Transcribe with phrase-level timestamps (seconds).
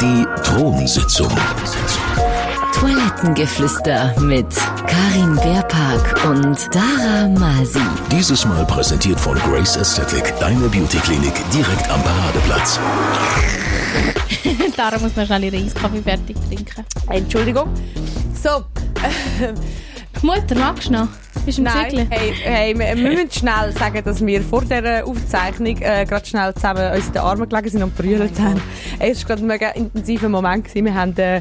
[0.00, 1.30] Die Thronsitzung.
[2.74, 4.46] Toilettengeflüster mit
[4.88, 7.78] Karin Beerpark und Dara Masi.
[8.10, 12.80] Dieses Mal präsentiert von Grace Aesthetic, deine Beauty-Klinik direkt am Paradeplatz.
[14.76, 16.84] Dara muss noch schnell ihren Eiskaffee fertig trinken.
[17.08, 17.72] Entschuldigung.
[18.42, 18.64] So,
[20.22, 21.08] Mutter, magst du noch?
[21.46, 22.10] Bist du im nein, Zügeln?
[22.10, 26.52] hey, hey, wir, wir müssen schnell sagen, dass wir vor dieser Aufzeichnung äh, gerade schnell
[26.54, 28.60] zusammen uns in den Armen gelegen sind und brüllt haben.
[28.98, 30.64] Es war gerade ein mega intensiver Moment.
[30.64, 30.84] Gewesen.
[30.84, 31.40] Wir haben, äh,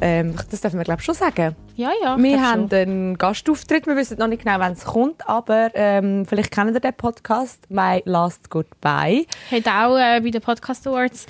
[0.00, 1.54] ähm, das dürfen wir glaube ich schon sagen.
[1.76, 2.18] Ja, ja.
[2.18, 2.78] Wir haben schon.
[2.78, 3.86] einen Gastauftritt.
[3.86, 7.62] Wir wissen noch nicht genau, wann es kommt, aber ähm, vielleicht kennen ihr den Podcast
[7.70, 9.24] «My Last Goodbye».
[9.52, 11.26] Hat auch äh, bei den Podcast Awards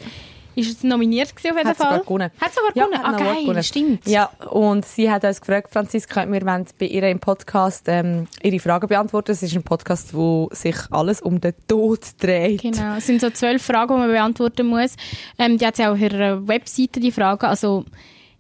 [0.61, 1.87] ist es nominiert gewesen auf jeden Hat Fall.
[1.87, 2.31] sogar gewonnen.
[2.41, 3.03] Hat sogar Ja, gewonnen?
[3.03, 3.63] hat ah, geil, gewonnen.
[3.63, 4.07] stimmt.
[4.07, 8.59] Ja, und sie hat uns gefragt, Franziska, wir wollen bei ihr im Podcast ähm, ihre
[8.61, 9.33] Fragen beantworten.
[9.33, 12.63] Es ist ein Podcast, wo sich alles um den Tod dreht.
[12.63, 14.95] Genau, es sind so zwölf Fragen, die man beantworten muss.
[15.39, 17.47] Ähm, die hat sie auch auf ihrer Webseite, die Fragen.
[17.47, 17.85] Also,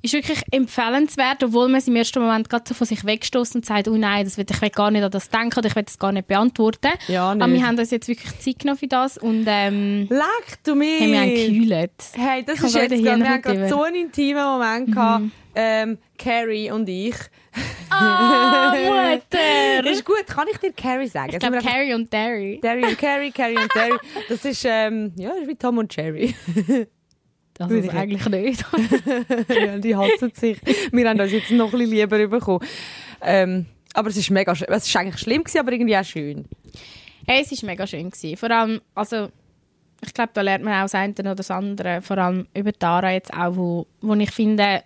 [0.02, 3.66] ist wirklich empfehlenswert, obwohl man es im ersten Moment gerade so von sich wegstoßt und
[3.66, 5.82] sagt, oh nein, das will, ich will gar nicht an das denken oder ich will
[5.82, 6.92] das gar nicht beantworten.
[7.08, 7.60] Ja, Aber nicht.
[7.60, 11.00] wir haben uns jetzt wirklich Zeit genommen für das und ähm, Leck du mich!
[11.00, 11.90] haben wir einen gekühlt.
[12.14, 15.24] Hey, das Ich ist jetzt gerade wir haben gerade so einen intimen Moment gehabt.
[15.54, 17.16] Ähm, Carrie und ich.
[17.90, 19.90] Ah, Mutter!
[19.90, 21.32] Ist gut, kann ich dir Carrie sagen?
[21.32, 22.60] Ich glaube, Carrie und Derry.
[22.62, 23.98] Carrie und Carrie, Carrie und Terry.
[24.28, 26.34] Das ist, ähm, ja, das ist wie Tom und Jerry.
[27.60, 28.64] Also ich- eigentlich nicht.
[29.48, 30.58] ja, die hassen sich.
[30.92, 32.64] Wir haben uns jetzt noch ein bisschen lieber bekommen.
[33.22, 34.68] Ähm, aber es ist mega schön.
[34.70, 36.44] Es ist eigentlich schlimm gewesen, aber irgendwie auch schön.
[37.26, 38.10] hey, es war mega schön.
[38.10, 38.36] Gewesen.
[38.36, 39.28] Vor allem, also,
[40.02, 42.00] ich glaube, da lernt man auch das eine oder das andere.
[42.02, 44.82] Vor allem über Tara jetzt auch, wo, wo ich finde,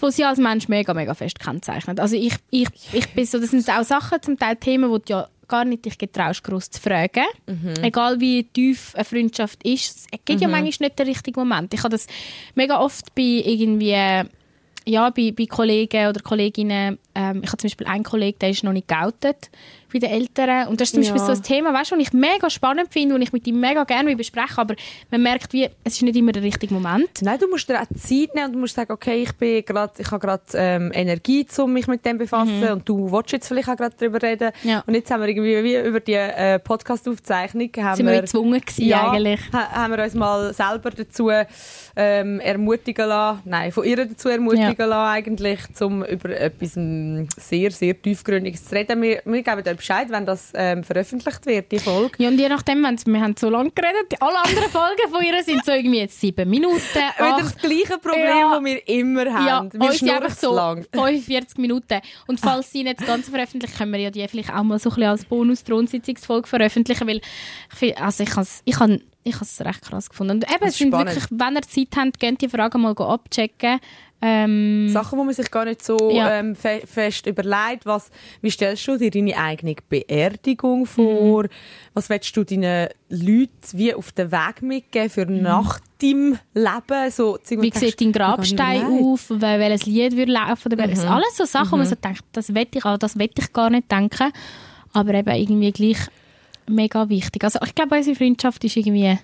[0.00, 1.98] wo sie als Mensch mega, mega fest kennzeichnet.
[1.98, 5.12] Also ich, ich, ich bin so, das sind auch Sachen, zum Teil Themen, die du
[5.12, 7.24] ja gar nicht dich getraust, groß zu fragen.
[7.82, 11.72] Egal wie tief eine Freundschaft ist, es gibt ja manchmal nicht den richtigen Moment.
[11.74, 12.06] Ich habe das
[12.54, 14.24] mega oft bei irgendwie
[14.88, 18.64] ja, bei, bei Kollegen oder Kolleginnen, ähm, ich habe zum Beispiel einen Kollegen, der ist
[18.64, 19.50] noch nicht geoutet
[19.92, 20.68] bei den Eltern.
[20.68, 21.12] Und das ist zum Ja.
[21.12, 23.60] Beispiel so ein Thema, weißt du, was ich mega spannend finde und ich mit ihm
[23.60, 24.74] mega gerne besprechen aber
[25.10, 27.08] man merkt, wie, es ist nicht immer der richtige Moment.
[27.22, 29.98] Nein, du musst dir auch Zeit nehmen und du musst sagen, okay, ich bin grad,
[29.98, 33.48] ich habe gerade ähm, Energie, um mich mit dem zu befassen und du willst jetzt
[33.48, 34.50] vielleicht auch gerade darüber reden.
[34.62, 34.82] Ja.
[34.86, 39.10] Und jetzt haben wir irgendwie wie über die äh, Podcast-Aufzeichnung Sind wir gezwungen gewesen, ja,
[39.10, 39.40] eigentlich.
[39.52, 41.30] ha- haben wir uns mal selber dazu
[41.96, 47.70] ähm, ermutigen lassen, nein, von ihr dazu ermutigen lassen eigentlich, um über etwas ähm, sehr,
[47.70, 49.00] sehr tiefgründiges zu reden.
[49.02, 52.22] Wir, wir geben Bescheid, wenn das ähm, veröffentlicht wird, die Folge.
[52.22, 55.42] Ja, und je nachdem, wenn's, wir haben so lange geredet, alle anderen Folgen von ihr
[55.42, 58.54] sind so irgendwie jetzt sieben Minuten, Wieder acht, das gleiche Problem, Ja.
[58.54, 59.72] das wir immer ja, haben.
[59.72, 60.84] wir uns sind einfach so lang.
[60.92, 62.00] 45 Minuten.
[62.26, 64.90] Und falls sie nicht das Ganze veröffentlichen, können wir ja die vielleicht auch mal so
[64.90, 67.20] ein bisschen als Bonus-Thronsitzungsfolge veröffentlichen, weil
[67.80, 70.36] ich also ich habe ich habe ich habe es recht krass gefunden.
[70.36, 71.14] Und eben, es sind spannend.
[71.14, 73.78] wirklich, wenn ihr Zeit habt, könnt die Fragen mal abchecken.
[74.20, 76.38] Ähm, Sachen, wo man sich gar nicht so Ja.
[76.40, 77.86] ähm, fe fest überlegt.
[77.86, 78.10] Was,
[78.42, 81.44] wie stellst du dir deine eigene Beerdigung vor?
[81.94, 87.10] Was willst du deinen Leuten wie auf den Weg mitgeben für nach deinem Leben?
[87.12, 89.30] So, wie du sieht denkst, dein «Hab ich gar Grabstein nicht überlegt.» auf?
[89.30, 90.72] Wel- Welches Lied würde laufen?
[90.72, 90.98] Oder mhm.
[91.08, 93.70] Alles so Sachen, wo man so denkt, das will ich, aber das will ich gar
[93.70, 94.32] nicht denken.
[94.94, 95.98] Aber eben irgendwie gleich
[96.68, 97.44] mega wichtig.
[97.44, 99.16] Also ich glaube, unsere Freundschaft ist irgendwie,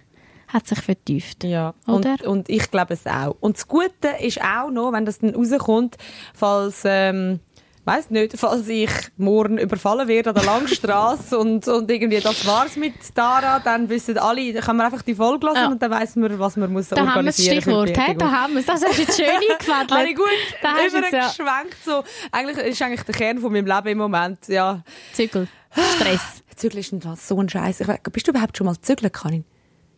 [0.55, 1.45] hat sich vertieft.
[1.45, 2.13] Ja, Oder?
[2.23, 3.37] Und, und ich glaube es auch.
[3.41, 5.97] Und das Gute ist auch noch, wenn das dann rauskommt,
[6.33, 7.41] falls, ähm,
[7.85, 8.89] weiss nicht, falls ich
[9.19, 14.17] morgen überfallen werde an der Langstrasse und, und irgendwie das war's mit Tara, dann wissen
[14.17, 15.67] alle, dann kann man einfach die Folge hören Ja.
[15.69, 17.93] und dann weiss man, was man muss Da haben wir das organisieren für die Stichwort?
[17.95, 18.19] Beerdigung.
[18.19, 18.67] da haben wir es.
[18.67, 19.91] Das hast du jetzt schön eingefädelt.
[19.91, 20.27] Habe ich gut
[20.63, 20.99] Da es ja.
[21.01, 21.85] übergeschwenkt.
[21.85, 22.05] So.
[22.33, 24.49] Eigentlich ist eigentlich der Kern von meinem Leben im Moment.
[24.49, 24.83] Ja.
[25.13, 25.49] Zügel.
[25.97, 26.21] Stress.
[26.57, 27.83] Zügeln ist so ein Scheiß.
[28.13, 29.45] Bist du überhaupt schon mal zügeln, Karin?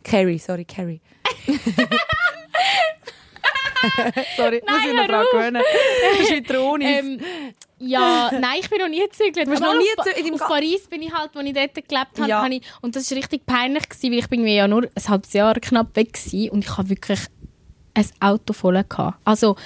[0.07, 1.01] Carrie, sorry, Carrie.
[4.37, 5.63] sorry, muss ich noch dran gewöhnen.
[6.19, 6.51] Das ist.
[6.81, 7.21] Ähm,
[7.79, 9.49] ja, nein, ich bin noch nie gezügelt.
[9.49, 12.47] noch nie auf, in Auf Paris bin ich halt, als ich dort gelebt habe, Ja.
[12.47, 15.55] ich, und das war richtig peinlich, gewesen, weil ich bin ja nur ein halbes Jahr
[15.55, 17.21] knapp weg war und ich habe wirklich
[17.95, 19.19] ein Auto voll gehabt.
[19.25, 19.57] Also,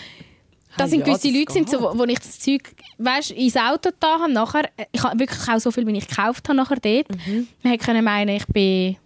[0.77, 2.63] da Ah sind ja, gewisse das Leute, sind so, wo, wo ich das Zeug
[2.99, 6.09] weißt, ins Auto da habe, nachher, äh, ich habe wirklich auch so viel, wie ich
[6.09, 7.11] gekauft habe nachher dort.
[7.27, 7.49] Mhm.
[7.63, 8.97] Man hätte können meinen, ich bin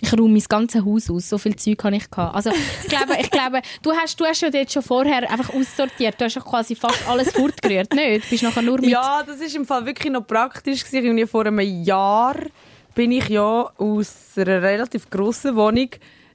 [0.00, 1.28] ich räume mein ganzes Haus aus.
[1.28, 2.34] So viel Zeug habe ich gehabt.
[2.34, 6.20] Also, ich glaube, ich glaube, du hast, du hast ja dort schon vorher einfach aussortiert.
[6.20, 8.26] Du hast ja quasi fast alles fortgerührt, nicht?
[8.26, 8.90] Du bist nachher nur mit...
[8.90, 11.26] Ja, das ist im Fall wirklich noch praktisch gewesen.
[11.26, 12.36] Vor einem Jahr
[12.94, 15.88] bin ich ja aus einer relativ grossen Wohnung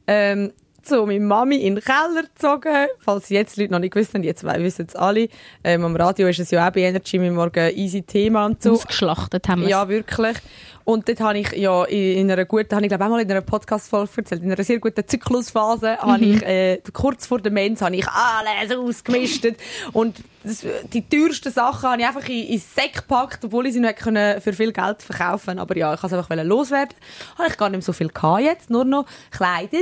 [0.08, 0.52] ähm,
[0.86, 2.88] zu meiner Mami in den Keller gezogen.
[3.00, 5.28] Falls jetzt Leute noch nicht haben, jetzt wissen es alle.
[5.64, 8.74] Ähm, am Radio ist es ja auch bei Energy mit morgen easy Thema und so.
[8.74, 10.38] Ausgeschlachtet haben wir Ja, wirklich.
[10.86, 13.42] Und dort habe ich ja in einer guten, habe ich glaube auch mal in einer
[13.42, 17.96] Podcast-Folge erzählt, in einer sehr guten Zyklusphase habe ich, äh, kurz vor der Mens habe
[17.96, 19.58] ich alles ausgemistet
[19.94, 23.80] und das, die teuersten Sachen habe ich einfach in, in Säck gepackt, obwohl ich sie
[23.80, 26.96] nicht können für viel Geld verkaufen Aber ja, ich wollte es einfach loswerden.
[27.40, 29.82] Habe ich gar nicht mehr so viel gehabt jetzt, nur noch Kleider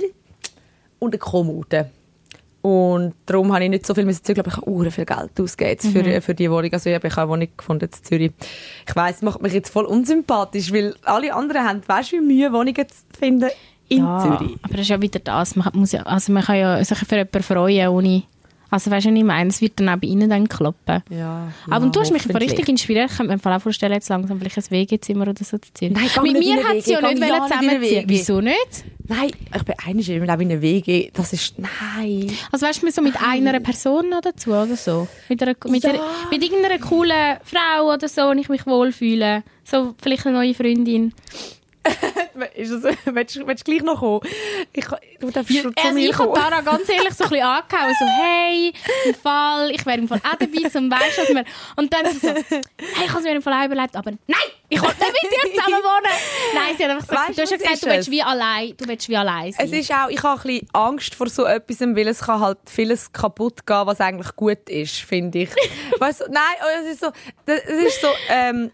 [1.03, 1.89] und eine Kommode.
[2.61, 5.91] Und darum habe ich nicht so viel müssen zügeln, aber ich habe viel Geld ausgegeben
[5.91, 6.71] für, für die Wohnung.
[6.71, 8.31] Also ich habe eine Wohnung gefunden in Zürich.
[8.87, 12.21] Ich weiss, es macht mich jetzt voll unsympathisch, weil alle anderen haben, weißt du, wie
[12.21, 13.49] Mühe Wohnungen zu finden
[13.89, 14.57] in ja, Zürich.
[14.61, 15.57] aber das ist ja wieder das.
[15.57, 18.23] Man, muss ja, also man kann ja sich für jemanden freuen, ohne...
[18.73, 19.49] Also weißt du, was ich meine?
[19.51, 21.03] Es wird dann auch bei ihnen dann kloppen.
[21.11, 23.11] Ja, Aber und du hast mich richtig inspiriert.
[23.11, 25.93] Ich könnte mir auch vorstellen, jetzt langsam vielleicht ein WG-Zimmer oder so zu ziehen.
[25.93, 28.05] Nein, Mit mir hat sie ja nicht ja zusammenziehen.
[28.07, 28.83] Wieso nicht?
[29.07, 31.11] Nein, ich bin meinem Leben in einer WG.
[31.13, 32.31] Das ist, nein.
[32.51, 35.07] Also weißt du, so mit einer Person noch dazu oder so?
[35.29, 35.91] Mit, einer, mit, Ja.
[35.91, 35.99] einer,
[36.31, 39.43] mit irgendeiner coolen Frau oder so, wo ich mich wohlfühle.
[39.65, 41.13] So vielleicht eine neue Freundin.
[42.55, 44.21] Ist das, willst, du- willst du gleich noch kommen?
[44.73, 44.85] Ich,
[45.19, 46.41] du darfst schon zu Also mir ich habe kommen.
[46.41, 48.73] Tara ganz ehrlich so ein bisschen angehauen, so hey,
[49.05, 51.43] im Fall, ich wäre im Fall auch dabei, zum weißt was wir...
[51.75, 52.61] Und dann so, hey,
[53.05, 54.39] ich habe es mir im Fall auch überlegt, aber nein,
[54.69, 56.11] ich will nicht mit dir zusammen wohnen.
[56.55, 58.87] Nein, sie hat einfach gesagt, Weißt du hast ja gesagt, du willst wie allein, du
[58.87, 59.65] willst wie allein sein.
[59.67, 62.57] Es ist auch, ich habe ein bisschen Angst vor so etwas, weil es kann halt
[62.65, 65.49] vieles kaputt gehen, was eigentlich gut ist, finde ich.
[65.99, 66.43] weißt nein,
[66.83, 67.11] es ist so,
[67.45, 68.71] es ist so, ähm,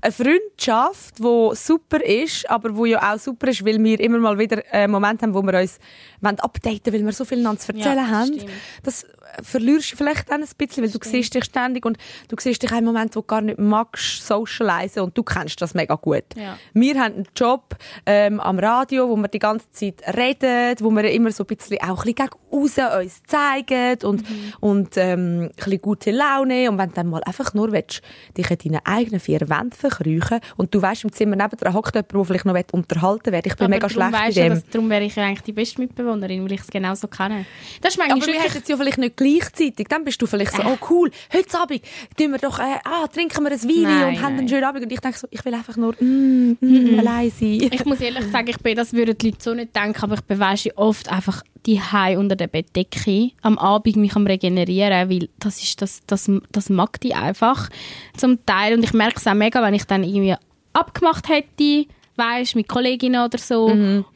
[0.00, 4.38] eine Freundschaft, die super ist, aber wo ja auch super ist, weil wir immer mal
[4.38, 5.78] wieder einen Moment haben, wo wir uns
[6.20, 8.26] wollen updaten weil wir so viel zu erzählen Ja, haben.
[8.34, 8.50] stimmt.
[8.82, 9.06] Das
[9.42, 11.98] verlierst du vielleicht dann ein bisschen, weil du siehst dich ständig und
[12.28, 15.60] du siehst dich in einem Moment, wo du gar nicht magst, socialisen und du kennst
[15.60, 16.24] das mega gut.
[16.36, 16.58] Ja.
[16.74, 17.76] Wir haben einen Job
[18.06, 21.78] ähm, am Radio, wo wir die ganze Zeit reden, wo wir immer so ein bisschen
[21.80, 24.24] auch ein bisschen gegen aussen uns zeigen und,
[24.60, 26.70] und ähm, ein bisschen gute Laune.
[26.70, 28.02] Und wenn du dann mal einfach nur willst,
[28.36, 32.12] dich in deinen eigenen vier Wänden verkriechen und du weißt, im Zimmer nebendran hockt jemand,
[32.12, 33.42] der vielleicht noch unterhalten will.
[33.44, 34.54] Ich bin aber mega schlecht weisst in du, dem.
[34.54, 37.44] dass, darum wäre ich eigentlich die beste Mitbewohnerin, weil ich es genau so kenne.
[37.80, 39.88] Das ist manchmal Aber wir hätten es ja vielleicht nicht gleichzeitig.
[39.88, 41.82] Dann bist du vielleicht so, oh cool, heute Abend
[42.16, 44.48] tun wir doch, äh, ah, trinken wir ein Wein Nein, und haben einen nein.
[44.48, 44.84] schönen Abend.
[44.84, 47.68] Und ich denke so, ich will einfach nur mm, mm, allein sein.
[47.72, 50.22] Ich muss ehrlich sagen, ich bin, das würden die Leute so nicht denken, aber ich
[50.22, 51.80] du, oft einfach die
[52.16, 57.00] unter der Bettdecke am Abend mich am regenerieren, weil das ist das, das, das mag
[57.00, 57.68] die einfach
[58.16, 60.36] zum Teil und ich merke es auch mega, wenn ich dann irgendwie
[60.72, 61.86] abgemacht hätte,
[62.16, 63.66] weißt, mit Kolleginnen oder so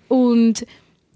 [0.08, 0.66] und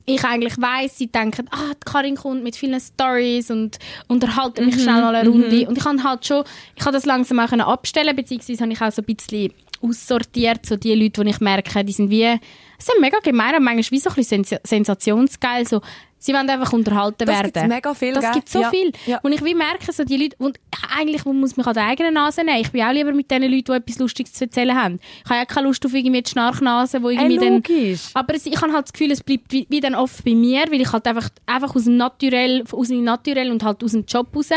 [0.06, 4.81] ich eigentlich weiss, sie denken, ah, die Karin kommt mit vielen Stories und unterhalten mich
[4.81, 5.69] schnell noch eine Runde.
[5.69, 6.44] Und ich kann halt schon,
[6.76, 10.76] ich kann das langsam auch abstellen, beziehungsweise habe ich auch so ein bisschen aussortiert, so
[10.76, 12.38] die Leute, die ich merke, die sind wie,
[12.79, 15.81] sind mega gemein, aber manchmal wie so ein bisschen sens sensationsgeil, so,
[16.19, 17.53] sie wollen einfach unterhalten Das werden.
[17.53, 18.93] gibt's mega viel, Das gibt so Ja, viel.
[19.07, 19.19] ja.
[19.23, 20.59] Und ich wie merke, so die Leute, und
[20.97, 22.61] eigentlich muss mich an der eigenen Nase nehmen.
[22.61, 24.99] Ich bin auch lieber mit den Leuten, die etwas Lustiges zu erzählen haben.
[25.25, 27.55] Ich habe ja keine Lust auf irgendwie die Schnarchnase, wo irgendwie dann...
[27.55, 28.11] logisch.
[28.15, 30.81] Aber ich habe halt das Gefühl, es bleibt wie, wie dann oft bei mir, weil
[30.81, 34.29] ich halt einfach, einfach aus dem Naturell, aus dem Naturell und halt aus dem Job
[34.35, 34.51] raus.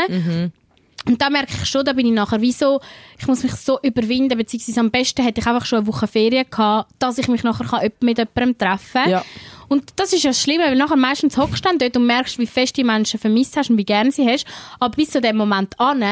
[1.06, 2.78] Und da merke ich schon, da bin ich nachher wie so,
[3.18, 6.44] ich muss mich so überwinden, beziehungsweise am besten hätte ich einfach schon eine Woche Ferien
[6.50, 9.10] gehabt, dass ich mich nachher kann mit jemandem treffen kann.
[9.10, 9.24] Ja.
[9.70, 12.46] Und das ist ja das Schlimme, weil nachher meistens hockst du dort und merkst, wie
[12.46, 14.44] fest die Menschen vermisst hast und wie gerne sie hast.
[14.80, 16.04] Aber bis zu dem Moment an,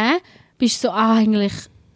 [0.58, 1.52] bist du so, ah, eigentlich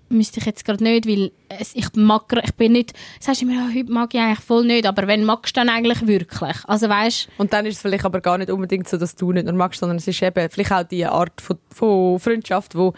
[0.09, 3.55] müsste ich jetzt gerade nicht, weil es, ich mag, ich bin nicht, sagst du immer,
[3.55, 6.57] ja, heute mag ich eigentlich voll nicht, aber wenn magst du dann eigentlich wirklich?
[6.67, 9.45] Also weißt, Und dann ist es vielleicht aber gar nicht unbedingt so, dass du nicht
[9.45, 12.93] nur magst, sondern es ist eben vielleicht auch die Art von, von Freundschaft, wo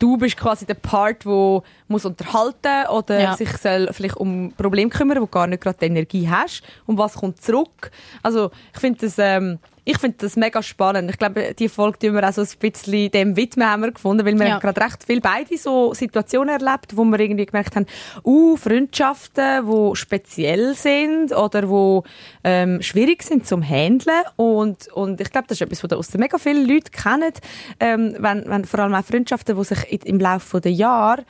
[0.00, 3.36] du bist quasi der Part, wo muss unterhalten oder Ja.
[3.36, 6.62] sich soll vielleicht um Probleme kümmern, wo gar nicht gerade die Energie hast.
[6.86, 7.92] Und was kommt zurück?
[8.22, 9.58] Also ich finde das, ähm,
[9.90, 11.10] ich finde das mega spannend.
[11.10, 14.24] Ich glaube, die Folge tun wir auch so ein bisschen dem widmen, haben wir gefunden,
[14.24, 14.58] weil wir Ja.
[14.58, 17.86] gerade recht viel beide so Situationen erlebt, wo wir irgendwie gemerkt haben,
[18.24, 22.04] uh, Freundschaften, wo speziell sind oder wo
[22.44, 26.38] ähm, schwierig sind zum Handeln und und ich glaube, das ist etwas, was aus mega
[26.38, 27.32] viele Leute kennen,
[27.80, 31.24] ähm, wenn, wenn vor allem auch Freundschaften, die sich im Laufe der Jahre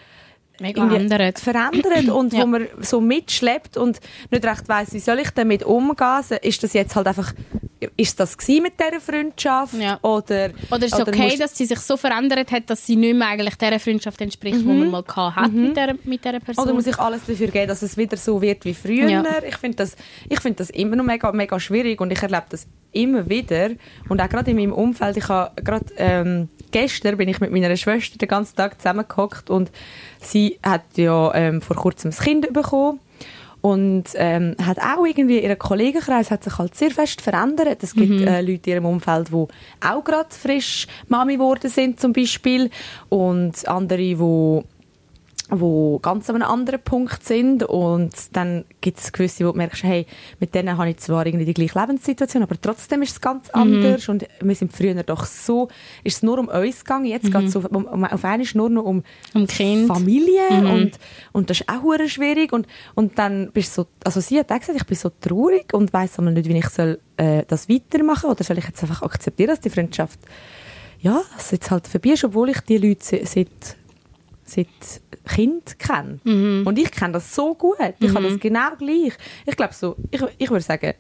[0.61, 1.39] mega irgendwie ändert.
[1.39, 2.43] verändert und Ja.
[2.43, 3.99] wo man so mitschleppt und
[4.31, 6.21] nicht recht weiss, wie soll ich damit umgehen?
[6.43, 7.33] Ist das jetzt halt einfach,
[7.97, 9.75] ist das gewesen mit dieser Freundschaft?
[9.75, 9.99] Ja.
[10.03, 13.15] Oder, Oder ist es okay, musst- dass sie sich so verändert hat, dass sie nicht
[13.17, 16.65] mehr eigentlich der Freundschaft entspricht, die man mal hat mit dieser mit dieser Person?
[16.65, 19.09] Oder muss ich alles dafür geben, dass es wieder so wird wie früher?
[19.09, 19.25] Ja.
[19.47, 19.97] Ich finde das,
[20.29, 23.71] ich finde das immer noch mega, mega schwierig und ich erlebe das immer wieder.
[24.09, 27.77] Und auch gerade in meinem Umfeld, ich habe gerade ähm, gestern bin ich mit meiner
[27.77, 29.71] Schwester den ganzen Tag zusammengehockt und
[30.21, 33.01] sie hat ja ähm, vor kurzem ein Kind bekommen.
[33.61, 37.83] und ähm, hat auch irgendwie, ihr Kollegenkreis hat sich halt sehr fest verändert.
[37.83, 39.47] Es gibt äh, Leute in ihrem Umfeld, die
[39.87, 42.71] auch gerade frisch Mami geworden sind zum Beispiel
[43.11, 44.63] und andere, die
[45.51, 49.83] wo ganz an einem anderen Punkt sind und dann gibt es gewisse, wo du merkst,
[49.83, 50.07] hey,
[50.39, 53.61] mit denen habe ich zwar irgendwie die gleiche Lebenssituation, aber trotzdem ist es ganz Mhm.
[53.61, 55.69] anders und wir sind früher doch so,
[56.05, 58.85] ist es nur um uns gegangen, jetzt geht es auf, um, auf einmal nur noch
[58.85, 59.03] um, Mhm.
[59.35, 59.87] Um Kind.
[59.87, 60.99] Familie und,
[61.33, 64.59] und das ist auch schwierig und, und dann bist du so, also sie hat auch
[64.59, 68.31] gesagt, ich bin so traurig und weiss einmal nicht, wie ich soll, äh, das weitermachen
[68.31, 70.19] oder soll ich jetzt einfach akzeptieren, dass die Freundschaft
[71.03, 73.77] ja, dass jetzt halt vorbei ist, obwohl ich die Leute se- seit
[74.51, 74.69] seit
[75.27, 76.21] Kind kenne.
[76.25, 76.67] Mhm.
[76.67, 77.77] Und ich kenne das so gut.
[77.99, 79.13] Ich habe das genau gleich.
[79.47, 80.95] Ich glaube so, ich, ich würde sagen,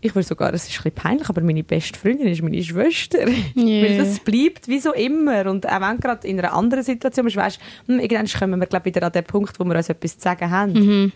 [0.00, 3.18] ich würde sogar, es ist ein bisschen peinlich, aber meine beste Freundin ist meine Schwester.
[3.54, 5.46] Weil das bleibt wie so immer.
[5.46, 8.66] Und auch wenn du gerade in einer anderen Situation bist, weißt hm, irgendwann kommen wir
[8.66, 10.72] glaub, wieder an den Punkt, wo wir uns etwas zu sagen haben.
[10.72, 11.12] Mhm.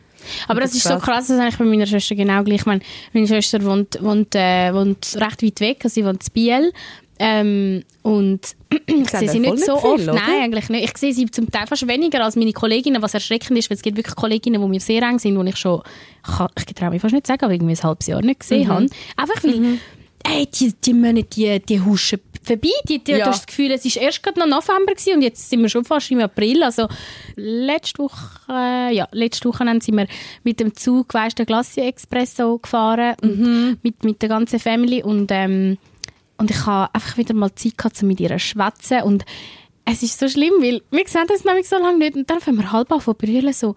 [0.48, 1.02] Aber das das ist so krass.
[1.02, 2.60] krass, das ist eigentlich bei meiner Schwester genau gleich.
[2.60, 2.80] Ich meine,
[3.12, 6.72] meine Schwester wohnt, wohnt, äh, wohnt recht weit weg, also sie wohnt in Biel.
[7.22, 8.40] Ähm, und
[8.86, 10.02] ich sehe sie nicht so nicht viel, oft.
[10.04, 10.14] oder?
[10.14, 10.84] Nein, eigentlich nicht.
[10.90, 13.82] Ich sehe sie zum Teil fast weniger als meine Kolleginnen, was erschreckend ist, weil es
[13.82, 15.82] gibt wirklich Kolleginnen, die mir sehr eng sind, die ich schon,
[16.26, 18.64] ich, kann- ich traue mich fast nicht sagen, aber irgendwie ein halbes Jahr nicht gesehen
[18.68, 18.72] Mhm.
[18.72, 18.86] habe.
[19.18, 19.78] Einfach weil,
[20.24, 22.70] ey, die, die Monate, die, die huschen vorbei.
[22.88, 23.18] Die, die, Ja.
[23.18, 25.68] Du hast das Gefühl, es war erst gerade noch November gewesen und jetzt sind wir
[25.68, 26.62] schon fast im April.
[26.62, 26.88] Also
[27.36, 28.16] letzte Woche,
[28.48, 30.06] äh, ja, letzte Woche sind wir
[30.42, 35.30] mit dem Zug, weißt du, Glacier Expresso gefahren und mit, mit der ganzen Family und,
[35.32, 35.76] ähm,
[36.40, 39.24] und ich habe einfach wieder mal Zeit gehabt, um mit ihr zu schwätzen und
[39.84, 42.58] es ist so schlimm, weil wir sehen das nämlich so lange nicht und dann fangen
[42.58, 43.74] wir halb an zu brüllen, so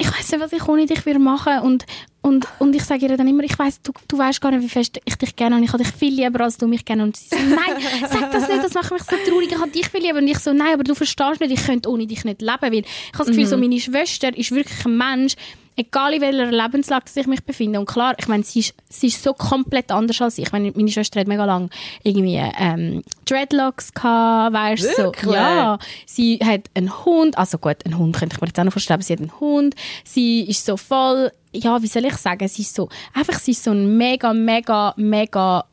[0.00, 1.84] ich weiß nicht, was ich ohne dich würde machen und
[2.20, 4.68] und, und ich sage ihr dann immer, ich weiß, du, du weißt gar nicht, wie
[4.68, 5.64] fest ich dich gerne habe.
[5.64, 7.04] Ich habe dich viel lieber, als du mich gerne.
[7.04, 9.52] Und sie so, nein, sag das nicht, das macht mich so traurig.
[9.52, 10.18] Ich habe dich viel lieber.
[10.18, 12.60] Und ich so, nein, aber du verstehst nicht, ich könnte ohne dich nicht leben.
[12.60, 15.36] Weil ich habe das Gefühl, so meine Schwester ist wirklich ein Mensch,
[15.78, 17.78] egal in welcher Lebenslage ich mich befinde.
[17.78, 20.46] Und klar, ich meine, sie ist, sie ist so komplett anders als ich.
[20.46, 21.70] Ich meine, meine Schwester hat mega lang
[22.02, 25.32] irgendwie ähm, Dreadlocks gehabt, weißt du, so.
[25.32, 28.72] Ja, sie hat einen Hund, also gut, einen Hund könnte ich mir jetzt auch noch
[28.72, 29.76] vorstellen, aber sie hat einen Hund.
[30.04, 33.62] Sie ist so voll, ja, wie soll ich sagen, sie ist so, einfach, sie ist
[33.62, 35.64] so ein mega, mega, mega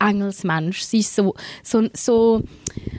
[0.00, 0.82] Engelsmensch.
[0.82, 2.42] Sie ist so, so, so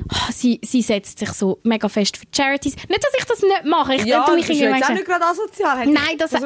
[0.09, 2.75] ah, sie, sie setzt sich so mega fest für Charities.
[2.75, 3.95] Nicht, dass ich das nicht mache.
[3.95, 5.85] Ich Ja, tu das mich ist jetzt auch nicht gerade asozial.
[5.87, 6.41] Nein, das, das,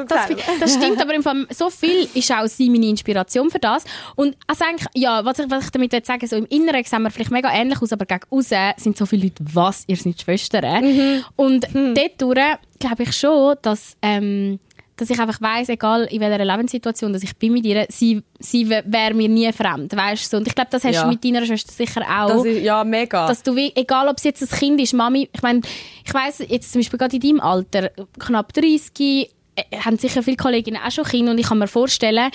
[0.60, 3.84] das stimmt, aber im Fall, so viel ist auch sie meine Inspiration für das.
[4.14, 7.02] Und also eigentlich, ja, was ich, was ich damit will sagen so im Inneren sehen
[7.02, 10.20] wir vielleicht mega ähnlich aus, aber gegen außen sind so viele Leute, was, ihr seid
[10.20, 11.24] Schwestern.
[11.36, 12.40] Und dort durch
[12.78, 14.58] glaube ich schon, dass, ähm,
[14.96, 18.68] dass ich einfach weiss, egal in welcher Lebenssituation, dass ich bin mit ihr, sie, sie
[18.68, 20.28] wäre mir nie fremd, weißt du?
[20.28, 20.36] so.
[20.38, 21.02] Und ich glaube, das hast Ja.
[21.02, 23.26] du mit deiner Schwester sicher auch Das ist, ja, mega.
[23.28, 25.60] dass du wie, egal ob es jetzt ein Kind ist, Mami, ich meine,
[26.04, 30.36] ich weiss, jetzt zum Beispiel gerade in deinem Alter, knapp 30, äh, haben sicher viele
[30.36, 32.30] Kolleginnen auch schon Kinder und ich kann mir vorstellen,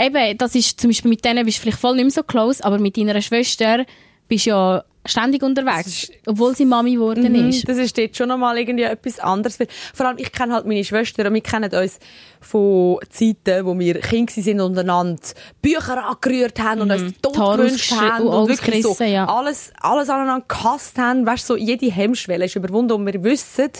[0.00, 2.64] eben, das ist zum Beispiel mit denen bist du vielleicht voll nicht mehr so close,
[2.64, 3.84] aber mit deiner Schwester
[4.28, 7.68] bist du ja ständig unterwegs, obwohl sie Mami geworden Mhm, ist.
[7.68, 9.58] Das ist dort schon nochmal irgendwie etwas anderes.
[9.94, 11.98] Vor allem, ich kenne halt meine Schwester und wir kennen uns
[12.40, 15.20] von Zeiten, wo wir Kinder sind und einander
[15.62, 19.26] Bücher angerührt haben und uns tot gewünscht haben und und wirklich so ja.
[19.26, 21.26] alles, alles aneinander gehasst haben.
[21.26, 23.70] Weißt, so jede Hemmschwelle ist überwunden und wir wissen,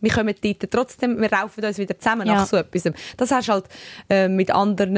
[0.00, 2.34] wir kommen dort trotzdem, wir raufen uns wieder zusammen Ja.
[2.34, 2.90] nach so etwas.
[3.16, 3.64] Das hast du halt
[4.08, 4.96] äh, mit anderen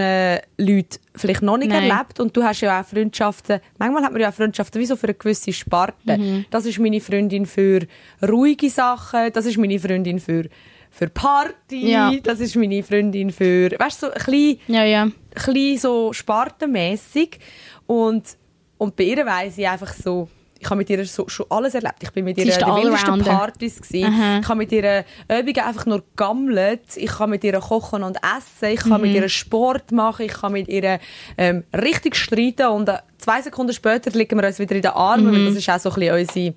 [0.58, 1.90] Leuten vielleicht noch nicht Nein.
[1.90, 4.96] erlebt und du hast ja auch Freundschaften, manchmal hat man ja auch Freundschaften wie so
[4.96, 6.18] für eine gewisse Sparte.
[6.18, 6.46] Mhm.
[6.50, 7.80] Das ist meine Freundin für
[8.26, 10.48] ruhige Sachen, das ist meine Freundin für
[10.94, 12.12] für Party, Ja.
[12.22, 15.08] das ist meine Freundin für, weißt du, so ein bisschen Ja, ja.
[15.34, 17.38] bisschen so spartenmässig
[17.86, 18.36] und
[18.78, 20.28] und bei ihr weiss ich einfach so
[20.62, 21.96] ich habe mit ihr so, schon alles erlebt.
[22.02, 23.20] Ich bin mit ihr in den wildesten.
[23.22, 24.04] Partys gewesen.
[24.06, 24.38] Aha.
[24.40, 26.96] Ich habe mit ihr Übungen einfach nur gammelt.
[26.96, 28.72] Ich kann mit ihr kochen und essen.
[28.72, 29.08] Ich kann Mhm.
[29.08, 30.24] mit ihr Sport machen.
[30.26, 31.00] Ich kann mit ihr
[31.36, 35.42] ähm, richtig streiten und äh, zwei Sekunden später liegen wir uns wieder in den Armen,
[35.42, 35.46] Mhm.
[35.46, 36.54] das ist auch so ein bisschen unsere,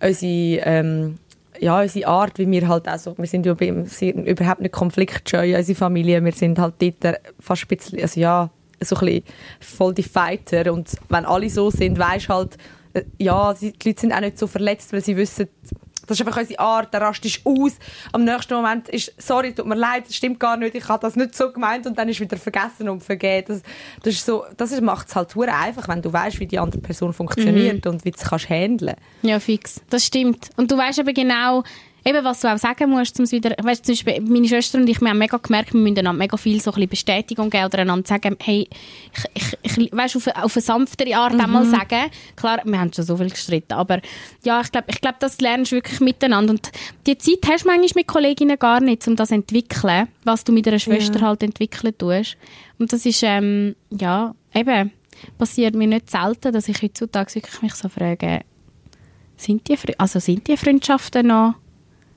[0.00, 1.18] unsere ähm,
[1.58, 6.24] ja, unsere Art, wie wir halt auch so, wir sind überhaupt nicht konfliktscheu, unsere Familie,
[6.24, 8.48] wir sind halt dort äh, fast ein bisschen, also ja,
[8.82, 9.24] so ein bisschen
[9.60, 12.58] voll die Fighter und wenn alle so sind, weisst halt, äh,
[13.18, 15.48] ja, sie- die Leute sind auch nicht so verletzt, weil sie wissen,
[16.06, 17.74] das ist einfach unsere Art, der rastest aus.
[18.12, 21.14] Am nächsten Moment ist, sorry, tut mir leid, das stimmt gar nicht, ich habe das
[21.14, 23.48] nicht so gemeint und dann ist wieder vergessen und vergeht.
[23.48, 23.62] Das,
[24.02, 27.12] das ist so, das macht es halt einfach, wenn du weißt, wie die andere Person
[27.12, 28.96] funktioniert und wie du es kannst handeln.
[29.22, 29.82] Ja, fix.
[29.88, 30.50] Das stimmt.
[30.56, 31.62] Und du weißt aber genau,
[32.04, 35.00] eben, was du auch sagen musst, um wieder, weißt, zum Beispiel meine Schwester und ich,
[35.00, 37.78] wir haben mega gemerkt, wir müssen einander mega viel so ein bisschen Bestätigung geben oder
[37.80, 38.68] einander sagen, hey,
[39.34, 41.40] ich, ich, ich weißt, auf, eine, auf eine sanftere Art Mhm.
[41.40, 42.10] einmal sagen.
[42.36, 44.00] Klar, wir haben schon so viel gestritten, aber
[44.44, 46.70] ja, ich glaube, ich glaub, das lernst du wirklich miteinander und
[47.06, 50.52] die Zeit hast du manchmal mit Kolleginnen gar nicht, um das zu entwickeln, was du
[50.52, 52.36] mit einer Schwester halt entwickeln tust.
[52.78, 54.90] Und das ist, ähm, ja, eben,
[55.38, 58.40] passiert mir nicht selten, dass ich heutzutage wirklich mich so frage,
[59.36, 61.54] sind die, also sind die Freundschaften noch,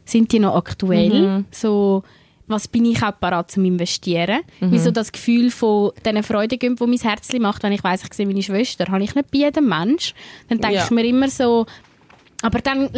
[0.06, 1.46] sind die noch aktuell?
[1.52, 2.04] So,
[2.48, 4.42] was bin ich auch parat zum Investieren?
[4.60, 8.14] Wie so das Gefühl von diesen Freude, wo mein Herz macht, wenn ich weiss, ich
[8.14, 10.14] sehe meine Schwester, habe ich nicht bei jedem Mensch.
[10.50, 10.84] Dann denke Ja.
[10.84, 11.66] ich mir immer so,
[12.42, 12.90] aber dann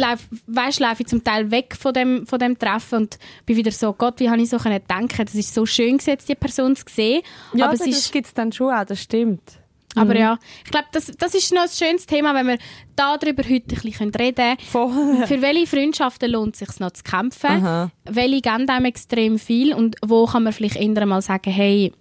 [0.48, 3.92] weißt, laufe ich zum Teil weg von dem, von dem Treffen und bin wieder so,
[3.92, 5.24] Gott, wie habe ich so können denken?
[5.24, 7.22] Das ist so schön, gewesen, jetzt die Person zu sehen.
[7.54, 9.60] Ja, aber das, es das ist, gibt es dann schon auch, das stimmt.
[9.96, 12.58] Aber ja, ich glaube, das, das ist noch ein schönes Thema, wenn wir
[12.94, 14.58] darüber heute ein bisschen reden können.
[14.60, 15.26] Voll.
[15.26, 17.50] Für welche Freundschaften lohnt es sich noch zu kämpfen?
[17.50, 17.90] Aha.
[18.04, 19.74] Welche geben einem extrem viel?
[19.74, 21.92] Und wo kann man vielleicht eher mal sagen, hey,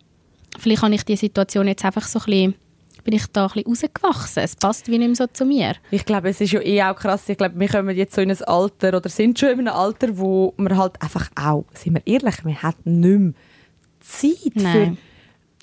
[0.59, 2.55] vielleicht habe ich die Situation jetzt einfach so ein bisschen,
[3.03, 4.43] bin ich da ein bisschen rausgewachsen.
[4.43, 5.73] Es passt wie nicht mehr so zu mir.
[5.91, 7.29] Ich glaube, es ist ja eh auch krass.
[7.29, 10.17] Ich glaube, wir kommen jetzt so in ein Alter oder sind schon in einem Alter,
[10.17, 13.33] wo man halt einfach auch, sind wir ehrlich, wir haben nicht mehr
[13.99, 14.97] Zeit Nein.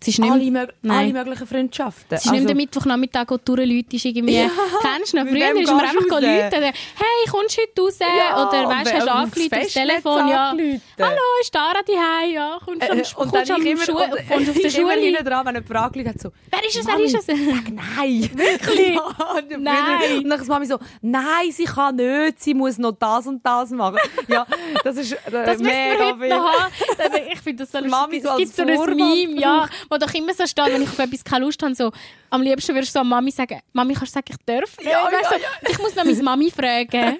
[0.02, 0.98] Es ist nicht alle, mög Nein.
[1.14, 2.06] alle möglichen Freundschaften.
[2.16, 4.36] es ist nicht mehr der Mittwochnachmittag, wo du durchläutest irgendwie.
[4.36, 4.50] Ja,
[4.82, 5.26] Kennst du noch?
[5.30, 6.20] Früher ist man einfach?
[6.20, 7.98] Leute, hey, kommst du heute raus?
[8.00, 10.28] Ja, Oder und hast du angerufen aufs Telefon?
[10.28, 10.50] Ja.
[10.50, 10.80] angerufen.
[11.00, 13.80] Hallo, ist Dara die Ja, kommst du am, Äh, kommst und dann am ich immer,
[14.02, 15.00] und, kommst du auf der ich immer Schule?
[15.06, 16.86] hinten dran, wenn jemand fragt, hat so, Wer ist es?
[16.86, 17.26] Wer ist es?
[17.26, 18.30] Sag nein.
[18.34, 18.94] Wirklich?
[18.94, 20.18] ja, Nein.
[20.18, 23.70] Und dann ist Mami so, nein, sie kann nicht, sie muss noch das und das
[23.70, 23.98] machen.
[24.28, 24.46] Ja,
[24.84, 26.28] das ist äh, Das wir mega heute viel.
[26.28, 26.72] noch haben.
[26.98, 27.90] Dann- Ich finde das so lustig.
[27.90, 30.82] Mami so es als gibt so ein Meme, ja, wo doch immer so steht, wenn
[30.82, 31.92] ich auf etwas keine Lust habe, so,
[32.30, 34.90] am liebsten würdest du so Mami sagen, Mami, kannst du sagen, ich darf nicht?
[34.90, 37.18] Ja, ja, so, Ich muss noch meine Mami fragen.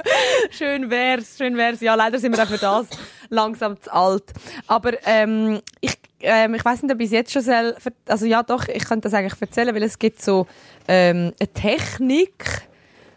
[0.50, 1.80] Schön wär's, schön wär's.
[1.80, 2.86] Ja, leider sind wir auch für das
[3.28, 4.24] langsam zu alt.
[4.66, 7.76] Aber ähm, ich, ähm, ich weiß nicht, ob ich es jetzt schon soll,
[8.06, 10.46] also ja doch, ich könnte das eigentlich erzählen, weil es gibt so
[10.88, 12.68] ähm, eine Technik,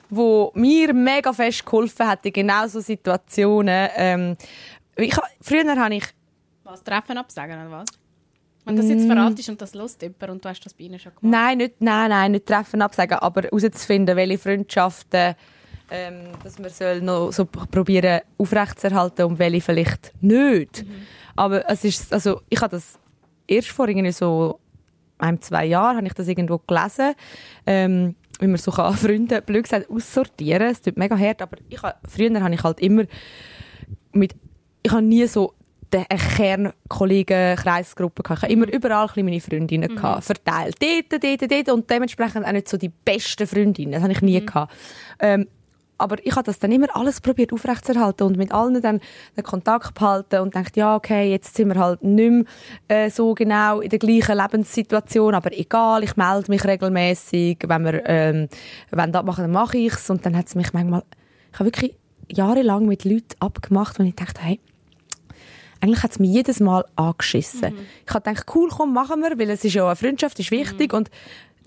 [0.09, 3.89] wo mir mega fest geholfen hat in genau so Situationen.
[3.95, 4.37] Ähm,
[4.95, 6.05] ich, früher habe ich
[6.63, 8.06] Was, Treffen absagen oder was?
[8.67, 11.13] Wenn das jetzt verratest und das lust jemand und du hast das bei ihnen schon
[11.15, 11.31] gemacht.
[11.31, 15.35] Nein, nicht, nein, nein, nicht treffen, absagen, aber herauszufinden, welche Freundschaften
[15.89, 20.85] ähm, dass man soll noch so probieren aufrechtzuerhalten und welche vielleicht nicht.
[21.35, 22.99] Aber es ist, also ich habe das
[23.47, 24.59] erst vor irgendwie so
[25.17, 27.13] einem, zwei Jahren habe ich das irgendwo gelesen,
[27.65, 30.69] ähm, wie man so kann Freunde, blöd gesagt, aussortieren.
[30.69, 33.03] Es tut mega hart, aber ich habe, früher habe ich halt immer
[34.11, 34.35] mit,
[34.83, 35.53] ich habe nie so
[35.93, 38.39] den Kernkollegen-Kreisgruppe gehabt.
[38.39, 40.75] Ich habe immer überall meine Freundinnen gehabt, verteilt.
[40.81, 43.93] Dort, dort, dort und dementsprechend auch nicht so die besten Freundinnen.
[43.93, 44.73] Das habe ich nie gehabt.
[45.19, 45.47] Ähm,
[45.97, 49.01] aber ich habe das dann immer alles probiert aufrechtzuerhalten und mit allen dann
[49.35, 52.43] den Kontakt behalten und dachte, ja, okay, jetzt sind wir halt nicht mehr
[52.87, 58.03] äh, so genau in der gleichen Lebenssituation, aber egal, ich melde mich regelmäßig, wenn wir
[58.05, 58.47] ähm,
[58.91, 61.03] wenn das machen, dann mache ich's und dann hat es mich manchmal,
[61.51, 61.95] ich habe wirklich
[62.31, 64.59] jahrelang mit Leuten abgemacht, und ich dachte, hey,
[65.81, 67.73] eigentlich hat es mich jedes Mal angeschissen.
[68.05, 70.93] Ich habe gedacht, cool, komm, machen wir, weil es ist ja eine Freundschaft, ist wichtig
[70.93, 71.09] und Und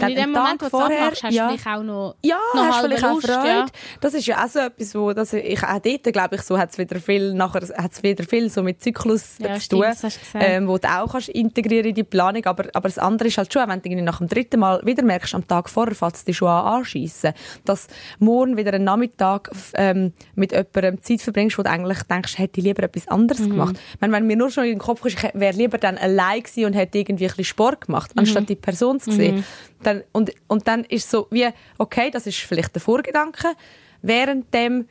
[0.01, 1.83] dann in dem Moment, wo Tag du es vorher, abmachst, hast du ja, vielleicht auch
[1.83, 3.49] noch, ja, noch hast vielleicht auch Lust, Freude.
[3.49, 3.67] ja.
[4.01, 6.71] Das ist ja auch so etwas, wo das ich auch dort, glaube ich, so hat
[6.71, 10.11] es wieder viel, nachher hat es wieder viel so mit Zyklus Ja, zu stimmt, tun,
[10.35, 13.53] ähm, wo du auch kannst integrieren in die Planung, aber, aber das andere ist halt
[13.53, 16.25] schon, wenn du irgendwie nach dem dritten Mal wieder merkst, am Tag vorher fällt es
[16.25, 17.33] dich schon an anschiessen,
[17.65, 17.87] dass
[18.19, 22.65] morgen wieder einen Nachmittag ähm, mit jemandem Zeit verbringst, wo du eigentlich denkst, hätte ich
[22.67, 23.51] lieber etwas anderes Mhm.
[23.51, 23.77] gemacht.
[24.01, 26.65] Meine, wenn mir nur schon in den Kopf kommt, ich wäre lieber dann allein gewesen
[26.67, 28.21] und hätte irgendwie ein bisschen Sport gemacht, Mhm.
[28.21, 29.45] anstatt die Person zu sehen.
[29.83, 33.55] Dann, und, und dann ist so wie, okay, das ist vielleicht der Vorgedanke.
[34.03, 34.89] Währenddem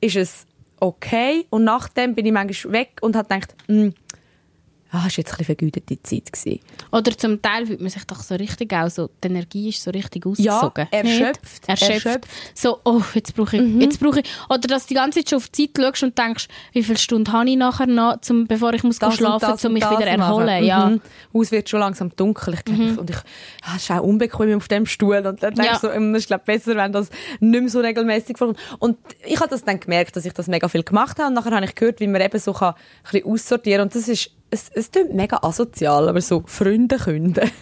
[0.00, 0.46] ist es
[0.80, 3.94] okay und nachdem bin ich manchmal weg und habe gedacht, hm,
[4.92, 6.60] ah, ist jetzt ein bisschen vergütete Zeit gewesen.
[6.92, 9.90] Oder zum Teil fühlt man sich doch so richtig auch so, die Energie ist so
[9.90, 10.88] richtig Ja, ausgesogen.
[10.90, 11.68] erschöpft?
[11.68, 12.06] Erschöpft.
[12.06, 12.28] erschöpft.
[12.54, 14.26] So, oh, jetzt brauche ich, jetzt brauche ich.
[14.48, 16.98] Oder dass du die ganze Zeit schon auf die Zeit schaust und denkst, wie viele
[16.98, 19.98] Stunden habe ich nachher noch, zum, bevor ich muss Das schlafen, das um mich wieder
[20.16, 20.20] machen.
[20.20, 20.64] erholen.
[20.64, 20.90] Ja.
[20.90, 21.40] Mhm.
[21.40, 22.54] Es wird schon langsam dunkel.
[22.54, 23.16] Ich glaub, Und ich,
[23.62, 25.24] ah, es ist auch unbequem auf dem Stuhl.
[25.24, 25.72] Und dann Ja.
[25.74, 28.58] ich so, ähm, es ist glaub, besser, wenn das nicht mehr so regelmäßig vorkommt.
[28.78, 31.28] Und ich habe das dann gemerkt, dass ich das mega viel gemacht habe.
[31.28, 34.08] Und nachher habe ich gehört, wie man eben so kann, ein bisschen aussortieren Und das
[34.08, 37.50] ist, es, es klingt mega asozial, aber so Freunde künden.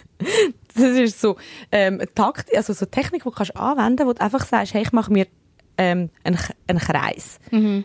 [0.74, 1.36] Das ist so,
[1.72, 4.74] ähm, eine Takt, also so eine Technik, die du kannst anwenden, wo du einfach sagst,
[4.74, 5.26] hey, ich mache mir,
[5.76, 7.40] ähm, einen, einen Kreis.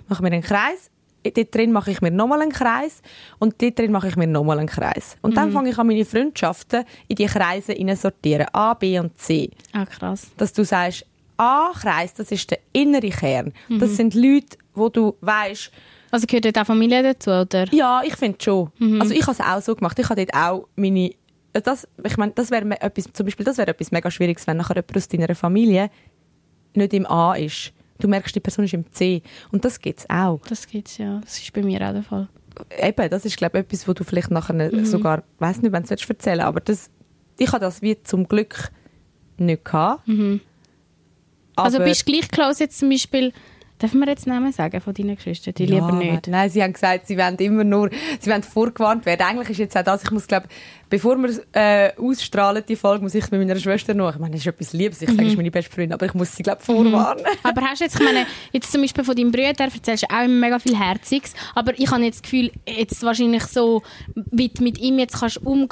[0.07, 0.91] Mache mir einen Kreis,
[1.23, 3.01] dort drin mache ich mir nochmal einen Kreis
[3.39, 5.17] und dort drin mache ich mir nochmal einen Kreis.
[5.21, 8.47] Und dann fange ich an, meine Freundschaften in die Kreise sortieren.
[8.51, 9.49] A, B und C.
[9.71, 10.31] Ah, krass.
[10.37, 11.05] Dass du sagst,
[11.37, 13.53] A-Kreis, das ist der innere Kern.
[13.69, 13.79] Mhm.
[13.79, 15.71] Das sind Leute, wo du weißt,
[16.13, 17.65] Also gehört dort auch Familie dazu, oder?
[17.73, 18.69] ja, ich finde schon.
[18.77, 19.01] Mhm.
[19.01, 19.97] Also ich habe es auch so gemacht.
[19.97, 21.09] Ich habe dort auch meine,
[21.53, 24.75] das, ich meine, das wäre etwas, zum Beispiel, das wäre etwas mega Schwieriges, wenn nachher
[24.75, 25.89] jemand aus deiner Familie
[26.75, 27.73] nicht im A ist.
[27.99, 29.23] Du merkst, die Person ist im C.
[29.51, 30.39] Und das gibt es auch.
[30.47, 31.19] Das gibt's ja.
[31.23, 32.27] Das ist bei mir auch der Fall.
[32.79, 34.85] Eben, das ist, glaube ich, etwas, wo du vielleicht nachher Mhm.
[34.85, 36.91] sogar, weiß nicht, wenn du es erzählen aber das,
[37.39, 38.69] ich habe das wie zum Glück
[39.37, 40.07] nicht gehabt.
[40.07, 40.41] Mhm.
[41.55, 43.33] also bist du gleich close jetzt zum Beispiel,
[43.83, 45.53] dürfen wir jetzt Namen sagen von deinen Geschwistern?
[45.55, 46.27] Die lieber Ja, nicht.
[46.27, 49.21] Nein, sie haben gesagt, sie wollen immer nur, sie wollen vorgewarnt werden.
[49.21, 50.47] Eigentlich ist jetzt auch das, ich muss glaube,
[50.89, 54.41] bevor wir äh, ausstrahlen, die Folge, muss ich mit meiner Schwester noch, ich meine, das
[54.41, 55.15] ist etwas Liebes, ich Mhm.
[55.15, 57.23] sage, ist meine beste Freundin, aber ich muss sie glaube vorwarnen.
[57.43, 60.23] Aber hast du jetzt, ich meine, jetzt zum Beispiel von deinem Bruder erzählst du auch
[60.23, 63.81] immer mega viel Herziges, aber ich habe jetzt das Gefühl, jetzt wahrscheinlich so,
[64.15, 65.67] wie du mit ihm jetzt kannst umgehen,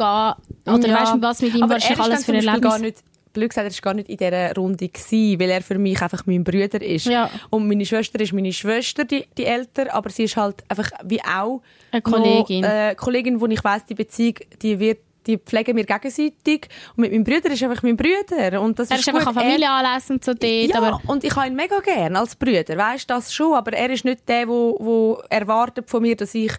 [0.65, 1.01] oder Ja.
[1.01, 2.71] weißt du, was mit ihm aber wahrscheinlich alles für Beispiel Erlebnis...
[2.71, 2.97] gar nicht,
[3.33, 6.25] blöd gesagt, er war gar nicht in dieser Runde, gewesen, weil er für mich einfach
[6.25, 7.05] mein Bruder ist.
[7.05, 7.29] Ja.
[7.49, 11.21] Und meine Schwester ist meine Schwester, die, die älter, aber sie ist halt einfach wie
[11.21, 12.61] auch Eine Kollegin.
[12.61, 16.67] Noch, äh, Kollegin, wo ich weiss, die Beziehung, die wird die pflegen wir gegenseitig.
[16.95, 18.61] Und mit meinem Bruder ist einfach mein Bruder.
[18.61, 21.01] Und das er ist ist einfach an Familienanlässen und so dort, Ja, aber...
[21.07, 24.05] und ich habe ihn mega gern als Bruder, weißt du das schon, aber er ist
[24.05, 26.51] nicht der, wo, wo erwartet von mir, dass ich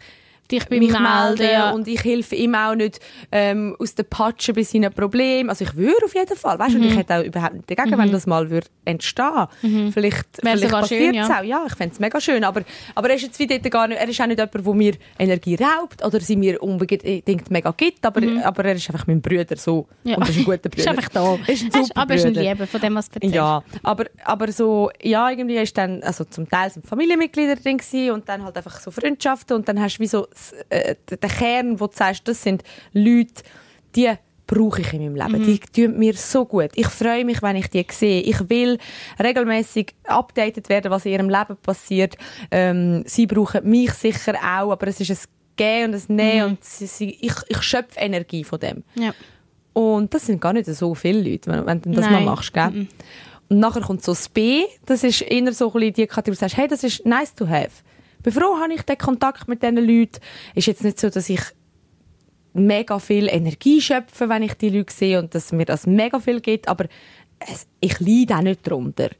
[0.53, 1.71] Dich beim mich Melden, melde ja.
[1.73, 3.01] und ich helfe ihm auch nicht
[3.33, 5.49] ähm, aus der Patsche bei seinen Problemen.
[5.51, 6.91] Also ich würde auf jeden Fall, weißt du, und Mhm.
[6.91, 9.47] ich hätte auch überhaupt nicht dagegen, wenn das mal würde entstehen.
[9.62, 11.41] Vielleicht, Wäre vielleicht sogar passiert es ja.
[11.41, 11.45] auch.
[11.45, 12.62] Ja, ich fände es mega schön, aber,
[12.95, 14.93] aber er ist jetzt wie dort gar nicht, er ist auch nicht jemand, der mir
[15.19, 19.57] Energie raubt oder sie mir unbedingt mega gibt, aber, aber er ist einfach mein Bruder
[19.57, 20.11] so Mhm.
[20.11, 20.17] Ja.
[20.17, 20.79] und ist ein guter Bruder.
[20.79, 21.38] ist einfach da.
[21.47, 22.35] Ist ein Er super aber er ist ein.
[22.35, 23.27] Liebe, von dem, was du.
[23.27, 28.11] Ja, aber, aber so, ja, irgendwie ist dann, also zum Teil sind Familienmitglieder drin gewesen
[28.11, 30.27] und dann halt einfach so Freundschaften und dann hast du wie so
[30.68, 33.42] äh, den Kern, wo du sagst, das sind Leute,
[33.94, 34.12] die
[34.46, 35.44] brauche ich in meinem Leben.
[35.44, 36.70] Die tun mir so gut.
[36.74, 38.20] Ich freue mich, wenn ich die sehe.
[38.22, 38.78] Ich will
[39.22, 42.16] regelmäßig updated werden, was in ihrem Leben passiert.
[42.50, 45.18] Ähm, sie brauchen mich sicher auch, aber es ist ein
[45.57, 48.85] Gehen und ein Nehmen und sie, sie, ich, ich schöpfe Energie von dem.
[48.94, 49.14] Ja.
[49.72, 52.24] Und das sind gar nicht so viele Leute, wenn, wenn du das Nein.
[52.24, 52.87] mal machst, gell?
[53.48, 56.33] Und nachher kommt so das B, das ist eher so ein bisschen die Kategorie, wo
[56.33, 57.70] du sagst, hey, das ist nice to have.
[58.23, 60.21] Bin froh, habe ich den Kontakt mit diesen Leuten.
[60.55, 61.41] Ist jetzt nicht so, dass ich
[62.55, 66.41] mega viel Energie schöpfe, wenn ich die Leute sehe und dass mir das mega viel
[66.41, 66.87] gibt, aber
[67.39, 69.11] es, ich leide auch nicht darunter.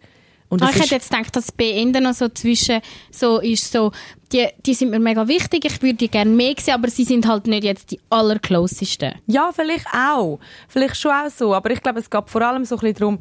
[0.49, 3.91] Und Ah, ich hätte jetzt gedacht, dass B Ende noch so zwischen so ist so,
[4.33, 7.27] die, die sind mir mega wichtig, ich würde die gerne mehr sehen, aber sie sind
[7.27, 9.15] halt nicht jetzt die allerclosesten.
[9.27, 10.41] Ja, vielleicht auch.
[10.69, 11.55] Vielleicht schon auch so.
[11.55, 13.19] Aber ich glaube, es geht vor allem so ein bisschen darum,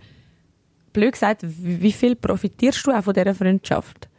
[0.91, 4.10] blöd gesagt, wie wie viel profitierst du auch von dieser Freundschaft?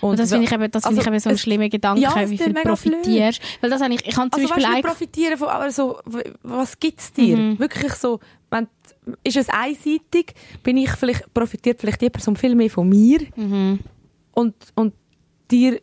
[0.00, 2.14] Und das finde ich eben, das finde ich also eben so ein schlimmer Gedanke, Ja,
[2.28, 2.64] wie viel mega blöd.
[2.64, 3.40] profitierst.
[3.60, 5.98] Weil das habe ich, ich habe zum Also Beispiel nicht profitieren von, aber so,
[6.42, 7.36] was gibt es dir?
[7.36, 7.58] Mhm.
[7.58, 8.20] Wirklich so,
[8.50, 8.68] wenn,
[9.22, 13.80] ist es einseitig, bin ich vielleicht, profitiert vielleicht die Person viel mehr von mir Mhm.
[14.32, 14.94] und, und
[15.50, 15.80] dir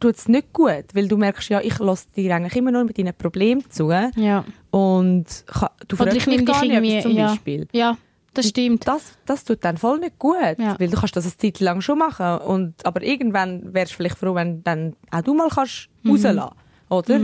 [0.00, 2.98] tut es nicht gut, weil du merkst, ja, ich lasse dir eigentlich immer nur mit
[2.98, 4.44] deinen Problemen zu ja.
[4.70, 7.28] und ka- du fragst ich mich gar nicht zum ja.
[7.28, 7.68] Beispiel.
[7.72, 7.96] ja,
[8.34, 8.86] das stimmt.
[8.86, 10.76] Das, das tut dann voll nicht gut, Ja.
[10.78, 14.18] weil du kannst das eine Zeit lang schon machen und, aber irgendwann wärst du vielleicht
[14.18, 16.10] froh, wenn dann auch du mal kannst Mhm.
[16.10, 16.50] rauslassen,
[16.88, 17.20] oder?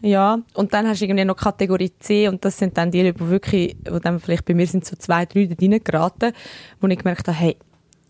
[0.00, 3.18] Ja, und dann hast du irgendwie noch Kategorie C und das sind dann die die
[3.20, 6.32] wirklich, die dann vielleicht bei mir sind so zwei, drei da reingeraten,
[6.80, 7.56] wo ich gemerkt habe, hey,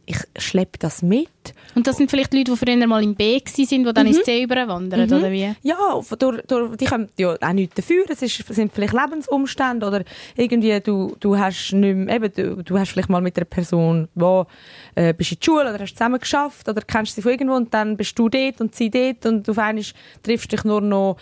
[0.06, 1.28] ich schleppe das mit.
[1.74, 4.12] Und das sind vielleicht Leute, die früher mal im B waren, die dann Mhm.
[4.14, 5.54] ins C überwandern, oder wie?
[5.62, 8.04] Ja, durch, durch, die können ja auch nichts dafür.
[8.08, 10.04] Es ist, sind vielleicht Lebensumstände oder
[10.36, 14.08] irgendwie du, du hast nicht mehr, eben, du, du hast vielleicht mal mit einer Person,
[14.14, 14.46] wo
[14.94, 17.72] äh, bist in der Schule oder hast zusammen geschafft oder kennst sie von irgendwo und
[17.74, 19.84] dann bist du dort und sie dort und auf einmal
[20.22, 21.16] triffst dich nur noch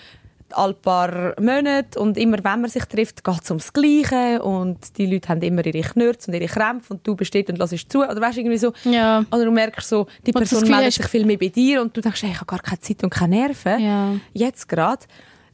[0.54, 5.06] alle paar Monate und immer wenn man sich trifft, geht es ums Gleiche und die
[5.06, 7.98] Leute haben immer ihre Knurz und ihre Krämpfe und du bist dort und hörst zu
[8.00, 9.24] oder weißt irgendwie so Ja.
[9.30, 11.96] oder du merkst so, die Person Gefühl meldet hast- sich viel mehr bei dir und
[11.96, 13.80] du denkst, hey, ich habe gar keine Zeit und keine Nerven.
[13.80, 14.14] Ja.
[14.32, 15.04] Jetzt gerade.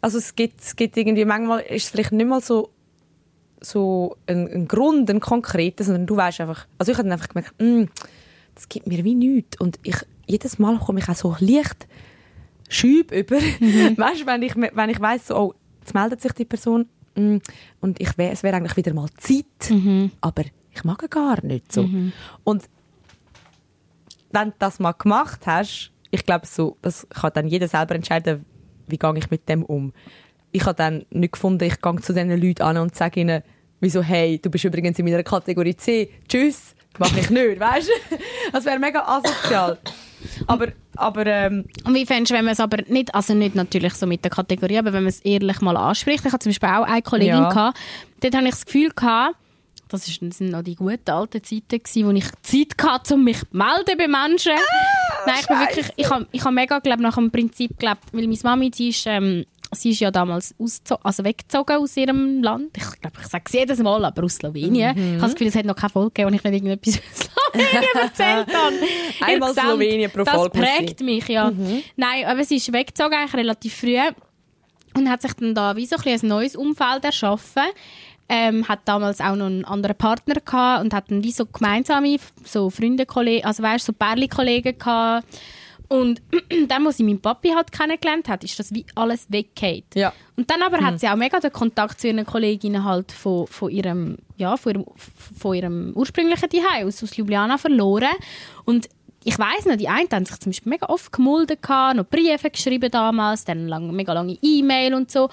[0.00, 2.70] Also es gibt, es gibt irgendwie, manchmal ist es vielleicht nicht mal so,
[3.60, 7.28] so ein, ein Grund, ein konkreter, sondern du weißt einfach, also ich habe dann einfach
[7.28, 7.84] gemerkt, mm,
[8.54, 9.58] das gibt mir wie nichts.
[9.60, 11.88] Und ich, jedes Mal komme ich auch so leicht
[12.68, 13.36] schüb über.
[13.96, 17.38] Weißt du, wenn ich, wenn ich weiss, so, oh, jetzt meldet sich die Person mm,
[17.80, 19.72] und ich wär, es wäre eigentlich wieder mal Zeit,
[20.20, 21.88] aber ich mag gar nicht so.
[22.44, 22.64] Und
[24.30, 28.44] wenn du das mal gemacht hast, ich glaube, so, das kann dann jeder selber entscheiden,
[28.86, 29.92] wie gehe ich mit dem um.
[30.52, 33.42] Ich habe dann nicht gefunden, ich gehe zu diesen Leuten an und sage ihnen,
[33.80, 38.16] wieso, hey, du bist übrigens in meiner Kategorie C, tschüss, mache ich nicht, weißt du?
[38.52, 39.78] Das wäre mega asozial.
[40.46, 43.94] Aber, aber ähm, Und wie fändest du, wenn man es aber nicht, also nicht natürlich
[43.94, 46.24] so mit der Kategorie, aber wenn man es ehrlich mal anspricht.
[46.26, 47.48] Ich hatte zum Beispiel auch eine Kollegin, Ja.
[47.48, 47.78] gehabt,
[48.20, 49.36] dort hatte ich das Gefühl, gehabt,
[49.90, 53.46] das sind noch die guten alten Zeiten gewesen, wo ich Zeit hatte, um mich zu
[53.52, 54.52] melden bei Menschen.
[55.24, 58.26] Nein, ich bin wirklich, ich habe ich hab mega, glaub, nach dem Prinzip, glaub, weil
[58.26, 60.54] meine Mami, die ist, ähm, sie ist ja damals
[61.02, 62.76] also weggezogen aus ihrem Land.
[62.76, 64.96] Ich glaube, ich sage es jedes Mal, aber aus Slowenien.
[64.96, 66.96] Ich habe das Gefühl, es hat noch keine Folge gegeben, wo ich nicht irgendetwas
[67.54, 68.74] über Slowenien erzählt habe.
[69.20, 71.52] Einmal Insgesamt, Slowenien pro Das Folge muss prägt mich, ja.
[71.96, 73.98] Nein, aber sie ist weggezogen, eigentlich relativ früh
[74.94, 77.64] und hat sich dann da wie so ein, ein neues Umfeld erschaffen.
[78.30, 82.18] Ähm, hat damals auch noch einen anderen Partner gehabt und hat dann wie so gemeinsame
[82.44, 85.26] so Freunde, Kollegen, also weißt so Pärli-Kollegen gehabt.
[85.88, 86.20] Und
[86.68, 89.86] dann, wo sie meinen Papi halt kennengelernt hat, ist das wie alles weggeht.
[89.94, 90.12] Ja.
[90.36, 93.70] Und dann aber hat sie auch mega den Kontakt zu ihren Kolleginnen halt von, von
[93.70, 98.12] ihrem, ja, von ihrem, von ihrem ursprünglichen Zuhause aus, aus Ljubljana verloren.
[98.64, 98.88] Und
[99.24, 102.50] ich weiss noch, die einen haben sich zum Beispiel mega oft gemulden, gehabt, noch Briefe
[102.50, 105.28] geschrieben damals, dann lang, mega lange E-Mail und so.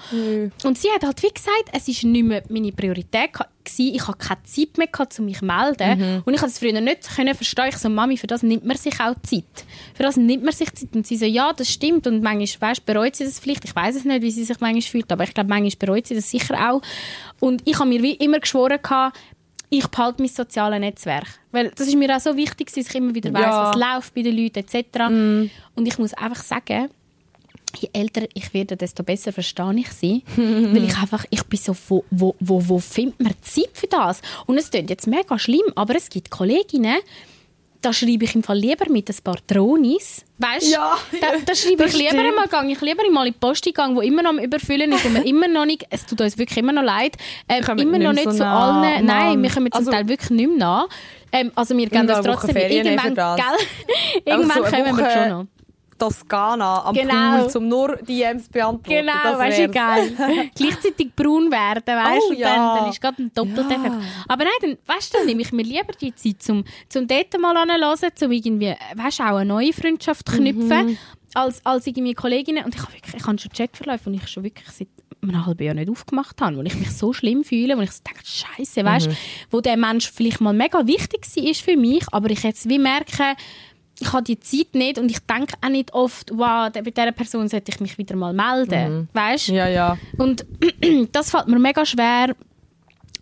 [0.64, 3.94] Und sie hat halt wie gesagt, es ist nicht mehr meine Priorität gewesen.
[3.94, 6.22] Ich hatte keine Zeit mehr, gehabt, um mich zu melden.
[6.24, 7.68] Und ich konnte es früher nicht können verstehen.
[7.68, 9.44] Ich so, Mami, für das nimmt man sich auch Zeit.
[9.94, 10.94] Für das nimmt man sich Zeit.
[10.94, 12.06] Und sie so, ja, das stimmt.
[12.06, 13.64] Und manchmal, weißt, bereut sie das vielleicht.
[13.64, 16.14] Ich weiß es nicht, wie sie sich manchmal fühlt, aber ich glaube, manchmal bereut sie
[16.14, 16.82] das sicher auch.
[17.40, 19.18] Und ich habe mir wie immer geschworen, gehabt,
[19.68, 21.26] ich behalte mein soziales Netzwerk.
[21.52, 23.70] Weil das ist mir auch so wichtig, dass ich immer wieder weiss, Ja.
[23.70, 24.84] was läuft bei den Leuten etc.
[25.74, 26.88] Und ich muss einfach sagen,
[27.78, 30.22] je älter ich werde, desto besser verstehe ich sie.
[30.36, 34.22] weil ich einfach, ich bin so, wo, wo, wo, wo findet man Zeit für das?
[34.46, 36.98] Und es klingt jetzt mega schlimm, aber es gibt Kolleginnen,
[37.86, 40.24] da schreibe ich im Fall lieber mit ein paar Dronis.
[40.38, 42.26] Weißt Ja, da, da schreibe ich lieber stimmt.
[42.26, 45.04] einmal, gang ich lieber einmal in die Post gegangen, wo immer noch am Überfüllen ist,
[45.04, 47.16] wo wir immer noch nicht, es tut uns wirklich immer noch leid,
[47.48, 49.42] ähm, immer nicht noch nicht so zu nah, allen, nein, Mann.
[49.44, 50.88] wir kommen zum Also- Teil wirklich nicht mehr nach.
[51.32, 53.36] Ähm, also wir gehen das trotzdem, irgendwann, das.
[53.36, 53.44] gell?
[54.24, 55.46] irgendwann Also eine kommen wir Woche schon noch.
[55.98, 57.46] Toskana am Genau.
[57.46, 58.90] Pool, um nur DMs beantworten.
[59.06, 60.50] Genau, das weißt du, geil.
[60.54, 62.54] Gleichzeitig braun werden, weißt Oh, du, und ja.
[62.56, 63.76] dann, dann ist gerade ein doppelter Ja.
[63.76, 63.96] Effekt.
[64.28, 64.52] Aber nein,
[64.86, 68.12] dann, weißt du, dann nehme ich mir lieber die Zeit, zum, zum dort mal anzuhören,
[68.14, 70.36] zum irgendwie, weißt du, auch eine neue Freundschaft Mhm.
[70.36, 70.98] knüpfen,
[71.34, 72.64] als, als irgendwie Kolleginnen.
[72.64, 74.88] Und ich habe wirklich, ich habe schon Chatverläufe, die ich schon wirklich seit
[75.22, 78.02] einem halben Jahr nicht aufgemacht habe, wo ich mich so schlimm fühle, wo ich so
[78.06, 79.16] denke, Scheiße, weißt, Mhm.
[79.50, 83.34] wo der Mensch vielleicht mal mega wichtig war für mich, aber ich jetzt wie merke,
[83.98, 87.48] ich habe die Zeit nicht und ich denke auch nicht oft, wow, bei dieser Person
[87.48, 89.48] sollte ich mich wieder mal melden, weißt?
[89.50, 89.54] Mhm.
[89.54, 89.98] Ja, ja.
[90.18, 90.44] Und
[91.12, 92.34] das fällt mir mega schwer,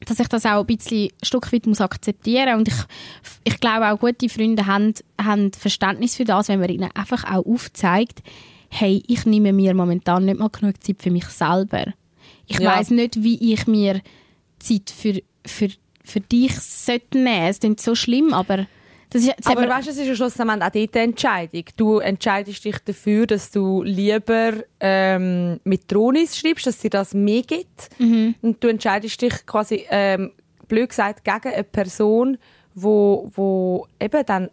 [0.06, 2.74] dass ich das auch ein bisschen ein Stück weit muss akzeptieren und ich,
[3.44, 7.46] ich glaube auch gute Freunde haben, haben Verständnis für das, wenn man ihnen einfach auch
[7.46, 8.22] aufzeigt,
[8.68, 11.84] hey, ich nehme mir momentan nicht mal genug Zeit für mich selber.
[12.46, 12.76] Ich Ja.
[12.76, 14.00] weiß nicht, wie ich mir
[14.58, 15.68] Zeit für, für,
[16.02, 17.46] für dich sollte nehmen.
[17.48, 18.66] Es klingt so schlimm, aber
[19.14, 21.64] ist, Aber weißt du, es ist ja schlussendlich auch dort eine Entscheidung.
[21.76, 27.42] Du entscheidest dich dafür, dass du lieber ähm, mit Dronis schreibst, dass dir das mehr
[27.42, 27.88] gibt.
[27.98, 28.34] Mhm.
[28.42, 30.32] Und du entscheidest dich quasi, ähm,
[30.68, 32.38] blöd gesagt, gegen eine Person,
[32.74, 34.50] wo, wo eben dann,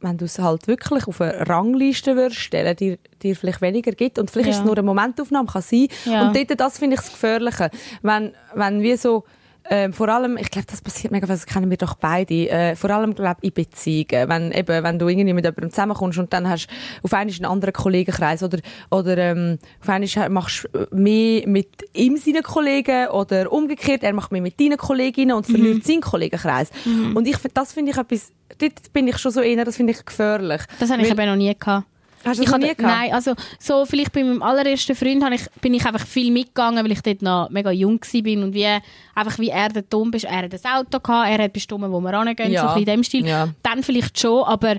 [0.00, 4.18] wenn du es halt wirklich auf eine Rangliste würdest stellen, dir, dir vielleicht weniger gibt.
[4.18, 4.52] Und vielleicht Ja.
[4.52, 5.88] ist es nur eine Momentaufnahme, kann sein.
[6.04, 6.26] Ja.
[6.26, 7.70] Und dort, das finde ich das Gefährliche.
[8.02, 9.24] Wenn, wenn wir so,
[9.70, 12.90] ähm, vor allem, ich glaube, das passiert mega, das kennen wir doch beide, äh, vor
[12.90, 16.66] allem, glaube in Beziehungen, wenn eben, wenn du irgendwie mit jemandem zusammenkommst und dann hast
[16.66, 16.74] du
[17.04, 18.58] auf einmal einen anderen Kollegenkreis oder,
[18.90, 24.32] oder, ähm, auf einmal machst du mehr mit ihm seinen Kollegen oder umgekehrt, er macht
[24.32, 26.70] mehr mit deinen Kolleginnen und verliert seinen Kollegenkreis.
[27.14, 30.04] Und ich, das finde ich etwas, dort bin ich schon so eher, das finde ich
[30.04, 30.62] gefährlich.
[30.78, 31.86] das habe ich eben noch nie gehabt.
[32.24, 32.82] Hast du ich das hatte- nie gehabt?
[33.00, 36.92] Nein, also so vielleicht bei meinem allerersten Freund ich, bin ich einfach viel mitgegangen, weil
[36.92, 38.66] ich dort noch mega jung war und wie,
[39.14, 40.24] einfach wie er der Tom ist.
[40.24, 42.62] Er hat ein Auto gehabt, er hat bestimmt, wo wir hingehen, Ja.
[42.62, 43.26] so ein bisschen in dem Stil.
[43.26, 43.48] Ja.
[43.62, 44.76] Dann vielleicht schon, aber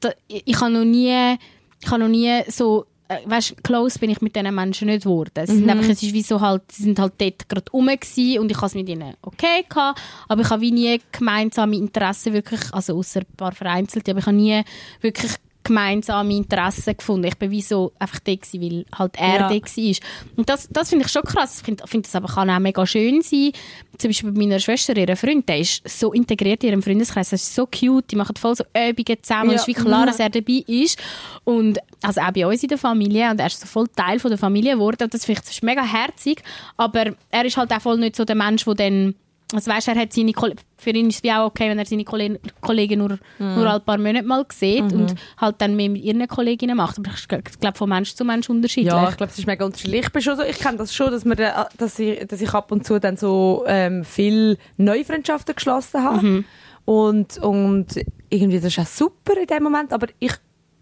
[0.00, 1.36] da, ich, ich habe noch nie,
[1.82, 5.30] ich habe noch nie so, äh, weißt, close bin ich mit diesen Menschen nicht geworden.
[5.36, 5.58] Es, Mhm.
[5.58, 8.50] sind einfach, es ist wie so halt, sie sind halt dort gerade rum gewesen und
[8.50, 12.60] ich habe es mit ihnen okay gehabt, aber ich habe wie nie gemeinsame Interessen wirklich,
[12.72, 14.60] also außer ein paar vereinzelte, aber ich habe nie
[15.00, 15.32] wirklich
[15.66, 17.26] gemeinsame Interessen gefunden.
[17.26, 19.48] Ich bin wie so einfach da gewesen, weil halt er Ja.
[19.48, 19.94] da war.
[20.36, 21.58] Und das, das finde ich schon krass.
[21.58, 23.52] Ich finde find das aber kann auch mega schön sein.
[23.98, 27.30] Zum Beispiel bei meiner Schwester, ihrem Freund, der ist so integriert in ihrem Freundeskreis.
[27.30, 28.10] Das ist so cute.
[28.10, 29.50] Die machen voll so Übungen zusammen.
[29.50, 29.56] Ja.
[29.56, 30.98] Es ist wie klar, dass er dabei ist.
[31.44, 33.30] Und also auch bei uns in der Familie.
[33.30, 35.04] Und er ist so voll Teil von der Familie geworden.
[35.04, 36.42] Und das finde ich das ist mega herzig.
[36.76, 39.14] Aber er ist halt auch voll nicht so der Mensch, der dann
[39.52, 40.32] also weißt, er hat seine
[40.78, 43.54] für ihn ist es wie auch okay, wenn er seine Kolle- Kollegen nur, Mhm.
[43.54, 46.98] nur ein paar Monate mal sieht und halt dann mehr mit ihren Kolleginnen macht.
[46.98, 48.92] Aber ich glaube, von Mensch zu Mensch unterschiedlich.
[48.92, 50.06] Ja, ich glaube, es ist mega unterschiedlich.
[50.06, 52.72] Ich bin schon so, ich kenne das schon, dass, da- dass, ich, dass ich ab
[52.72, 56.44] und zu dann so ähm, viel neue Freundschaften geschlossen habe.
[56.84, 57.86] Und, und
[58.30, 60.32] irgendwie, das ist auch super in dem Moment, aber ich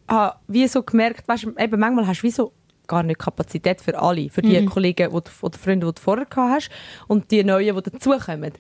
[0.09, 2.53] habe wie so gemerkt, weißt, eben manchmal hast du wie so
[2.87, 4.29] gar nicht Kapazität für alle.
[4.31, 6.71] Für die Kollegen wo du, oder Freunde, die du vorher gehabt hast
[7.09, 8.53] und die Neuen, die dazukommen.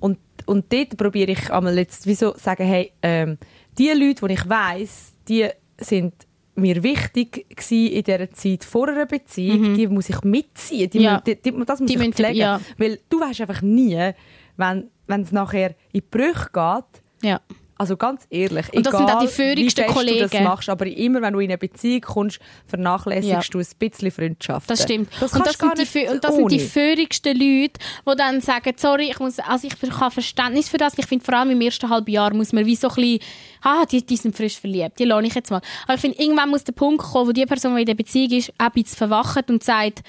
[0.00, 3.38] Und, und dort probiere ich einmal jetzt wieso sagen, hey, ähm,
[3.78, 6.14] die Leute, die ich weiss, die sind
[6.54, 10.90] mir wichtig in dieser Zeit vor einer Beziehung, die muss ich mitziehen.
[10.90, 11.20] Die, Ja.
[11.20, 12.36] die, die, das muss Die ich pflegen.
[12.36, 12.60] ja.
[12.76, 14.10] Weil du weißt einfach nie,
[14.56, 17.40] wenn wenn es nachher in die Brüche geht, Ja.
[17.82, 20.44] Also ganz ehrlich, Und das sind egal, auch die feurigsten wie fest du das Kollegen.
[20.44, 23.40] machst, aber immer wenn du in eine Beziehung kommst, vernachlässigst Ja.
[23.50, 24.70] du ein bisschen Freundschaft.
[24.70, 25.08] Das stimmt.
[25.20, 26.64] Das und das, sind die, und das sind die ohne.
[26.68, 30.96] feurigsten Leute, die dann sagen, sorry, ich muss, also ich habe Verständnis für das.
[30.96, 33.18] Ich finde, vor allem im ersten halben Jahr muss man wie so ein bisschen,
[33.62, 35.60] ah, die, die sind frisch verliebt, die lohne ich jetzt mal.
[35.84, 38.30] Aber ich finde, irgendwann muss der Punkt kommen, wo die Person, die in der Beziehung
[38.30, 40.02] ist, auch ein bisschen verwacht und sagt,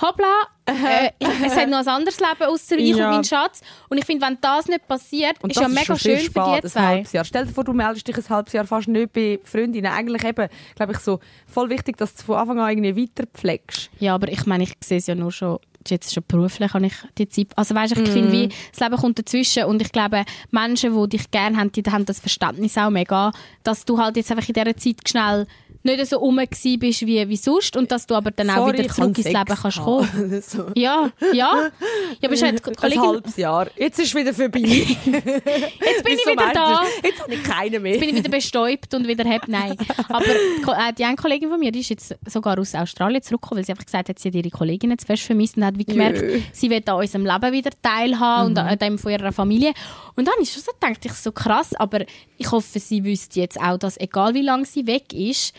[0.00, 1.10] hoppla, äh,
[1.44, 3.08] es hat noch ein anderes Leben außer ich Ja.
[3.08, 3.60] und mein Schatz.
[3.88, 6.40] Und ich finde, wenn das nicht passiert, Und ist ja mega schon sehr schön für
[6.40, 7.04] spät, die ein zwei.
[7.12, 7.24] Jahr.
[7.24, 9.92] Stell dir vor, du meldest dich ein halbes Jahr fast nicht bei Freundinnen.
[9.92, 13.90] Eigentlich eben, glaube ich, so voll wichtig, dass du von Anfang an irgendwie weiter pflegst.
[14.00, 16.94] Ja, aber ich meine, ich sehe es ja nur schon, jetzt schon beruflich habe ich
[17.18, 17.48] die Zeit.
[17.56, 21.30] Also weißt, ich finde, wie das Leben kommt dazwischen und ich glaube, Menschen, die dich
[21.30, 23.32] gerne haben, die haben das Verständnis auch mega,
[23.64, 25.46] dass du halt jetzt einfach in dieser Zeit schnell
[25.84, 26.40] nicht so rum
[26.78, 29.44] bist wie, wie sonst und dass du aber dann auch Sorry, wieder zurück ins Leben
[29.44, 30.42] kannst kommen.
[30.42, 30.66] so.
[30.74, 31.70] Ja, ja.
[32.20, 33.68] Ja, hat die Ein halbes Jahr.
[33.76, 34.60] Jetzt ist es wieder vorbei.
[34.60, 36.82] jetzt bin ich wieder da.
[37.02, 37.92] Jetzt habe ich keinen mehr.
[37.92, 39.50] Jetzt bin ich wieder bestäubt und wieder happy.
[39.50, 39.76] Nein.
[40.08, 43.58] Aber die äh, die eine Kollegin von mir, die ist jetzt sogar aus Australien zurückgekommen,
[43.58, 45.84] weil sie einfach gesagt hat, sie hat ihre Kolleginnen zu fest vermisst und hat wie
[45.84, 46.40] gemerkt, Jö.
[46.52, 49.72] sie will an unserem Leben wieder teilhaben und an dem von ihrer Familie.
[50.16, 52.04] Und dann ist schon so gedacht, ich so krass, aber
[52.38, 55.54] ich hoffe, sie wüsste jetzt auch, dass egal wie lange sie weg ist,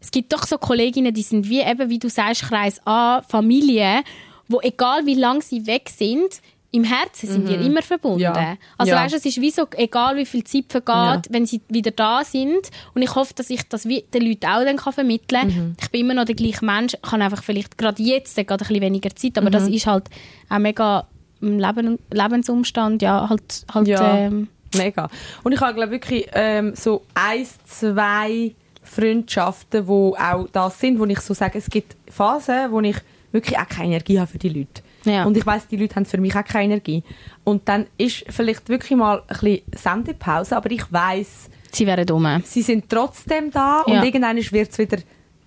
[0.00, 4.02] es gibt doch so Kolleginnen, die sind wie eben, wie du sagst, Kreis A, Familie,
[4.48, 6.40] wo egal wie lange sie weg sind,
[6.72, 8.18] im Herzen sind die immer verbunden.
[8.18, 8.22] Mhm.
[8.22, 8.56] Ja.
[8.76, 8.98] Also Ja.
[9.02, 11.22] weißt du, es ist wie so, egal wie viel Zeit vergeht, Ja.
[11.30, 12.70] wenn sie wieder da sind.
[12.94, 15.48] Und ich hoffe, dass ich das den Leuten auch dann kann vermitteln kann.
[15.48, 15.76] Mhm.
[15.80, 18.58] Ich bin immer noch der gleiche Mensch, ich habe einfach vielleicht gerade jetzt gerade ein
[18.58, 19.52] bisschen weniger Zeit, aber Mhm.
[19.52, 20.08] das ist halt
[20.50, 21.06] auch mega
[21.40, 24.16] im Leben, Lebensumstand, ja, halt, halt Ja.
[24.18, 25.08] ähm, Mega.
[25.44, 28.54] Und ich habe glaube wirklich ähm, so eins, zwei
[28.86, 32.96] Freundschaften, wo auch das sind, wo ich so sage, es gibt Phasen, wo ich
[33.32, 34.82] wirklich auch keine Energie habe für die Leute.
[35.04, 35.24] Ja.
[35.24, 37.02] Und ich weiß, die Leute haben für mich auch keine Energie.
[37.44, 42.42] Und dann ist vielleicht wirklich mal ein bisschen Sendepause, aber ich weiß, sie wären dumm.
[42.44, 43.94] sie sind trotzdem da Ja.
[44.00, 44.98] und irgendwann wird es wieder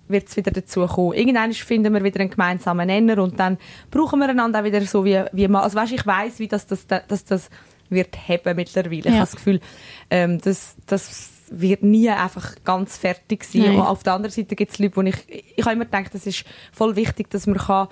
[0.08, 1.12] wird's wieder dazu kommen.
[1.12, 3.58] Irgendwann finden wir wieder einen gemeinsamen Nenner und dann
[3.92, 6.66] brauchen wir einander auch wieder so wie, wie man, also weißt, ich weiß, wie das,
[6.66, 7.48] das, das, das
[7.90, 8.98] wird haben mittlerweile.
[8.98, 9.12] Ich Ja.
[9.12, 9.60] habe das Gefühl,
[10.10, 13.62] ähm, das, das wird nie einfach ganz fertig sein.
[13.62, 13.74] Nein.
[13.76, 15.16] Und auf der anderen Seite gibt es Leute, wo ich,
[15.56, 17.88] ich habe immer gedacht, es ist voll wichtig, dass man kann,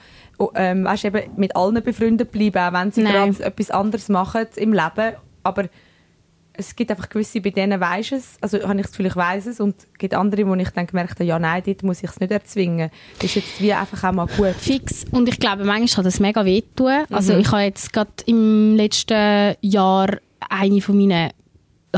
[0.55, 4.73] ähm, weißt, eben mit allen befreundet bleiben, auch wenn sie gerade etwas anderes machen im
[4.73, 5.15] Leben.
[5.43, 5.65] Aber
[6.61, 9.47] es gibt einfach gewisse, bei denen weiß es, also habe ich das Gefühl, ich weiß
[9.47, 12.11] es, und es gibt andere, wo ich dann gemerkt habe, ja nein, dort muss ich
[12.11, 12.91] es nicht erzwingen.
[13.19, 14.55] Das ist jetzt wie einfach auch mal gut.
[14.59, 15.05] Fix.
[15.11, 17.05] Und ich glaube, manchmal kann das mega wehtun.
[17.11, 17.41] Also Mhm.
[17.41, 20.17] ich habe jetzt gerade im letzten Jahr
[20.49, 21.31] eine von meinen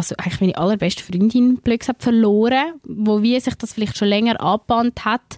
[0.00, 4.40] also eigentlich meine allerbeste Freundin blöd gesagt, verloren, wo wie sich das vielleicht schon länger
[4.40, 5.36] angebahnt hat,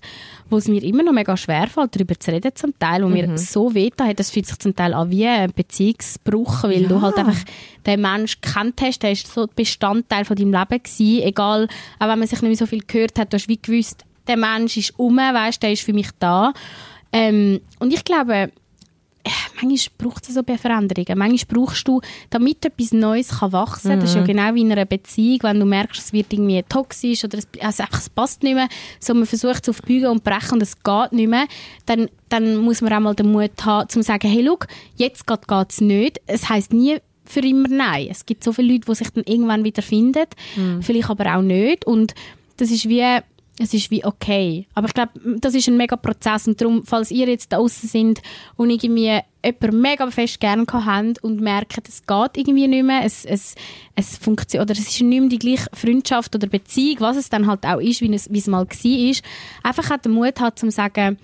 [0.48, 3.12] wo es mir immer noch mega schwer fällt, darüber zu reden zum Teil, wo Mhm.
[3.12, 7.00] mir so weh hat, das fühlt sich zum Teil an wie ein Beziehungsbruch, weil du
[7.00, 7.38] halt einfach
[7.86, 12.18] den Mensch gekannt hast, der ist so Bestandteil von deinem Leben gewesen, egal, auch wenn
[12.18, 14.98] man sich nicht mehr so viel gehört hat, du hast wie gewusst, der Mensch ist
[14.98, 16.52] um, weißt, der ist für mich da.
[17.12, 18.52] Ähm, und ich glaube,
[19.62, 21.18] manchmal braucht es so Veränderungen.
[21.18, 24.72] Manchmal brauchst du, damit etwas Neues kann wachsen kann, das ist ja genau wie in
[24.72, 28.42] einer Beziehung, wenn du merkst, es wird irgendwie toxisch oder es, also einfach, es passt
[28.42, 28.68] nicht mehr,
[29.00, 31.46] so man versucht es auf Bügen und Brechen und es geht nicht mehr,
[31.86, 34.58] dann, dann muss man auch mal den Mut haben, zu sagen, hey, schau,
[34.96, 36.20] jetzt geht es nicht.
[36.26, 38.08] Es heisst nie für immer Nein.
[38.10, 40.26] Es gibt so viele Leute, die sich dann irgendwann wieder finden,
[40.80, 41.86] vielleicht aber auch nicht.
[41.86, 42.14] Und
[42.56, 43.04] das ist wie
[43.58, 44.66] es ist wie okay.
[44.74, 47.88] Aber ich glaube, das ist ein mega Prozess und darum, falls ihr jetzt da draußen
[47.88, 48.22] sind
[48.56, 53.24] und irgendwie jemanden mega fest gerne habt und merkt, es geht irgendwie nicht mehr, es,
[53.24, 53.54] es,
[53.94, 57.46] es funktioniert, oder es ist nicht mehr die gleiche Freundschaft oder Beziehung, was es dann
[57.46, 59.16] halt auch ist, wie es, wie es mal war,
[59.62, 61.18] einfach hat den Mut hat, zu sagen,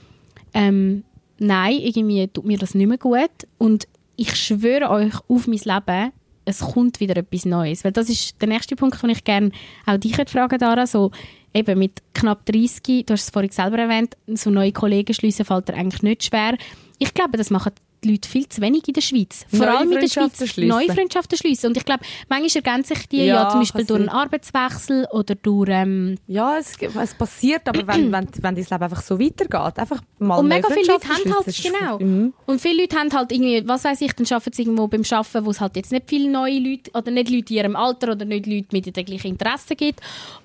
[0.53, 1.05] ähm,
[1.39, 6.13] nein, irgendwie tut mir das nicht mehr gut und ich schwöre euch auf mein Leben,
[6.45, 7.85] es kommt wieder etwas Neues.
[7.85, 9.51] Weil das ist der nächste Punkt, den ich gerne
[9.87, 11.11] auch dich fragen Dara, so
[11.55, 15.69] eben mit knapp 30, du hast es vorhin selber erwähnt, so neue Kollegen schliessen fällt
[15.69, 16.57] dir eigentlich nicht schwer.
[16.99, 17.73] Ich glaube, das machen
[18.05, 19.45] die Leute viel zu wenig in der Schweiz.
[19.51, 20.57] Vor Neue allem in der Schweiz.
[20.57, 21.69] Neue Freundschaften schliessen.
[21.69, 24.09] Und ich glaube, manchmal ergänzen sich die ja, Ja, zum Beispiel durch einen.
[24.09, 25.69] Arbeitswechsel oder durch...
[25.71, 30.01] Ähm, Ja, es, es passiert, aber wenn, wenn, wenn dein Leben einfach so weitergeht, einfach
[30.19, 31.99] mal und mega viele Leute haben halt, genau.
[31.99, 32.33] Mhm.
[32.47, 35.47] Und viele Leute haben halt irgendwie, was weiß ich, dann arbeiten sie irgendwo beim Arbeiten,
[35.47, 38.25] wo es halt jetzt nicht viele neue Leute, oder nicht Leute in ihrem Alter, oder
[38.25, 40.01] nicht Leute mit den gleichen Interessen gibt.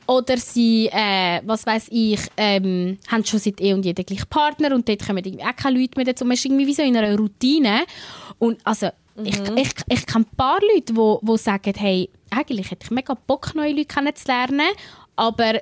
[0.07, 4.28] Oder sie, äh, was weiß ich, ähm, haben schon seit eh und je den gleichen
[4.30, 6.26] Partner und dort kommen irgendwie auch keine Leute mehr dazu.
[6.26, 7.84] Man ist irgendwie wie so in einer Routine.
[8.39, 8.89] Und also,
[9.24, 12.91] ich, ich, ich kenne ein paar Leute, die wo, wo sagen, hey, eigentlich hätte ich
[12.91, 14.67] mega Bock, neue Leute kennenzulernen,
[15.15, 15.59] aber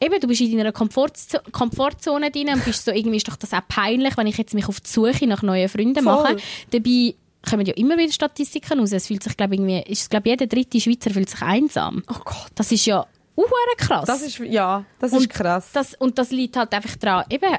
[0.00, 3.52] eben, du bist in deiner Komfortzo Komfortzone drin und bist so, irgendwie ist doch das
[3.52, 6.22] auch peinlich, wenn ich jetzt mich auf die Suche nach neuen Freunden Voll.
[6.22, 6.36] mache.
[6.70, 7.14] Dabei
[7.48, 8.92] kommen ja immer wieder Statistiken raus.
[8.92, 12.02] Es fühlt sich, glaube ich, irgendwie, ist glaube jeder dritte Schweizer fühlt sich einsam.
[12.08, 12.50] Oh Gott.
[12.54, 14.06] Das ist ja uhuere krass.
[14.06, 15.70] Das ist, ja, das ist und krass.
[15.72, 17.56] Das, und das liegt halt einfach daran, eben,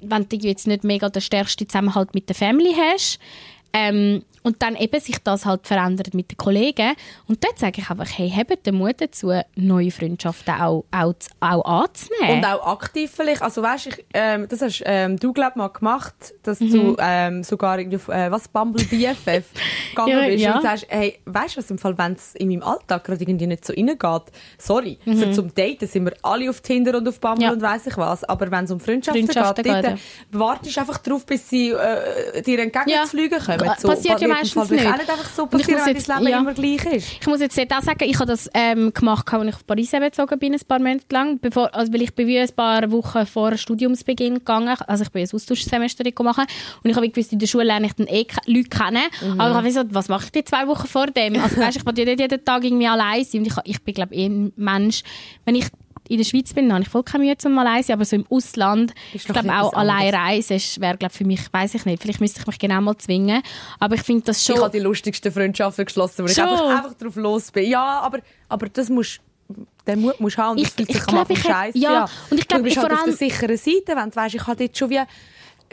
[0.00, 3.18] wenn du jetzt nicht mega den stärksten Zusammenhalt mit der Family hast,
[3.72, 6.94] ähm, und dann eben sich das halt verändert mit den Kollegen.
[7.28, 11.64] Und dort sage ich einfach, hey, habt den Mut dazu, neue Freundschaften auch, auch, auch
[11.64, 12.38] anzunehmen.
[12.38, 13.40] Und auch aktiv vielleicht.
[13.40, 16.70] Also weißt, ich, ähm, das hast ähm, du glaub mal gemacht, dass Mhm.
[16.72, 19.44] du ähm, sogar irgendwie auf äh, was Bumble BFF
[19.90, 20.56] gegangen Ja, bist ja.
[20.56, 23.46] und sagst, hey, weißt du was im Fall, wenn es in meinem Alltag gerade irgendwie
[23.46, 24.22] nicht so reingeht,
[24.58, 27.42] sorry, für zum Daten sind wir alle auf Tinder und auf Bumble Mhm.
[27.44, 27.52] Ja.
[27.52, 29.98] und weiss ich was, aber wenn es um Freundschaften, Freundschaften geht, geht, dort
[30.32, 33.61] wartest du einfach darauf, bis sie äh, dir entgegenzufliegen kommen.
[33.66, 35.00] Passiert ja wird im Fall meistens vielleicht auch nicht.
[35.00, 36.38] nicht einfach so passieren, wenn jetzt- dein Leben ja.
[36.38, 37.08] immer gleich ist.
[37.20, 40.38] Ich muss jetzt auch sagen, ich habe das ähm, gemacht, als ich auf Paris gezogen
[40.38, 41.38] bin, ein paar Monate lang.
[41.40, 44.76] Bevor, also, weil ich bin wie ein paar Wochen vor Studiumsbeginn gegangen.
[44.86, 46.44] Also ich bin ein Austauschsemester machen.
[46.82, 49.02] Und ich habe gewusst, in der Schule lerne ich dann eh Leute kennen.
[49.22, 49.40] Mhm.
[49.40, 51.40] Aber ich habe gesagt, was mache ich die zwei Wochen vor dem?
[51.42, 53.40] Also weißt, ich will ja nicht jeden Tag irgendwie allein sein.
[53.40, 55.02] Und ich, ich bin, glaube ich, eh ein Mensch,
[55.44, 55.66] wenn ich
[56.08, 58.92] in der Schweiz bin, habe ich voll keine Mühe zum sein, aber so im Ausland,
[59.12, 62.46] ich glaube auch allein reisen wäre glaube für mich, weiß ich nicht, vielleicht müsste ich
[62.46, 63.42] mich genau mal zwingen,
[63.78, 64.56] aber ich finde das schon...
[64.56, 67.70] Ich habe die lustigsten Freundschaften geschlossen, weil ich einfach, einfach drauf los bin.
[67.70, 69.20] Ja, aber, aber das muss
[69.86, 72.04] den Mut musst du haben und das Ich- fühlt sich ich glaub, ich scheiße ja,
[72.04, 72.10] an.
[72.30, 74.34] und ich glaub, du bist ich halt vor auf der sicheren Seite, wenn du weißt,
[74.34, 75.00] ich habe jetzt schon wie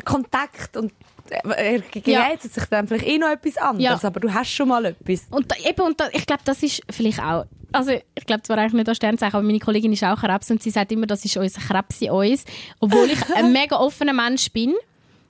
[0.04, 0.92] Kontakt und
[1.32, 1.82] er Ja.
[2.26, 4.08] gerätselt sich dann vielleicht eh noch etwas anderes, Ja.
[4.08, 5.28] aber du hast schon mal etwas.
[5.32, 7.46] Und da, eben, und da, ich glaube, das ist vielleicht auch.
[7.72, 10.62] Also, ich glaube zwar eigentlich nicht an Sternzeichen, aber meine Kollegin ist auch Krebs und
[10.64, 12.44] sie sagt immer, das ist unser Krebs in uns.
[12.80, 14.74] Obwohl ich ein mega offener Mensch bin.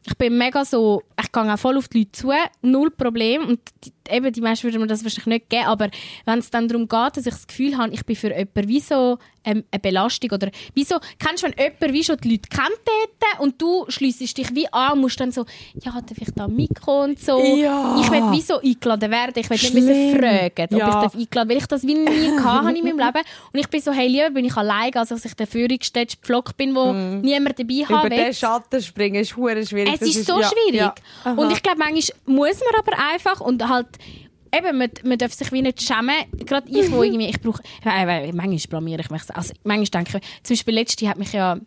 [0.08, 2.32] Ich bin mega so, ich gehe auch voll auf die Leute zu,
[2.62, 3.45] null Problem.
[3.45, 5.89] Und die, eben, die Menschen würden mir das wahrscheinlich nicht geben, aber
[6.26, 8.80] wenn es dann darum geht, dass ich das Gefühl habe, ich bin für jemanden wie
[8.80, 12.49] so ähm, eine Belastung oder wie so, kennst du, wenn jemand wie schon die Leute
[12.49, 15.45] kennt dort und du schliessest dich wie an und musst dann so,
[15.82, 17.39] ja, hat er vielleicht da ein Mikro und so.
[17.55, 17.95] Ja.
[18.01, 20.88] Ich will wie so eingeladen werden, ich will nicht müssen fragen, ob Ja.
[20.89, 23.22] ich darf eingeladen weil ich das wie nie habe in meinem Leben.
[23.53, 26.57] Und ich bin so, hey, lieber bin ich allein, als dass ich der Führungsstätte Pflock
[26.57, 28.34] bin, wo niemand dabei Über haben den will.
[28.34, 29.93] Schatten springen ist schwierig.
[29.93, 30.91] Es Das ist so ja, schwierig.
[31.38, 33.88] Und ich glaube, manchmal muss man aber einfach und halt
[34.52, 36.26] Eben, man, man darf sich wie nicht schämen.
[36.45, 39.24] Gerade ich, wo irgendwie, ich brauche, äh, äh, manchmal blamiere ich mich.
[39.24, 39.34] so.
[39.34, 41.60] Also, manchmal denke ich, zum Beispiel letzte hat mich ja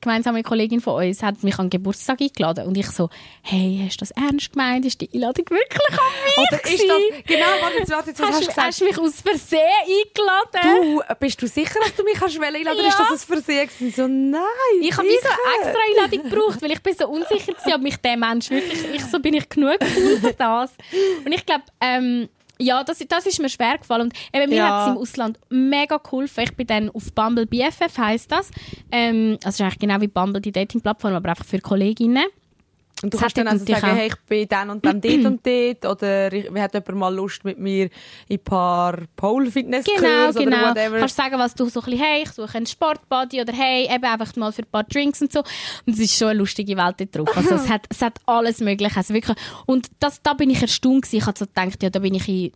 [0.00, 3.10] gemeinsame Kollegin von uns hat mich an Geburtstag eingeladen und ich so,
[3.42, 4.84] hey, hast du das ernst gemeint?
[4.84, 8.28] Ist die Einladung wirklich an mich Oder ist das, genau, warte, jetzt, warte, jetzt, was
[8.28, 8.66] Hast, hast du gesagt?
[8.66, 11.02] hast mich aus Versehen eingeladen?
[11.08, 12.78] Du, bist du sicher, dass du mich hast einladen?
[12.78, 12.88] Ja.
[12.88, 13.92] Ist das ein Versehen gewesen?
[13.94, 14.42] So, nein.
[14.80, 15.38] Ich habe wie so sicher.
[15.60, 19.04] extra Einladung gebraucht, weil ich bin so unsicher war, ob mich der Mensch wirklich, ich
[19.04, 20.72] so bin ich genug cool für das.
[21.24, 22.28] Und ich glaube, ähm,
[22.60, 24.02] ja, das, das ist mir schwer gefallen.
[24.02, 24.68] Und eben, mir Ja.
[24.68, 26.44] hat es im Ausland mega geholfen.
[26.44, 28.50] Ich bin dann auf Bumble BFF, heisst das.
[28.90, 32.24] Ähm, also ist eigentlich genau wie Bumble, die Dating-Plattform, aber einfach für Kolleginnen.
[33.02, 35.46] Und du Das kannst dann also sagen, hey, ich bin dann und dann dort und
[35.46, 35.84] dort.
[35.84, 37.84] Oder ich, hat jemand mal Lust mit mir
[38.28, 40.68] in ein paar pole fitness Genau, oder genau.
[40.70, 40.98] whatever.
[40.98, 44.04] Kannst sagen, was du so ein bisschen, hey, ich suche einen Sportbody oder hey, eben
[44.04, 45.40] einfach mal für ein paar Drinks und so.
[45.86, 47.36] Und es ist schon eine lustige Welt dort drauf.
[47.36, 48.96] Also es hat, es hat alles mögliche.
[48.96, 49.36] Also wirklich.
[49.66, 51.16] Und das, da bin ich erstaunt gewesen.
[51.16, 52.52] Ich habe so gedacht, ja, da bin ich in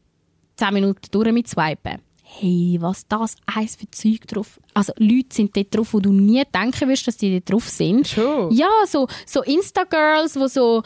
[0.56, 2.00] 10 Minuten durch mit Swipen.
[2.38, 4.58] Hey, was das eins für Zeug drauf.
[4.74, 8.08] Also Leute sind dort drauf, wo du nie denken wirst, dass die dort drauf sind.
[8.08, 8.50] Schon?
[8.52, 10.82] Ja, so, so Insta-Girls, wo so,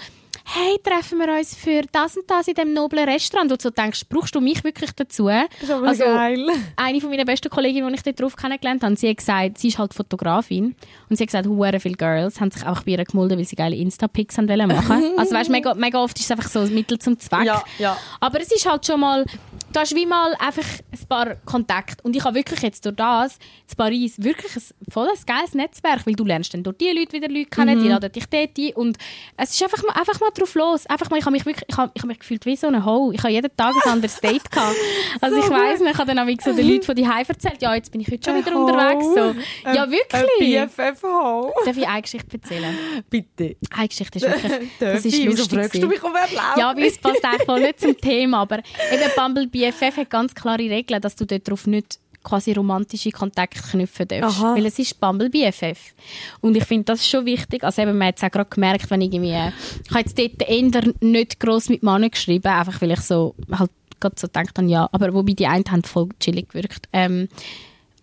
[0.49, 3.51] hey, treffen wir uns für das und das in dem noblen Restaurant.
[3.51, 5.26] Und du so denkst, brauchst du mich wirklich dazu?
[5.26, 6.47] Das ist aber also, geil.
[6.76, 9.68] eine von meiner besten Kolleginnen, die ich dort drauf kennengelernt habe, sie hat gesagt, sie
[9.68, 10.76] ist halt Fotografin
[11.11, 13.57] und sie hat gesagt, hure viele Girls haben sich auch bei ihr gemolden, weil sie
[13.57, 15.14] geile Insta-Pics machen.
[15.16, 17.44] also weißt, mega, mega oft ist es einfach so ein Mittel zum Zweck.
[17.44, 17.99] Ja, ja.
[18.20, 19.24] Aber es ist halt schon mal,
[19.72, 23.38] du hast wie mal einfach ein paar Kontakte und ich habe wirklich jetzt durch das
[23.68, 27.28] in Paris wirklich ein volles geiles Netzwerk, weil du lernst dann durch die Leute wieder
[27.28, 27.82] Leute kennen, Mhm.
[27.82, 28.97] die laden dich dort ein und
[29.36, 30.87] es ist einfach mal, einfach mal drauf los.
[30.87, 32.84] Einfach mal, ich habe mich wirklich, ich habe, ich habe mich gefühlt wie so eine
[32.84, 33.12] Ho.
[33.12, 34.76] Ich habe jeden Tag ein anderes Date gehabt.
[35.20, 37.74] Also ich weiss nicht, ich habe dann auch so den Leuten von die erzählt, ja,
[37.74, 38.64] jetzt bin ich heute schon wieder Ho.
[38.64, 39.05] unterwegs.
[39.05, 39.70] So.
[39.72, 40.39] Ja, Ein wirklich.
[40.39, 41.53] BFF-Ho.
[41.64, 42.78] Darf ich eine Geschichte erzählen?
[43.09, 43.57] Bitte.
[43.70, 45.26] Eine Geschichte ist wirklich, das ist ich?
[45.26, 45.59] Wieso lustig.
[45.59, 46.57] fragst du mich um Erlaubnis?
[46.57, 50.34] Ja, weil es passt eigentlich voll nicht zum Thema, aber eben Bumble BFF hat ganz
[50.34, 54.40] klare Regeln, dass du dort drauf nicht quasi romantische Kontakte knüpfen darfst.
[54.40, 54.56] Aha.
[54.56, 55.94] Weil es ist Bumble BFF.
[56.40, 57.62] Und ich finde das ist schon wichtig.
[57.62, 60.42] Also eben, man hat es auch gerade gemerkt, wenn ich irgendwie, ich habe jetzt dort
[60.48, 63.70] eher nicht gross mit Männern geschrieben, einfach weil ich so halt
[64.00, 66.88] gerade so gedacht habe, ja, aber wobei die einen haben voll chillig gewirkt.
[66.92, 67.28] Ähm,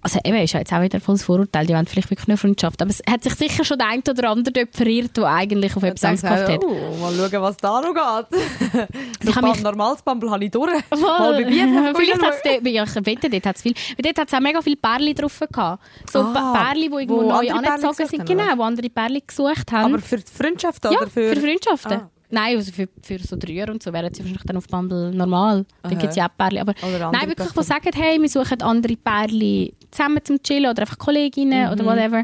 [0.04, 2.38] also eben, ist ja jetzt auch wieder voll das Vorurteil, die wollen vielleicht wirklich eine
[2.38, 2.82] Freundschaft.
[2.82, 5.84] Aber es hat sich sicher schon der ein oder andere dort verirrt, der eigentlich auf
[5.84, 6.64] etwas anderes gehofft hat.
[6.66, 8.88] oh, mal schauen, was da noch geht.
[9.24, 10.72] Ich mich- normales Bumble habe ich durch.
[10.90, 11.00] Voll.
[11.02, 14.04] Mal bei BFF Vielleicht hat es dort, ja, ich wette, dort hat es viel, weil
[14.04, 15.84] dort hat es auch mega viele Pärchen drauf gehabt.
[16.12, 18.26] So Ah, Pärchen, die irgendwo wo neu angezogen sind.
[18.26, 19.94] Genau, wo andere Pärchen gesucht haben.
[19.94, 21.34] Aber für die Freundschaft ja, oder für...
[21.34, 21.94] für, Freundschaften.
[21.94, 22.10] Ah.
[22.30, 25.66] Nein, also für, für so Dreier und so wären sie wahrscheinlich dann auf Bumble normal.
[25.84, 26.60] Dann gibt es ja auch Pärchen.
[26.60, 26.74] Aber
[27.12, 31.68] nein, wirklich, die sagen, hey, wir suchen andere Pärchen zusammen zum Chillen oder einfach Kolleginnen
[31.68, 31.72] Mhm.
[31.72, 32.24] oder whatever.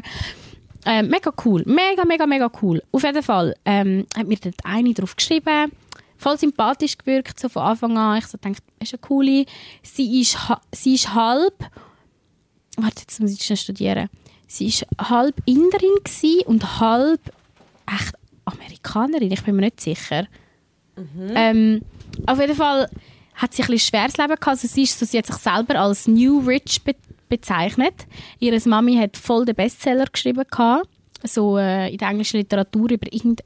[0.86, 1.62] Ähm, mega cool.
[1.66, 2.82] Mega, mega, mega cool.
[2.92, 5.72] Auf jeden Fall ähm, hat mir dort eine drauf geschrieben.
[6.16, 8.18] Voll sympathisch gewirkt, so von Anfang an.
[8.18, 9.44] Ich so dachte, ist eine coole.
[9.82, 10.36] Sie ist,
[10.72, 11.54] sie ist halb.
[12.76, 14.08] Warte, jetzt muss ich schnell studieren.
[14.46, 15.90] Sie war halb Inderin
[16.46, 17.20] und halb
[17.86, 18.14] echt
[18.44, 19.32] Amerikanerin.
[19.32, 20.26] Ich bin mir nicht sicher.
[21.34, 21.82] Ähm,
[22.26, 22.88] auf jeden Fall
[23.34, 24.48] hat sie ein schweres Leben gehabt.
[24.48, 26.94] Also sie, ist so, sie hat sich selber als New Rich be
[27.30, 27.94] bezeichnet.
[28.38, 30.86] Ihre Mami hat voll den Bestseller geschrieben gehabt.
[31.22, 33.42] So äh, in der englischen Literatur über irgend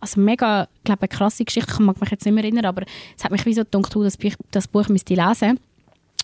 [0.00, 2.84] also mega, ich glaube, eine krasse Geschichte, ich mag mich jetzt nicht mehr erinnern, aber
[3.16, 5.58] es hat mich wie so gedacht, oh, das, Buch, das Buch müsste ich lesen.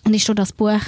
[0.05, 0.79] Und ist schon das Buch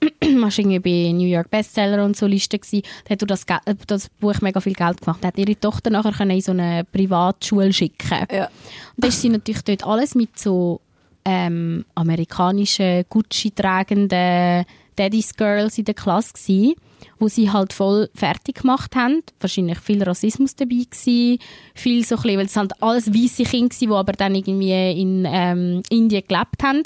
[0.40, 2.82] warst irgendwie bei New York Bestseller und so Liste gsi.
[3.04, 5.18] Da hat durch das, äh, das Buch mega viel Geld gemacht.
[5.22, 8.26] Da hat ihre Tochter nachher können in so eine Privatschule schicken.
[8.30, 8.46] Ja.
[8.46, 10.80] Und da ist sie natürlich dort alles mit so
[11.24, 14.64] ähm, amerikanischen Gucci tragenden
[14.98, 16.76] Daddy's Girls in der Klasse gsi,
[17.18, 19.22] wo sie halt voll fertig gemacht haben.
[19.40, 21.38] Wahrscheinlich viel Rassismus dabei gsi,
[21.74, 25.00] viel so ein bisschen, weil es halt alles weiße Kinder gsi, die aber dann irgendwie
[25.00, 26.82] in ähm, Indien gelebt haben.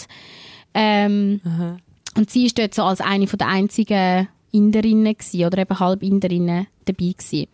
[0.75, 1.41] Ähm,
[2.17, 6.03] und sie ist dort so als eine von der einzigen Inderinnen gewesen, oder eben halb
[6.03, 7.47] Inderinnen dabei gewesen.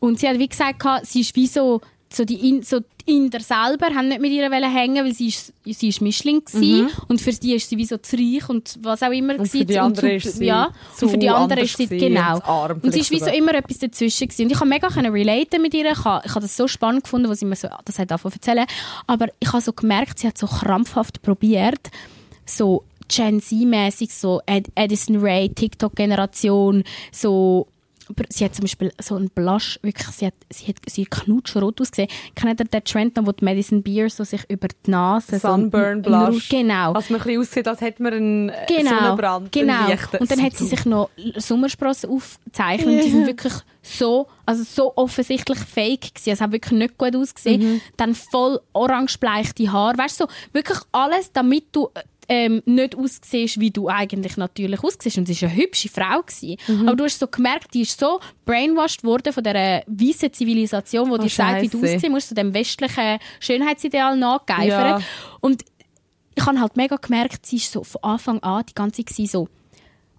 [0.00, 1.80] Und sie hat wie gesagt, sie ist wie so,
[2.14, 5.52] so die, In, so die Inder selber haben nicht mit ihr hängen, weil sie ist,
[5.64, 6.88] sie ist Mischling gewesen.
[7.08, 9.40] und für die ist sie wie so zu reich und was auch immer Mhm.
[9.40, 11.86] Und für die andere zu- ist sie ja, zu und für die andere ist sie,
[11.86, 12.36] genau.
[12.36, 14.44] und arm Und sie ist wie so immer etwas dazwischen gewesen.
[14.46, 15.90] Und ich habe mega können relaten mit ihr.
[15.90, 18.32] Ich habe, ich habe das so spannend gefunden, was sie mir so, das hat davon
[18.32, 18.66] erzählen.
[19.06, 21.90] Aber ich habe so gemerkt, sie hat so krampfhaft probiert,
[22.46, 27.66] so Gen Z-mäßig, so Ed Edison Ray, TikTok-Generation, so
[28.28, 31.80] Sie hat zum Beispiel so einen Blush, wirklich, sie hat, sie hat, sie hat knutschrot
[31.80, 32.08] ausgesehen.
[32.34, 35.38] Kennt ihr den Trend noch, wo die Madison Beer so sich über die Nase...
[35.38, 36.48] Sunburn so einen- Blush.
[36.48, 36.94] Genau.
[36.94, 39.52] Was man ein bisschen aussieht, als hätte man einen äh, Genau, Sonnenbrand.
[39.52, 39.86] genau.
[39.86, 39.98] einen.
[40.20, 43.04] Und dann hat sie sich noch Sommersprossen aufgezeichnet.
[43.04, 46.30] Die sind wirklich so, also so offensichtlich fake gewesen.
[46.30, 47.80] Es hat wirklich nicht gut ausgesehen.
[47.96, 49.98] Dann voll orange-bleichte Haare.
[49.98, 51.88] Weißt du, so wirklich alles, damit du
[52.28, 55.18] ähm, nicht aussiehst, wie du eigentlich natürlich aussiehst.
[55.18, 56.22] Und sie war eine hübsche Frau.
[56.22, 56.56] Gewesen.
[56.86, 61.18] Aber du hast so gemerkt, die ist so brainwashed worden von dieser weißen Zivilisation, die
[61.24, 65.00] dir sagt, wie du aussehen musst, so dem westlichen Schönheitsideal nachgeeifert.
[65.00, 65.02] Ja.
[65.40, 65.64] Und
[66.34, 69.48] ich habe halt mega gemerkt, sie ist so von Anfang an die ganze Zeit so,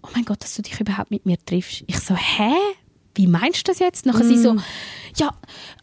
[0.02, 1.84] oh mein Gott, dass du dich überhaupt mit mir triffst.
[1.86, 2.52] Ich so, hä?
[3.16, 4.06] Wie meinst du das jetzt?
[4.06, 4.56] Nachher sie so,
[5.16, 5.30] ja,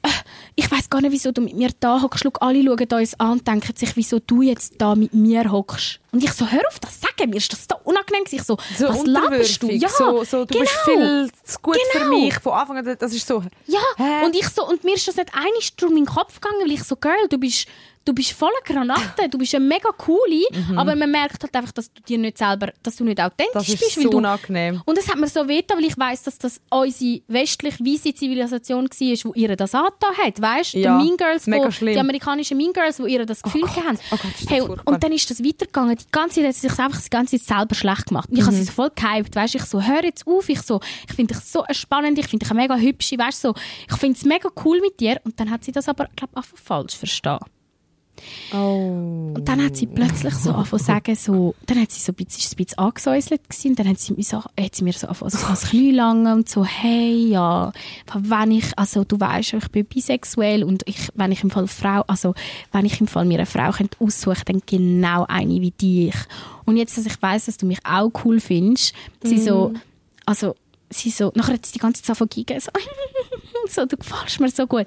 [0.04, 0.10] äh,
[0.56, 2.24] ich weiß gar nicht, wieso du mit mir da hockst.
[2.24, 6.00] Schau, alle schauen uns an und denken sich, wieso du jetzt da mit mir hockst.
[6.12, 8.24] Und ich so, hör auf das sagen, mir ist das so unangenehm.
[8.30, 9.72] Ich so, so was laberst du?
[9.72, 10.62] Ja, so, so, du genau.
[10.62, 12.12] bist viel zu gut für Genau.
[12.12, 12.36] mich.
[12.36, 13.44] Von Anfang an, das ist so...
[13.66, 14.26] Ja, Hä?
[14.26, 16.84] und ich so, und mir ist das nicht einig durch meinen Kopf gegangen, weil ich
[16.84, 17.68] so, Girl, du bist,
[18.06, 20.46] du bist voller Granate, du bist eine mega coole,
[20.76, 23.70] aber man merkt halt einfach, dass du dir nicht selber, dass du nicht authentisch Das
[23.70, 24.82] ist bist, so du, unangenehm.
[24.86, 28.86] und es hat mir so wehgetan, weil ich weiss, dass das unsere westlich weisse Zivilisation
[28.90, 30.74] war, wo ihr das angetan hat, weißt?
[30.74, 34.00] Ja, die Mean Girls, wo, die amerikanischen Mean Girls, wo ihr das Gefühl Gott, haben.
[34.12, 35.96] oh das hey, und, und dann ist das weitergegangen.
[35.98, 38.30] Die ganze Zeit hat sie sich einfach die ganze Zeit selber schlecht gemacht.
[38.32, 38.46] Ich Mhm.
[38.48, 39.56] habe sie so voll gehypt, weißt?
[39.56, 42.54] Ich so, hör jetzt auf, ich so, ich finde dich so spannend, ich finde dich
[42.54, 43.42] mega hübsch, weißt?
[43.42, 43.54] So,
[43.90, 45.20] ich finde es mega cool mit dir.
[45.24, 47.46] Und dann hat sie das aber, glaube ich, einfach falsch verstanden.
[48.54, 49.34] Oh.
[49.36, 52.16] Und dann hat sie plötzlich so angefangen zu sagen, so, dann hat sie so ein
[52.16, 55.08] bisschen, ein bisschen angesäuselt gewesen, und dann hat sie, mir so, hat sie mir so
[55.08, 57.72] angefangen, so ans Knie langen und so, hey, ja,
[58.14, 62.02] wenn ich, also du weißt, ich bin bisexuell und ich, wenn ich im Fall Frau,
[62.08, 62.34] also
[62.72, 66.16] wenn ich im Fall mir eine Frau könnte aussuchen, dann genau eine wie dich.
[66.66, 68.94] Und jetzt, dass ich weiß, dass du mich auch cool findest,
[69.24, 69.74] sie so,
[70.26, 70.56] also
[70.94, 72.72] sie so, nachher hat sie die ganze Zeit vergeben, so,
[73.70, 74.86] so, du gefällst mir so gut.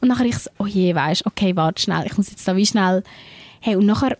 [0.00, 2.66] Und nachher ich so, oh je, weisst, okay, warte schnell, ich muss jetzt da wie
[2.66, 3.02] schnell
[3.60, 4.16] Hey, und nachher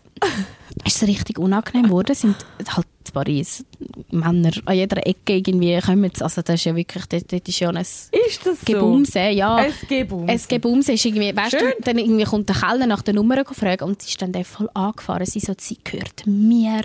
[0.85, 2.11] ist es richtig unangenehm geworden.
[2.11, 2.35] Es sind
[2.75, 3.65] halt in Paris
[4.11, 6.11] Männer an jeder Ecke irgendwie kommen.
[6.19, 8.11] Also das ist ja wirklich, dort, dort ist ja ein Ist
[8.43, 8.73] das so?
[8.73, 9.65] Gebumse, ja.
[9.65, 10.33] Es Gebumse.
[10.33, 11.73] Es Gebumse ist irgendwie, weißt du, Schön.
[11.83, 15.25] dann irgendwie kommt der Kellner nach der Nummer fragen und sie ist dann voll angefahren.
[15.25, 16.83] Sie so, sie gehört mir,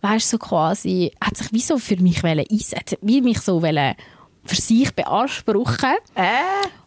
[0.00, 3.62] weißt du, so quasi, hat sich wie so für mich wollen einsetzen, wie mich so
[3.62, 3.94] wollen
[4.48, 5.94] für sich beanspruchen.
[6.14, 6.22] Äh?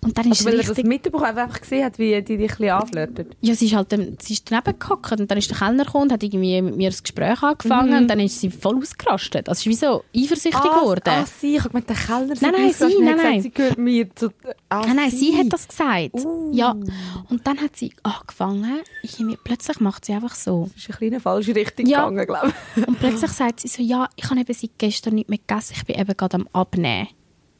[0.03, 2.59] Und dann ist Also, weil er das richtig, mitbekommen einfach gesehen hat, wie die dich
[2.59, 3.35] ein anflirtet.
[3.41, 6.05] ja, sie ist halt, dann- sie ist daneben gehockt und dann ist der Kellner gekommen
[6.05, 9.47] und hat irgendwie mit mir das Gespräch angefangen und dann ist sie voll ausgerastet.
[9.47, 11.03] Also, ist wie so eifersüchtig geworden.
[11.05, 13.41] Ah, sie, ich habe gemeint, der Kellner Nein, nein, sie, nein, gesagt, nein.
[13.43, 14.29] sie gehört mir zu...
[14.69, 16.13] Ah, Nein, nein, sie hat das gesagt.
[16.13, 16.51] Uh.
[16.53, 16.71] Ja.
[17.29, 20.69] Und dann hat sie angefangen, irgendwie, plötzlich macht sie einfach so.
[20.73, 22.09] Das ist ein bisschen in eine falsche Richtung Ja.
[22.09, 22.87] gegangen, glaube ich.
[22.87, 25.85] Und plötzlich sagt sie so, ja, ich habe eben seit gestern nicht mehr gegessen, ich
[25.85, 27.07] bin eben gerade am Abnehmen.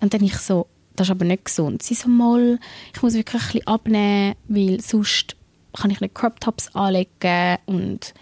[0.02, 1.84] Und dann ich so, das ist aber nicht gesund.
[1.84, 2.60] Sie so, mal,
[2.93, 5.36] ich muss wirklich ein bisschen abnehmen, weil sonst
[5.74, 8.14] kann ich nicht Crop Tops anlegen und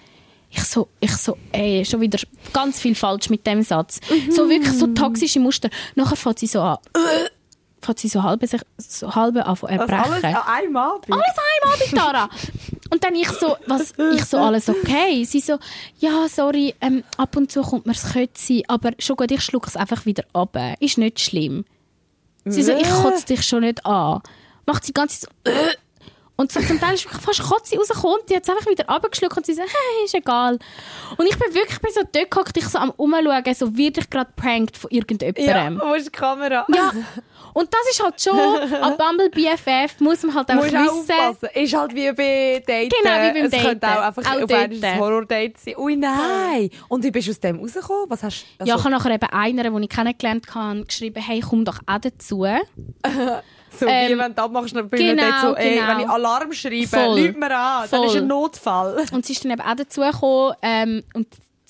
[0.52, 2.20] ich so, ich so, ey, schon wieder
[2.54, 4.00] ganz viel falsch mit dem Satz.
[4.32, 5.70] So wirklich so toxische Muster.
[5.96, 7.30] Nachher fängt sie so an, äh,
[7.90, 10.12] fängt sie so halb, sich, so halb an zu Das erbrechen.
[10.14, 11.12] alles an einem Abend.
[11.12, 12.30] Alles an einem Abend, Tara.
[12.92, 15.24] Und dann ich so, was, ich so, alles okay?
[15.24, 15.58] Sie so,
[16.00, 19.68] ja, sorry, ähm, ab und zu kommt mir das Kötzi, aber schon gut, ich schluck
[19.68, 20.58] es einfach wieder ab.
[20.80, 21.66] Ist nicht schlimm.
[22.46, 23.02] Sie so, ich Äh.
[23.02, 24.22] kotze dich schon nicht an.
[24.66, 25.76] Macht sie die ganze Zeit so, äh.
[26.40, 29.36] Und so, zum Teil ist wirklich fast Kotze rausgekommen, die hat es einfach wieder abgeschluckt
[29.36, 30.58] und sie so, hey, ist egal.
[31.18, 34.10] Und ich bin wirklich bin so dort gehockt, ich so am Umschauen, so wird ich
[34.10, 35.82] gerade prankt von Ja, irgendjemandem.
[35.84, 36.66] wo ist die Kamera?
[36.74, 36.94] Ja.
[37.54, 41.12] Und das ist halt schon, an Bumble BFF muss man halt einfach Musst auch wissen,
[41.12, 41.50] aufpassen.
[41.56, 42.90] Ist halt wie bei Daten.
[42.90, 45.74] Genau, wie beim es könnte auch einfach Auch auf ein Horror-Date sein.
[45.78, 46.70] Ui, nein.
[46.88, 48.06] Und wie bist du aus dem rausgekommen?
[48.08, 48.66] Was hast du...
[48.66, 51.80] Ja, ich also, habe nachher eben einer, den ich kennengelernt habe, geschrieben, hey, komm doch
[51.86, 52.46] auch dazu.
[53.78, 55.88] so wie ähm, wenn du abmachst, dann bin genau, ich so, ey, genau.
[55.88, 57.20] wenn ich Alarm schreibe, Voll.
[57.20, 58.22] lügt mir an, dann ist Voll.
[58.22, 59.06] ein Notfall.
[59.12, 60.54] Und sie ist dann eben auch dazu gekommen.
[60.62, 61.28] Ähm, und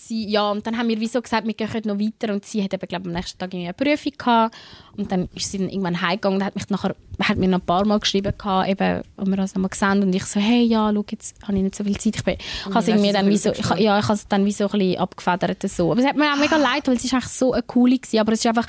[0.09, 2.33] sie, ja, und dann haben wir wie so gesagt, wir gehen noch weiter.
[2.33, 4.55] Und sie hat eben, glaube am nächsten Tag eine Prüfung gehabt.
[4.97, 7.65] Und dann ist sie dann irgendwann heimgegangen und hat, mich nachher, hat mir noch ein
[7.65, 10.91] paar Mal geschrieben, gehabt, eben, als wir uns einmal gesehen Und ich so, hey, ja,
[10.93, 12.15] schau, jetzt habe ich nicht so viel Zeit.
[12.15, 14.51] Ich, bin, ich habe irgendwie dann wie so, ich, ja, ich habe es dann wie
[14.51, 15.69] so ein bisschen abgefedert.
[15.69, 15.91] So.
[15.91, 18.19] Aber es hat mir auch mega leid, weil sie ist eigentlich so eine coole gewesen.
[18.19, 18.67] Aber es ist einfach,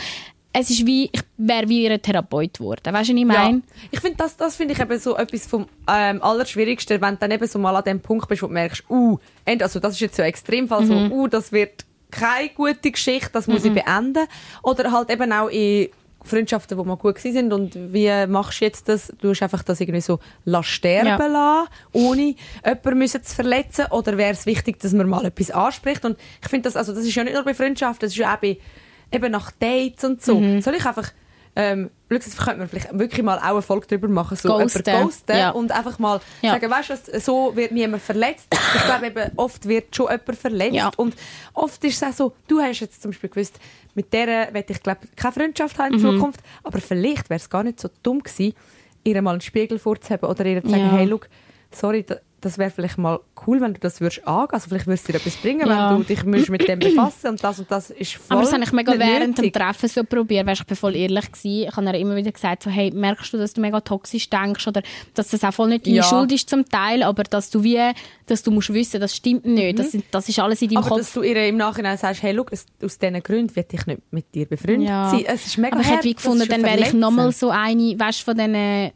[0.53, 2.80] es ist wie, ich wäre wie ihr Therapeut geworden.
[2.92, 3.59] Weißt du, was ich meine?
[3.59, 3.62] Ja.
[3.92, 7.30] Ich finde, das, das finde ich eben so etwas vom ähm, Allerschwierigsten, wenn du dann
[7.30, 10.16] eben so mal an dem Punkt bist, wo du merkst, uh, also das ist jetzt
[10.16, 11.12] so ein Extremfall, so, Mhm.
[11.12, 14.26] uh, das wird keine gute Geschichte, das muss ich beenden.
[14.64, 15.88] Oder halt eben auch in
[16.24, 19.11] Freundschaften, die mal gut sind und wie machst du jetzt das?
[19.20, 21.26] Du hast einfach das irgendwie so lass sterben Ja.
[21.26, 22.34] lassen, ohne
[22.64, 26.48] jemanden müssen zu verletzen oder wäre es wichtig, dass man mal etwas anspricht und ich
[26.48, 28.59] finde das, also das ist ja nicht nur bei Freundschaften, das ist ja auch bei,
[29.12, 30.38] eben nach Dates und so.
[30.40, 30.61] Mhm.
[30.62, 31.11] Soll ich einfach
[31.56, 34.84] ähm, Lukas, könnte man vielleicht wirklich mal auch eine Folge darüber machen, so Ghosten.
[34.84, 35.50] ghosten Ja.
[35.50, 36.52] und einfach mal Ja.
[36.52, 38.46] sagen, weißt du, was, so wird niemand verletzt.
[38.76, 40.92] Ich glaube eben, oft wird schon jemand verletzt Ja.
[40.96, 41.16] und
[41.52, 43.58] oft ist es auch so, du hast jetzt zum Beispiel gewusst,
[43.96, 46.06] mit der werde ich glaube keine Freundschaft haben Mhm.
[46.06, 48.54] in Zukunft, aber vielleicht wäre es gar nicht so dumm gewesen,
[49.02, 51.28] ihr mal einen Spiegel vorzuhaben oder ihr zu sagen, hey, look,
[51.72, 52.06] sorry,
[52.41, 54.49] das wäre vielleicht mal cool, wenn du das würdest angehen.
[54.53, 55.91] Also vielleicht würdest du dir etwas bringen, Ja.
[55.91, 58.62] wenn du dich mit dem befassen und das und das ist voll Aber das habe
[58.64, 59.53] ich mega während dem nötig.
[59.55, 60.47] Treffen so probiert.
[60.47, 61.68] Weißt, ich voll ehrlich gewesen.
[61.68, 64.66] Ich habe ihr immer wieder gesagt, so, hey, merkst du, dass du mega toxisch denkst
[64.66, 64.82] oder
[65.14, 66.03] dass das auch voll nicht deine Ja.
[66.03, 67.80] Schuld ist zum Teil, aber dass du wie,
[68.26, 69.78] dass du musst wissen, das stimmt nicht.
[69.78, 70.84] Das, sind, das ist alles in deinem Mhm.
[70.86, 70.99] Aber Kopf.
[71.01, 72.64] dass du ihr im Nachhinein sagst, hey, look, aus
[72.99, 75.11] diesen Gründen will ich nicht mit dir befreundet Ja.
[75.11, 75.24] sein.
[75.26, 77.99] Es ist mega aber ich hätte wie das gefunden, dann wäre ich nochmal so eine,
[77.99, 78.93] weißt, von diesen äh,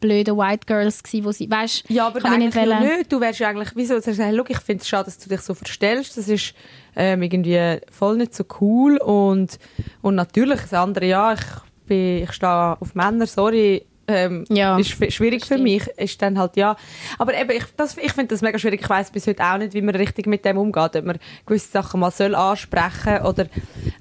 [0.00, 2.82] blöden White Girls gewesen, wo sie, weißt, Ja, aber eigentlich nicht wollen.
[2.98, 3.12] nicht.
[3.12, 5.28] Du wärst ja eigentlich, wieso sagst du, hey, look, ich finde es schade, dass du
[5.28, 6.16] dich so verstellst.
[6.16, 6.54] Das ist
[6.94, 8.98] ähm, irgendwie voll nicht so cool.
[8.98, 9.58] Und,
[10.02, 11.40] und natürlich, das andere, ja, ich,
[11.86, 15.84] bin, ich stehe auf Männer, sorry, ähm, Ja, ist schwierig für mich.
[15.96, 16.76] Ist dann halt, ja.
[17.18, 18.80] Aber eben, ich, das- ich finde das mega schwierig.
[18.82, 20.94] Ich weiss bis heute auch nicht, wie man richtig mit dem umgeht.
[20.94, 23.46] Ob man gewisse Sachen mal soll ansprechen oder,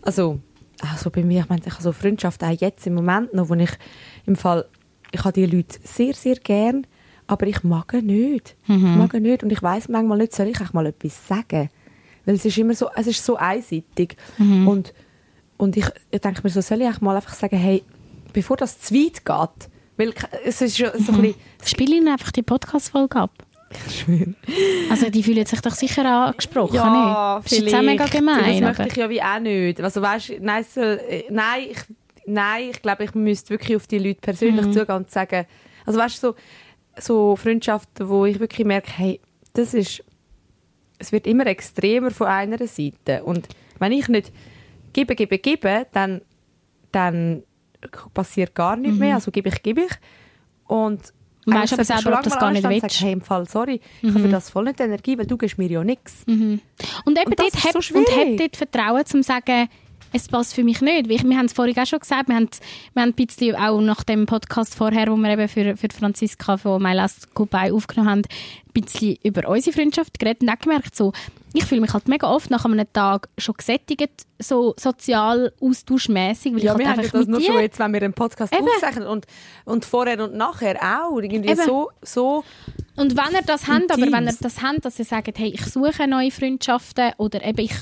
[0.04, 0.40] also,
[0.82, 3.56] also bei mir, ich meine, ich habe so Freundschaft auch jetzt im Moment noch, wo
[3.56, 3.72] ich
[4.28, 4.66] im Fall,
[5.16, 6.86] ich habe die Leute sehr, sehr gern,
[7.28, 8.56] aber ich mag nicht.
[8.68, 11.70] Ich mag nicht und ich weiß manchmal nicht, soll ich auch mal etwas sagen?
[12.26, 14.94] Weil es ist immer so, es ist so einseitig und,
[15.58, 17.84] und ich, ich denke mir so, soll ich auch mal einfach sagen, hey,
[18.34, 20.14] bevor das zu weit geht, weil
[20.44, 23.32] es ist schon so ein bisschen, Spiele ihnen einfach die Podcast-Folge ab.
[24.90, 27.46] Also die fühlen sich doch sicher angesprochen, Ja, nicht?
[27.46, 28.14] Das ist jetzt auch mega vielleicht.
[28.14, 28.62] gemein.
[28.62, 29.82] Das möchte ich ja wie auch nicht.
[29.82, 31.78] Also weißt, nein, äh, nein, ich,
[32.26, 34.74] nein, ich glaube, ich müsste wirklich auf die Leute persönlich Mhm.
[34.74, 35.46] zugehen und sagen,
[35.86, 36.36] also weißt so,
[36.98, 39.20] so Freundschaften, wo ich wirklich merke, hey,
[39.54, 40.04] das ist,
[40.98, 43.48] es wird immer extremer von einer Seite und
[43.80, 44.32] wenn ich nicht
[44.94, 46.22] gebe, gebe, gebe, dann,
[46.92, 47.44] dann
[48.14, 48.82] passiert gar Mhm.
[48.84, 49.92] nichts mehr, also gebe ich, gebe ich
[50.68, 51.14] und
[51.46, 52.82] Und weißt aber selber, ob das gar nicht und willst.
[52.90, 55.38] sagen, Hey, im Fall, sorry, ich habe für das voll nicht die Energie, weil du
[55.38, 56.24] gibst mir ja nichts.
[56.26, 56.62] Und eben
[57.26, 58.10] Und das dort so und schwierig.
[58.18, 59.68] hab dort Vertrauen, zum zu sagen,
[60.16, 61.10] es passt für mich nicht.
[61.10, 62.50] Weil ich- Wir haben es vorhin auch schon gesagt, wir haben,
[62.94, 66.58] wir haben ein bisschen auch nach dem Podcast vorher, wo wir eben für, für Franziska
[66.58, 70.96] von My Last Goodbye aufgenommen haben, ein bisschen über unsere Freundschaft geredet und auch gemerkt,
[70.96, 71.12] so,
[71.54, 74.10] ich fühle mich halt mega oft nach einem Tag schon gesättigt,
[74.40, 78.14] so sozial austauschmäßig, Ja, ich wir halt haben das nur schon jetzt, wenn wir einen
[78.14, 78.68] Podcast Eben.
[78.68, 79.26] aufzeichnen und,
[79.64, 81.18] und vorher und nachher auch.
[81.20, 81.62] Irgendwie Eben.
[81.66, 82.44] so, so
[82.98, 85.66] Und wenn ihr das habt, aber wenn ihr das habt, dass ihr sagt, hey, ich
[85.66, 87.76] suche neue Freundschaften oder eben ich,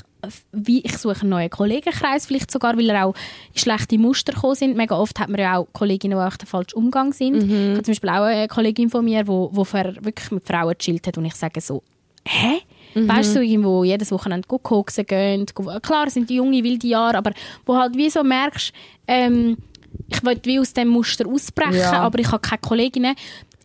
[0.52, 3.14] wie, ich suche einen neuen Kollegenkreis vielleicht sogar, weil ihr auch
[3.52, 4.76] in schlechte Muster gekommen sind.
[4.76, 7.36] Mega oft hat man ja auch Kolleginnen, die auch der falsche Umgang sind.
[7.36, 11.06] Ich habe zum Beispiel auch eine Kollegin von mir, die wo, wirklich mit Frauen chillt
[11.06, 11.82] hat und ich sage so,
[12.26, 12.60] hä?
[12.96, 15.46] Weißt du, so irgendwo jedes Wochenende koksen gehen.
[15.82, 17.32] Klar, sind die junge, wilde Jahre, aber
[17.66, 18.72] wo halt wie so merkst,
[19.08, 19.56] ähm,
[20.08, 21.92] ich will wie aus dem Muster ausbrechen, Ja.
[22.02, 23.16] aber ich habe keine Kolleginnen.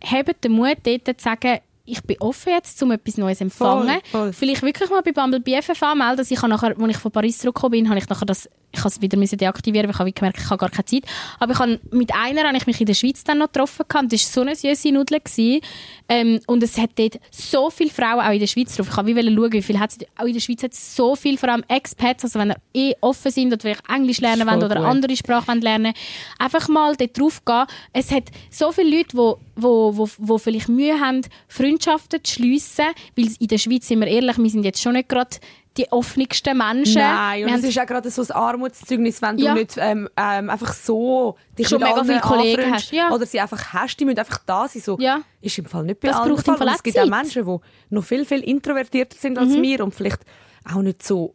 [0.04, 4.00] Habt den Mut, dort zu sagen, ich bin offen jetzt, um etwas Neues zu empfangen.
[4.12, 4.34] Voll, voll.
[4.34, 6.18] Vielleicht wirklich mal bei Bumble BFF anmelden.
[6.18, 8.80] dass Ich habe nachher, als ich von Paris zurückgekommen bin, habe ich nachher das, ich
[8.80, 11.04] habe es wieder müssen deaktivieren, weil ich habe gemerkt, ich habe gar keine Zeit.
[11.40, 13.86] Aber ich habe, mit einer habe ich mich in der Schweiz dann noch getroffen.
[13.88, 14.14] gehabt.
[14.14, 15.20] Das war so eine süße Nudel.
[15.20, 15.62] gewesen.
[16.10, 18.88] Ähm, und es hat dort so viele Frauen auch in der Schweiz drauf.
[18.90, 21.16] Ich wollte wie schauen, wie viel hat es auch in der Schweiz hat es so
[21.16, 24.64] viele, vor allem Expats, also wenn ihr eh offen sind oder vielleicht Englisch lernen wollt
[24.64, 24.86] oder gut.
[24.86, 25.94] andere Sprache lernen
[26.40, 27.66] einfach mal dort drauf gehen.
[27.94, 32.36] Es hat so viele Leute, die wo, wo, wo, wo vielleicht Mühe haben, Freundschaften zu
[32.36, 32.86] schliessen,
[33.16, 35.38] weil in der Schweiz, sind wir ehrlich, wir sind jetzt schon nicht gerade
[35.78, 37.02] die offensten Menschen.
[37.02, 39.54] Nein, und es ist auch gerade so ein Armutszeugnis, wenn du Ja.
[39.54, 43.12] nicht ähm, ähm, einfach so dich Schon mega viele Kollegen hast, ja.
[43.12, 44.82] oder sie einfach hast, die müssen einfach da sein.
[44.82, 45.22] So, Ja.
[45.42, 46.68] Ist im Fall nicht bei Das allen braucht Fall.
[46.70, 47.06] Es gibt auch.
[47.08, 47.58] Menschen, die
[47.96, 49.62] noch viel, viel introvertierter sind als Mhm.
[49.62, 50.22] wir und vielleicht
[50.70, 51.34] auch nicht so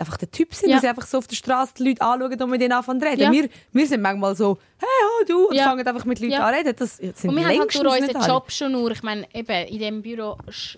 [0.00, 0.76] einfach der Typ sind, Ja.
[0.76, 3.06] dass sie einfach so auf der Straße die Leute anschauen und mit ihnen anfangen zu
[3.06, 3.20] reden.
[3.22, 3.32] Ja.
[3.32, 4.88] Wir, wir sind manchmal so, hey,
[5.20, 5.64] oh, du, und Ja.
[5.64, 6.46] fangen einfach mit Leuten Ja.
[6.46, 6.76] an zu reden.
[6.78, 8.28] Das sind Und wir haben halt durch unseren alle.
[8.28, 10.36] Job schon nur, ich meine, eben in diesem Büro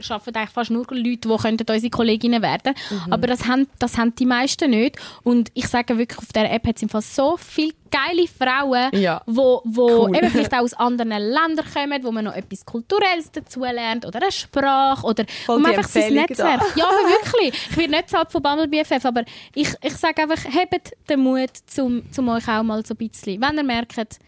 [0.09, 3.13] arbeiten eigentlich fast nur Leute, die könnten unsere Kolleginnen werden Mhm.
[3.13, 4.97] Aber das haben, das haben die meisten nicht.
[5.23, 8.91] Und ich sage wirklich, auf dieser App hat es im Fall so viele geile Frauen,
[8.95, 9.23] Ja.
[9.27, 10.17] wo, wo Cool.
[10.17, 14.21] eben vielleicht auch aus anderen Ländern kommen, wo man noch etwas Kulturelles dazu lernt oder
[14.23, 16.63] eine Sprache oder um einfach sein Netzwerk.
[16.77, 17.55] Ja, aber wirklich.
[17.71, 19.25] Ich werde nicht zahlt von Bumble BFF, aber
[19.55, 23.41] ich, ich sage einfach, habt den Mut, zum, zum euch auch mal so ein bisschen,
[23.41, 24.19] wenn ihr merkt,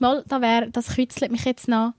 [0.00, 1.92] mal, da wär, das kützelt mich jetzt noch.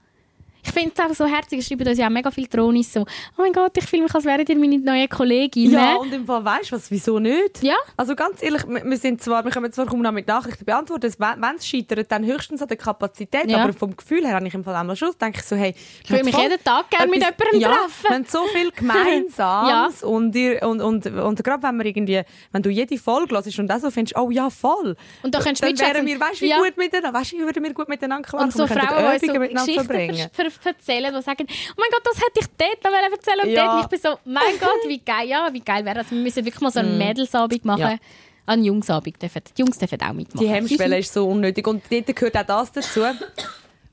[0.64, 3.01] Ich finde es einfach so herzig, es schreiben uns ja auch mega viele Drohnis so,
[3.01, 3.05] oh
[3.38, 5.72] mein Gott, ich fühle mich, als wären ihr meine neue Kollegin.
[5.72, 7.64] Ja, und im Fall weißt du was, wieso nicht?
[7.64, 7.76] Ja.
[7.97, 11.55] Also ganz ehrlich, wir sind zwar, wir können zwar kaum noch mit Nachrichten beantworten, wenn
[11.55, 13.64] es scheitert, dann höchstens an der Kapazität, Ja.
[13.64, 16.09] aber vom Gefühl her habe ich im Fall einmal schon, denke ich so, hey, Ich
[16.09, 18.03] würde mich jeden Tag gerne mit jemandem ja, treffen.
[18.07, 22.62] Wir haben so viel Gemeinsames und, ihr, und, und, und, gerade wenn wir irgendwie, wenn
[22.62, 24.95] du jede Folge hörst und auch so findest, oh ja, voll.
[25.24, 26.57] Und da könntest du dann wären wir, weißt du, wie Ja.
[26.59, 28.53] gut miteinander, weißt du, wie würden wir gut miteinander klarkommen?
[28.53, 30.30] Und so Frauen, die so miteinander Geschichten verbringen.
[30.34, 33.66] ver erzählen, die sagen, oh mein Gott, das hätte ich dort noch erzählen und Ja.
[33.66, 33.74] dort.
[33.76, 36.12] Und ich bin so, mein Gott, wie geil, ja, wie geil wäre das.
[36.12, 37.82] Wir müssen wirklich mal so einen Mädelsabend machen.
[37.82, 37.97] Ja.
[38.45, 39.41] Einen Jungsabend dürfen.
[39.56, 40.45] Die Jungs dürfen auch mitmachen.
[40.45, 41.66] Die Hemmschwelle ist so unnötig.
[41.68, 43.02] Und dort gehört auch das dazu.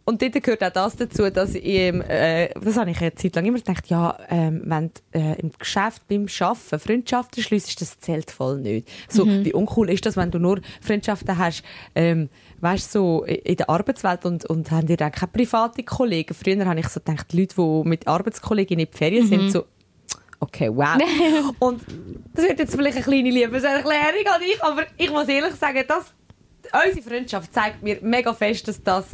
[0.04, 3.44] Und dort gehört auch das dazu, dass ich, äh, das habe ich eine Zeit lang
[3.44, 8.30] immer gedacht, ja, ähm, wenn du äh, im Geschäft, beim Arbeiten Freundschaften schliessest, das zählt
[8.30, 8.88] voll nicht.
[9.10, 11.62] So, wie uncool ist das, wenn du nur Freundschaften hast,
[11.94, 12.30] ähm,
[12.60, 16.34] weißt so, in der Arbeitswelt und, und haben dir dann keine private Kollegen.
[16.34, 19.64] Früher habe ich so gedacht, die Leute, die mit Arbeitskollegen in die Ferien sind, so,
[20.40, 20.98] okay, wow.
[21.60, 21.82] und
[22.34, 26.12] das wird jetzt vielleicht eine kleine Liebeserklärung an dich, aber ich muss ehrlich sagen, dass
[26.86, 29.06] unsere Freundschaft zeigt mir mega fest, dass das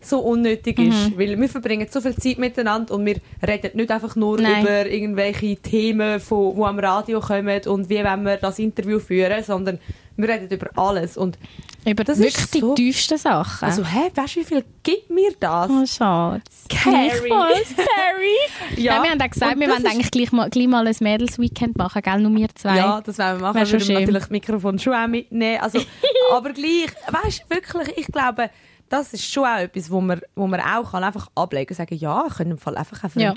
[0.00, 0.88] so unnötig Mhm.
[0.88, 1.18] ist.
[1.18, 3.16] Weil wir verbringen so viel Zeit miteinander und wir
[3.46, 4.62] reden nicht einfach nur Nein.
[4.62, 9.44] über irgendwelche Themen, von, die am Radio kommen und wie wollen wir das Interview führen,
[9.44, 9.78] sondern
[10.16, 11.16] wir reden über alles.
[11.16, 11.38] Und
[11.86, 13.64] Über Das ist wirklich die so- tiefsten Sachen.
[13.66, 15.70] also, hä, weißt du, wie viel gibt mir das?
[15.70, 16.64] oh, Schatz.
[16.68, 17.08] Carrie.
[17.76, 18.76] Carrie.
[18.76, 20.86] Ja, Nein, wir haben auch gesagt, und wir wollen ist- eigentlich gleich mal, gleich mal
[20.86, 22.20] ein Mädels-Weekend machen, gell?
[22.20, 22.76] Nur wir zwei.
[22.76, 23.56] Ja, das wollen wir machen.
[23.56, 23.94] Wir würden schön.
[23.94, 25.60] natürlich das Mikrofon schon auch mitnehmen.
[25.60, 25.80] Also,
[26.32, 28.50] aber gleich, weißt du, wirklich, ich glaube,
[28.88, 31.94] das ist schon auch etwas, wo man, wo man auch kann einfach ablegen und sagen,
[31.96, 33.34] ja, können im Fall einfach auch Ja.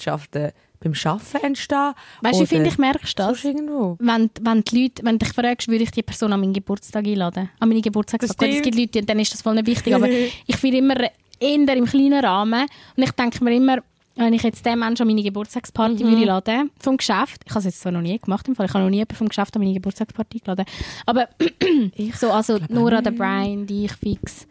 [0.84, 1.94] Beim Arbeiten entstehen.
[2.22, 3.44] Weißt du, Oder finde ich, merkst das?
[3.44, 3.96] irgendwo.
[4.00, 7.06] Wenn, wenn die Leute, wenn du dich fragst, würde ich die Person an meinen Geburtstag
[7.06, 7.50] einladen?
[7.60, 10.10] An meine Gut, Es gibt Leute, denen ist das voll nicht wichtig, aber
[10.46, 10.96] ich finde immer
[11.40, 12.68] eher im kleinen Rahmen.
[12.96, 13.78] Und ich denke mir immer,
[14.16, 16.10] wenn ich jetzt den Menschen an meine Geburtstagsparty Mhm.
[16.10, 18.74] würde laden, vom Geschäft, ich habe es jetzt zwar noch nie gemacht, im Fall, ich
[18.74, 20.66] habe noch nie jemanden vom Geschäft an meine Geburtstagsparty geladen,
[21.08, 21.30] aber
[22.16, 24.46] so, also Nora, der Brian, die ich fix.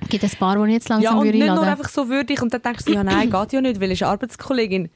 [0.00, 2.08] Es gibt ein paar, die ich jetzt Ja, langsam und würde nicht nur einfach so
[2.08, 4.90] würdig und dann denkst du, ja, nein, geht ja nicht, weil ich Arbeitskollegin.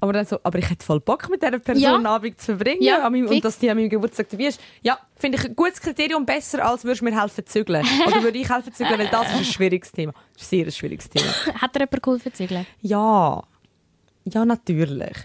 [0.00, 1.94] Aber dann so, aber ich hätte voll Bock, mit dieser Person Ja.
[1.96, 4.60] einen Abend zu verbringen Ja, an meinem, und dass die an meinem Geburtstag dabei ist.
[4.82, 7.84] Ja, finde ich ein gutes Kriterium, besser als würdest du mir helfen zu zügeln.
[8.06, 10.12] Oder würde ich helfen zu zügeln, weil das ist ein schwieriges Thema.
[10.34, 11.26] Das ist ein sehr schwieriges Thema.
[11.60, 12.66] Hat dir jemand geholfen zu zügeln?
[12.80, 13.42] Ja,
[14.24, 15.16] ja natürlich.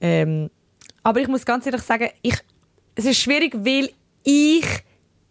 [0.00, 0.50] Ähm,
[1.02, 2.36] aber ich muss ganz ehrlich sagen, ich,
[2.94, 3.90] es ist schwierig, weil
[4.22, 4.66] ich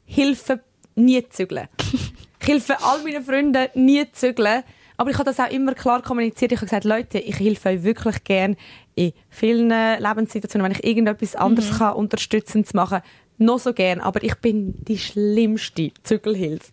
[0.06, 0.62] helfe
[0.96, 1.68] nie zügeln.
[2.42, 4.64] ich helfe all meinen Freunden nie zügeln.
[4.98, 6.52] Aber ich habe das auch immer klar kommuniziert.
[6.52, 8.56] Ich habe gesagt, Leute, ich helfe euch wirklich gern
[8.96, 13.02] in vielen Lebenssituationen, wenn ich irgendetwas anderes kann, unterstützend zu machen.
[13.40, 16.72] Noch so gern, aber ich bin die schlimmste Zügelhilfe.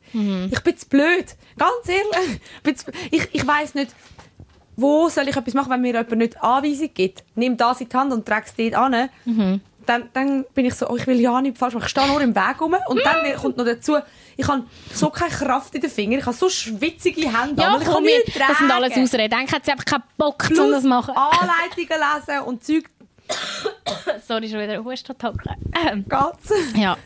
[0.53, 1.25] Ich bin zu blöd,
[1.57, 2.41] ganz ehrlich.
[3.11, 3.95] Ich, ich, weiss nicht,
[4.77, 7.25] wo soll ich etwas machen, wenn mir jemand nicht Anweisung gibt?
[7.35, 9.09] Nimm das in die Hand und trag es dort an.
[9.87, 11.85] Dann, dann bin ich so, oh, ich will ja nicht falsch machen.
[11.85, 12.77] Ich stehe nur im Weg rum.
[12.89, 13.97] Und dann kommt noch dazu,
[14.37, 16.21] ich habe so keine Kraft in den Fingern.
[16.21, 17.63] Ich habe so schwitzige Hände.
[17.63, 18.97] Ja, ich kann komm, nichts das sind alles.
[18.97, 19.35] Ausreden.
[19.35, 21.15] Eigentlich hat sie einfach keinen Bock, um Plus das zu machen.
[21.17, 22.85] Anleitungen lesen und Zeug.
[24.27, 25.57] Sorry, schon wieder Hustattacke.
[25.95, 26.77] Geht's?
[26.77, 26.97] ja.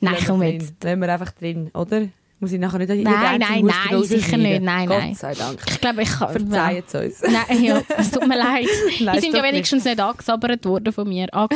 [0.00, 0.82] Nein, komm jetzt.
[0.82, 2.08] Lassen wir einfach drin, oder?
[2.42, 4.62] Muss ich nachher nicht jeden Nein, nein, nein, sicher nicht.
[4.62, 5.14] Nein, Gott nein.
[5.14, 5.60] sei Dank.
[5.70, 6.32] Ich glaube, ich kann...
[6.32, 7.22] Verzeihen es uns.
[7.22, 8.66] Nein, ja, es tut mir leid.
[8.98, 11.28] Die sind ja wenigstens nicht angesabbert worden von mir.
[11.30, 11.46] Ah,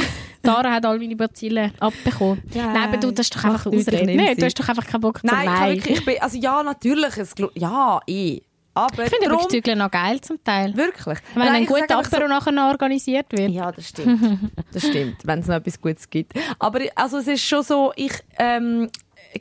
[0.43, 2.41] Dara hat all meine Bazillen abbekommen.
[2.55, 4.15] Ja, Nein, aber du, das ist doch einfach ich Ausrede.
[4.17, 4.37] Nein, sie.
[4.37, 5.75] du hast doch einfach keinen Bock zu Nein, ich, Nein.
[5.77, 8.41] wirklich, ich bin, also ja, natürlich, es, ja, eh.
[8.73, 10.77] Aber Ich finde aber Zügeln noch geil zum Teil.
[10.77, 11.19] wirklich.
[11.35, 13.51] Wenn Nein, ein ich guter einfach so- Apero nachher noch organisiert wird.
[13.51, 14.53] Ja, das stimmt.
[14.73, 16.35] Das stimmt, wenn es noch etwas Gutes gibt.
[16.61, 18.89] Aber also, es ist schon so, ich, ähm,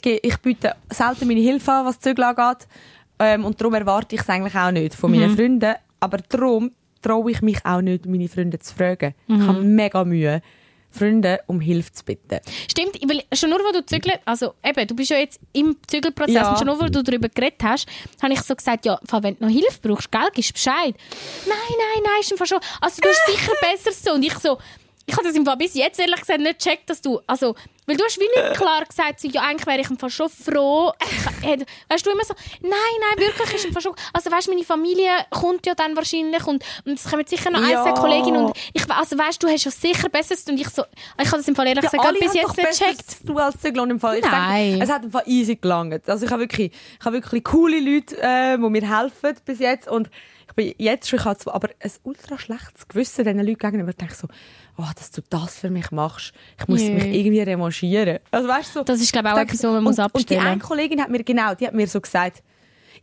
[0.04, 2.68] ich biete selten meine Hilfe an, was Zügel angeht.
[3.20, 5.76] Ähm, und darum erwarte ich es eigentlich auch nicht von meinen Freunden.
[6.00, 6.72] Aber darum
[7.02, 9.14] traue ich mich auch nicht, meine Freunde zu fragen.
[9.28, 10.42] Ich habe mega Mühe,
[10.92, 12.40] Freunde um Hilfe zu bitten.
[12.70, 16.36] Stimmt, weil schon nur, wo du zügeln, also eben, du bist ja jetzt im Zügelprozess
[16.36, 16.50] Ja.
[16.52, 17.88] und schon nur, wo du darüber geredet hast,
[18.22, 20.96] habe ich so gesagt, ja, wenn du noch Hilfe brauchst, gell, gibst Bescheid.
[21.48, 24.14] Nein, nein, nein, ist schon, also du hast sicher besser so.
[24.14, 24.58] Und ich so,
[25.06, 27.56] ich habe das im Fall bis jetzt ehrlich gesagt nicht gecheckt, dass du, also,
[27.86, 30.30] weil du hast wie nicht klar gesagt, so, ja, eigentlich wäre ich im Fall schon
[30.30, 30.92] froh.
[31.90, 35.12] Weißt du immer so, nein, nein, wirklich ist im Fall schon, also weißt, meine Familie
[35.30, 37.84] kommt ja dann wahrscheinlich und, und es kommen sicher noch Ja.
[37.84, 40.84] ein, zwei Kolleginnen und ich, also weißt du, hast ja sicher besser und ich so,
[41.22, 43.26] ich habe das im Fall ehrlich gesagt alle bis jetzt nicht gecheckt.
[43.28, 43.80] tun als Zügel.
[43.82, 44.72] Und im Fall, ich Nein.
[44.74, 46.10] Sage, es hat im Fall easy gelangt.
[46.10, 49.88] Also ich habe wirklich, ich habe wirklich coole Leute, äh, die mir helfen bis jetzt.
[49.88, 50.10] Und
[50.56, 53.90] bin jetzt schon, ich habe aber ein ultra schlechtes Gewissen diesen Leuten gegenüber.
[53.90, 54.28] Ich denke so,
[54.78, 56.34] oh, dass du das für mich machst.
[56.60, 56.92] Ich muss Jö.
[56.94, 58.20] mich irgendwie revanchieren.
[58.32, 60.36] Also weißt so, Das ist, glaube ich, auch etwas, was man muss und, Und die
[60.38, 60.48] abstellen.
[60.48, 62.42] eine Kollegin hat mir genau, die hat mir so gesagt,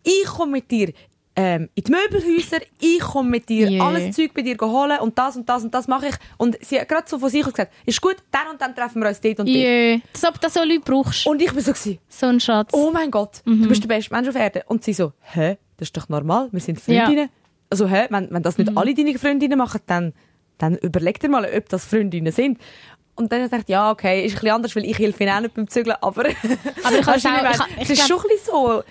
[0.03, 0.93] ich komme mit dir
[1.35, 3.81] ähm, in die Möbelhäuser, ich komme mit dir Jö.
[3.83, 6.15] alles Zeug bei dir holen und das und das und das mache ich.
[6.37, 9.09] Und sie hat gerade so von sich gesagt, ist gut, dann und dann treffen wir
[9.09, 9.57] uns dort und dort.
[9.57, 11.27] Jö, als ob du so Leute brauchst.
[11.27, 12.71] Und ich bin so gewesen, so ein Schatz.
[12.75, 13.63] oh mein Gott, Mhm.
[13.63, 14.63] du bist der beste Mensch auf Erden.
[14.67, 17.31] Und sie so, hä, das ist doch normal, wir sind Freundinnen.
[17.73, 18.79] Also hä, wenn, wenn das nicht Mhm.
[18.79, 20.13] alle deine Freundinnen machen, dann,
[20.59, 22.59] dann überleg dir mal, ob das Freundinnen sind.
[23.15, 25.41] Und dann habe ich ja, okay, ist ein bisschen anders, weil ich helfe ihnen auch
[25.41, 26.37] nicht beim Zügeln, aber, Aber ich
[26.85, 27.51] habe wie auch- ich meine?
[27.51, 28.83] ich- es ist glaub- schon ein bisschen so,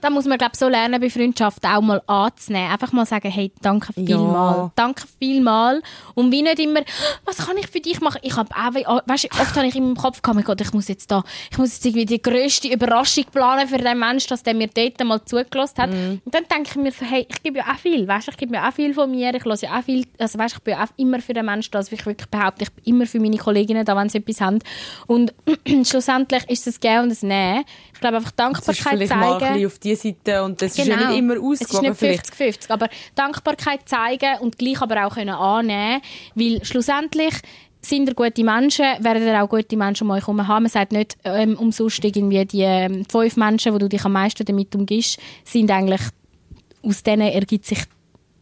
[0.00, 2.72] Da muss man, glaube so lernen, bei Freundschaften auch mal anzunehmen.
[2.72, 4.06] Einfach mal sagen, hey, danke Ja.
[4.06, 4.72] vielmal.
[4.74, 5.80] Danke vielmal.
[6.14, 6.80] Und wie nicht immer,
[7.24, 8.18] was kann ich für dich machen?
[8.22, 10.88] Ich habe auch, we- weißt, oft habe ich im Kopf gehabt, mein Gott, ich muss
[10.88, 14.54] jetzt da, ich muss jetzt irgendwie die grösste Überraschung planen für den Menschen, dass der
[14.54, 15.90] mir dort mal zugelassen hat.
[15.90, 16.20] Mhm.
[16.24, 18.54] Und dann denke ich mir so, hey, ich gebe ja auch viel, weißt, ich gebe
[18.54, 20.82] ja auch viel von mir, ich lasse ja auch viel, also weißt, ich bin ja
[20.84, 23.36] auch immer für den Menschen da, also ich wirklich behaupte, ich bin immer für meine
[23.52, 24.58] Kolleginnen da, wenn sie etwas haben.
[25.06, 25.34] Und
[25.84, 27.64] schlussendlich ist es Geben und das Nehmen.
[27.92, 29.52] Ich glaube einfach es ist Dankbarkeit vielleicht mal ein zeigen.
[29.54, 31.52] bisschen auf die Seite und das ist ja nicht immer Genau.
[31.52, 32.34] Es ist ausgewogen nicht vielleicht.
[32.34, 36.00] 50-50, aber Dankbarkeit zeigen und gleich aber auch können annehmen
[36.34, 37.34] weil schlussendlich
[37.84, 40.64] sind ihr gute Menschen, werden ihr auch gute Menschen um euch herum haben.
[40.64, 44.44] Man sagt nicht ähm, umsonst irgendwie die ähm, fünf Menschen, wo du dich am meisten
[44.44, 46.00] damit umgibst, sind eigentlich,
[46.82, 47.80] aus denen ergibt sich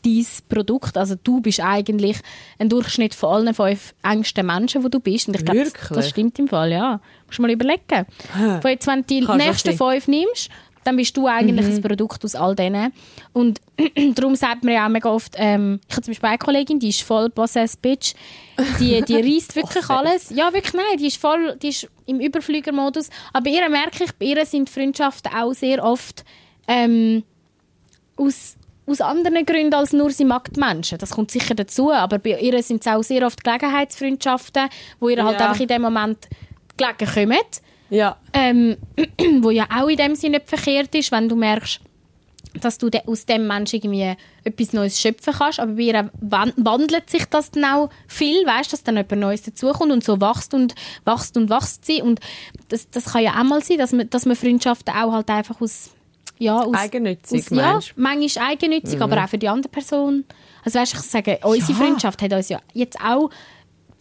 [0.04, 0.96] dein Produkt.
[0.96, 2.18] Also du bist eigentlich
[2.58, 5.28] ein Durchschnitt von allen fünf engsten Menschen, wo du bist.
[5.28, 7.00] Und ich glaube, das, das stimmt im Fall, ja.
[7.26, 8.06] Musst du mal überlegen.
[8.60, 10.50] Von jetzt, wenn du die Kannst nächsten fünf nimmst,
[10.82, 11.74] dann bist du eigentlich Mhm.
[11.74, 12.90] ein Produkt aus all denen.
[13.34, 13.60] Und
[14.14, 16.88] darum sagt man ja auch mega oft, ähm, ich habe zum Beispiel eine Kollegin, die
[16.88, 18.14] ist voll Possessed Bitch.
[18.80, 20.30] Die, die reisst wirklich alles.
[20.30, 23.10] Ja, wirklich, nein, die ist voll, die ist im Überflügermodus.
[23.34, 26.24] Aber ihr merke ich, bei ihr sind Freundschaften auch sehr oft
[26.66, 27.24] ähm,
[28.16, 28.56] aus,
[28.90, 30.98] aus anderen Gründen als nur sie mag Menschen.
[30.98, 34.68] Das kommt sicher dazu, aber bei ihr sind es auch sehr oft Gelegenheitsfreundschaften,
[34.98, 35.48] wo ihr halt Ja.
[35.48, 36.18] einfach in dem Moment
[36.76, 37.38] gelegen kommen.
[37.90, 38.16] Ja.
[38.32, 38.76] Ähm,
[39.40, 41.80] wo ja auch in dem Sinne nicht verkehrt ist, wenn du merkst,
[42.60, 45.60] dass du de aus dem Menschen irgendwie etwas Neues schöpfen kannst.
[45.60, 49.42] Aber bei ihr wan- wandelt sich das dann auch viel, weißt, dass dann etwas Neues
[49.42, 50.74] dazukommt und so wächst und
[51.04, 52.02] wächst und wächst sie.
[52.02, 52.18] Und
[52.68, 55.60] das, das kann ja auch mal sein, dass man, dass man Freundschaften auch halt einfach
[55.60, 55.90] aus
[56.40, 60.24] ja, aus, Eigennützig, aus, ja, manchmal eigennützig, aber auch für die andere Person.
[60.64, 61.78] Also weißt, ich sage, unsere Ja.
[61.78, 63.30] Freundschaft hat uns ja jetzt auch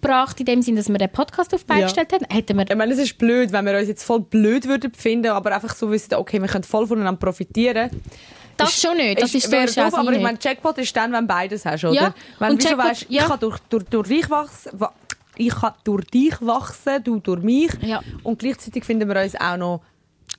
[0.01, 1.83] gebracht, in dem Sinn, dass wir den Podcast auf die Ja.
[1.83, 2.25] gestellt haben.
[2.29, 5.27] Hätten wir Ich meine, es ist blöd, wenn wir uns jetzt voll blöd würden befinden,
[5.31, 7.89] aber einfach so wissen, okay, wir können voll voneinander profitieren.
[8.57, 9.21] das schon nicht.
[9.21, 11.93] Das ist ist auch doof, aber ich meine, Jackpot ist dann, wenn beides hast, oder?
[11.93, 13.21] Ja, Wenn und wieso Jackpot- weißt, ja.
[13.23, 14.93] ich kann durch, durch, durch dich wachsen, wa-
[15.37, 17.71] ich kann durch dich wachsen, du durch mich.
[17.81, 18.01] Ja.
[18.23, 19.81] Und gleichzeitig finden wir uns auch noch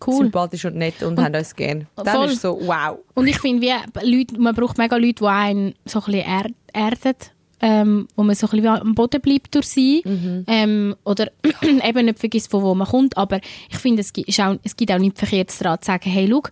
[0.05, 0.25] Cool.
[0.25, 1.87] sympathisch und nett und, haben uns gern.
[1.97, 2.31] Dann Voll.
[2.31, 2.99] ist so, wow.
[3.15, 6.47] Und ich finde, wie Leute, man braucht mega Leute, die einen so ein bisschen er
[6.73, 7.17] erden,
[7.61, 10.03] ähm, wo man so ein bisschen am Boden bleibt durch sie.
[10.05, 10.45] Mhm.
[10.47, 11.31] Ähm, oder
[11.63, 13.17] eben nicht vergisst, von wo man kommt.
[13.17, 13.41] Aber
[13.71, 16.43] ich finde, es gibt, auch, es gibt auch nichts Verkehrtes daran zu sagen, hey, schau,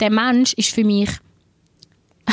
[0.00, 1.10] der Mensch ist für mich,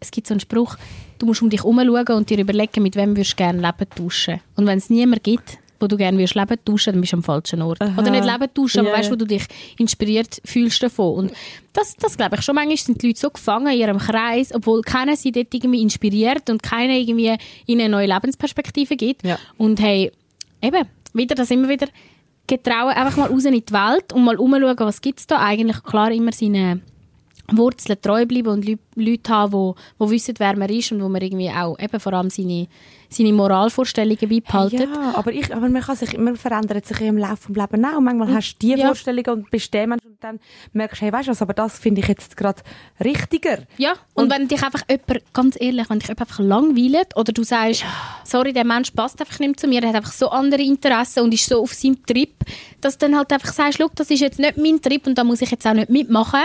[0.00, 0.76] es gibt so einen Spruch,
[1.18, 4.40] du musst um dich herumschauen und dir überlegen, mit wem würdest du gerne Leben tauschen.
[4.56, 7.22] Und wenn es niemand gibt, wo du gerne würdest Leben tauschen, dann bist du am
[7.22, 7.80] falschen Ort.
[7.80, 9.44] Oder nicht Leben tauschen, aber Ja, weißt wo du dich
[9.78, 11.14] inspiriert fühlst davon.
[11.14, 11.32] Und
[11.72, 12.54] das, das glaube ich schon.
[12.54, 16.50] Manchmal sind die Leute so gefangen in ihrem Kreis, obwohl keiner sie dort irgendwie inspiriert
[16.50, 19.24] und keiner irgendwie ihnen eine neue Lebensperspektive gibt.
[19.24, 19.38] Ja.
[19.56, 20.10] Und hey,
[20.60, 21.88] eben, wieder das immer wieder
[22.46, 25.82] getrauen, einfach mal raus in die Welt und mal umschauen, was gibt es da eigentlich.
[25.82, 26.80] Klar, immer seine
[27.50, 31.08] Wurzeln treu bleiben und Leu- Leute haben, die, die wissen, wer man ist und wo
[31.08, 32.66] man irgendwie auch eben vor allem seine,
[33.08, 34.80] seine Moralvorstellungen beibehalten.
[34.92, 38.00] Ja, aber, ich, aber man, kann sich, man verändert sich im Laufe des Lebens auch.
[38.00, 38.86] Manchmal hast du die Ja.
[38.88, 40.40] Vorstellungen und bist der Mensch und dann
[40.74, 42.60] merkst du, hey, weißt du was, aber das finde ich jetzt gerade
[43.02, 43.58] richtiger.
[43.78, 47.44] Ja, und, wenn dich einfach jemand, ganz ehrlich, wenn dich jemand einfach langweilt oder du
[47.44, 47.84] sagst,
[48.24, 51.32] sorry, der Mensch passt einfach nicht zu mir, der hat einfach so andere Interessen und
[51.32, 52.34] ist so auf seinem Trip,
[52.80, 55.24] dass du dann halt einfach sagst, schau, das ist jetzt nicht mein Trip und da
[55.24, 56.42] muss ich jetzt auch nicht mitmachen,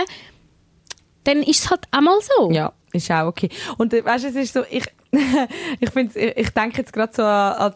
[1.24, 2.50] dann ist es halt auch mal so.
[2.52, 3.48] Ja, ist auch okay.
[3.78, 4.84] Und äh, weißt du, es ist so, ich,
[5.80, 7.74] ich, find's- ich, ich denke jetzt gerade so an, an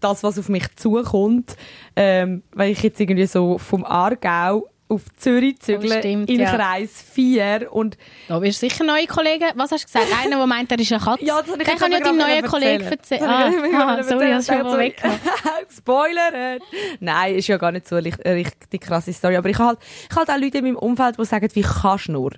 [0.00, 1.56] das, was auf mich zukommt,
[1.96, 6.54] ähm, weil ich jetzt irgendwie so vom Aargau auf Zürich zügle, Oh, stimmt, in ja.
[6.54, 10.06] Kreis 4 und Da wirst du sicher neue Kollegen, was hast du gesagt?
[10.24, 11.24] Einer, der meint, er ist eine Katze.
[11.26, 13.22] Ja, das jetzt kann ja aber dein gerade neuer Kollege erzählen.
[13.24, 14.92] Ah, ah, sorry, hast du schon mal.
[15.76, 16.58] Spoiler!
[17.00, 19.36] Nein, ist ja gar nicht so eine richt- richtig krasse Story.
[19.36, 19.78] Aber ich habe halt,
[20.08, 22.30] ich habe halt auch Leute in meinem Umfeld, die sagen, wie kannst du nur?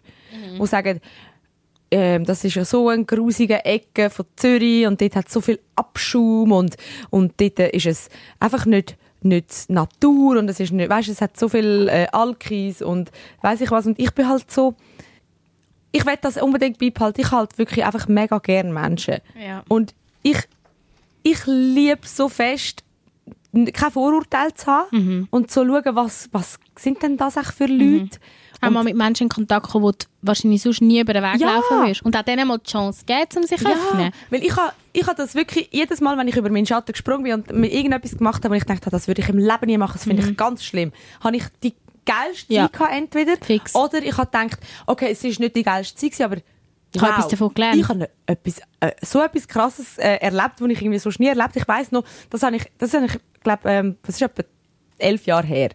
[0.61, 1.01] Die sagen,
[1.91, 5.41] ähm, das ist ja so eine grusige Ecke von Zürich und dort hat es so
[5.41, 6.77] viel Abschaum und,
[7.11, 8.09] und dort ist es
[8.39, 12.81] einfach nicht, nicht Natur und es ist nicht, weißt, es hat so viel äh, Alkis
[12.81, 13.11] und
[13.43, 14.75] weiß ich was und ich bin halt so,
[15.93, 17.21] ich will das unbedingt beibehalten.
[17.21, 19.17] Ich halt wirklich einfach mega gern Menschen.
[19.45, 19.65] Ja.
[19.69, 20.39] Und ich,
[21.25, 22.85] ich liebe so fest,
[23.53, 25.29] kein Vorurteil zu haben Mhm.
[25.31, 28.19] und zu schauen, was, was sind denn das für Leute?
[28.19, 31.41] Auch mal mit Menschen in Kontakt kommen, wo du wahrscheinlich sonst nie über den Weg
[31.41, 31.55] Ja.
[31.55, 32.03] laufen wirst.
[32.03, 34.13] Und auch denen mal die Chance geben, um sich zu öffnen.
[34.29, 37.23] weil ich habe ich ha das wirklich, jedes Mal, wenn ich über meinen Schatten gesprungen
[37.23, 39.67] bin und mir irgendetwas gemacht habe, wo ich gedacht habe, das würde ich im Leben
[39.67, 40.93] nie machen, das finde ich ganz schlimm,
[41.23, 42.57] habe ich die geilste Mhm.
[42.57, 42.63] Ja.
[42.65, 43.37] Zeit gehabt, entweder.
[43.41, 43.75] Fix.
[43.75, 46.37] Oder ich habe gedacht, okay, es ist nicht die geilste Zeit, gewesen, aber
[46.93, 47.77] Ich habe etwas davon gelernt.
[47.81, 51.55] Ich habe etwas, äh, so etwas Krasses äh, erlebt, was ich irgendwie so nie erlebt
[51.55, 53.13] Ich weiß noch, das habe ich, das habe ich,
[53.45, 54.43] glaube, ähm, das ist etwa
[55.01, 55.71] elf Jahre her,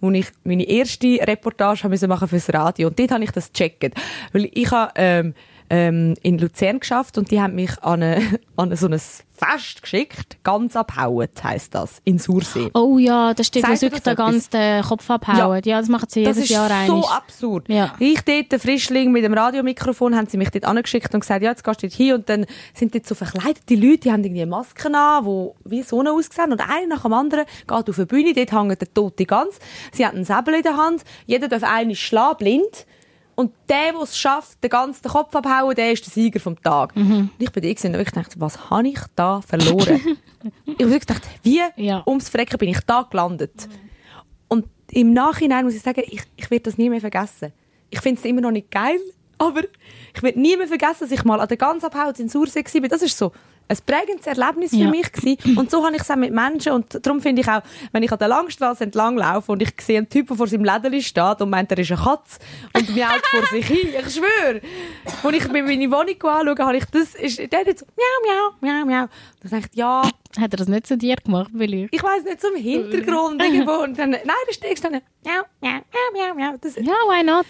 [0.00, 2.88] wo ich meine erste Reportage machen fürs Radio.
[2.88, 3.94] Und dort habe ich das gecheckt,
[4.32, 5.34] weil ich habe ähm,
[5.70, 9.00] ähm, in Luzern geschafft und die haben mich an, eine, an so ein
[9.40, 12.70] Fest geschickt, ganz abhauend heisst das, in Sursee.
[12.74, 15.62] Oh ja, das steht, Sagt wirklich das den ganzen den Kopf abhauen.
[15.64, 17.68] Ja, das machen sie jedes das ist Jahr so absurd.
[17.68, 17.94] Ja.
[17.98, 21.50] Ich dort, der Frischling mit dem Radiomikrofon, haben sie mich dort angeschickt und gesagt, ja,
[21.50, 22.14] jetzt gehst du dort hin.
[22.14, 26.12] Und dann sind dort so verkleidete Leute, die haben irgendwie Masken an, die wie Sonne
[26.12, 26.52] aussehen.
[26.52, 29.58] Und einer nach dem anderen geht auf eine Bühne, dort hängt der tote Gans.
[29.92, 31.02] Sie hat einen Säbel in der Hand.
[31.26, 32.86] Jeder darf einen schlagen, blind.
[33.40, 36.94] Und der, der es schafft, den ganzen Kopf abhauen, der ist der Sieger vom Tag.
[36.94, 37.30] Mhm.
[37.32, 39.98] Und ich bin da und ich dachte, was habe ich da verloren?
[40.66, 42.02] ich habe gedacht, wie Ja.
[42.06, 43.66] ums Frecken bin ich da gelandet?
[44.48, 47.54] Und im Nachhinein muss ich sagen, ich, ich werde das nie mehr vergessen.
[47.88, 49.00] Ich finde es immer noch nicht geil,
[49.38, 49.62] aber
[50.14, 52.88] ich werde nie mehr vergessen, dass ich mal an der ganz Abhaut in Sursee war.
[52.88, 53.32] Das ist so
[53.70, 54.90] ein prägendes Erlebnis für Ja.
[54.90, 55.56] mich gewesen.
[55.56, 56.72] Und so habe ich es auch mit Menschen.
[56.72, 57.62] Und darum finde ich auch,
[57.92, 60.64] wenn ich an der Langstrasse entlang laufe und ich sehe einen Typen, der vor seinem
[60.64, 62.38] Lädeli steht und meint, er ist eine Katze
[62.74, 64.60] und miaut vor sich hin, ich schwöre.
[65.22, 68.50] Als ich mir meine Wohnung anschaue, habe ich das, ist, der hat so, miau, miau,
[68.60, 69.02] miau, miau.
[69.02, 70.02] Und ich dachte, ja,
[70.38, 71.88] Hat er das nicht zu dir gemacht, Billy?
[71.90, 73.82] ich weiß nicht, zum Hintergrund irgendwo.
[73.84, 76.56] Und dann, nein, da steckst du dann, miau, miau, miau, miau, miau.
[76.60, 77.46] Das, Ja, why not?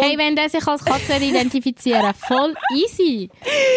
[0.00, 3.28] Hey, wenn der sich als Katze identifizieren voll easy.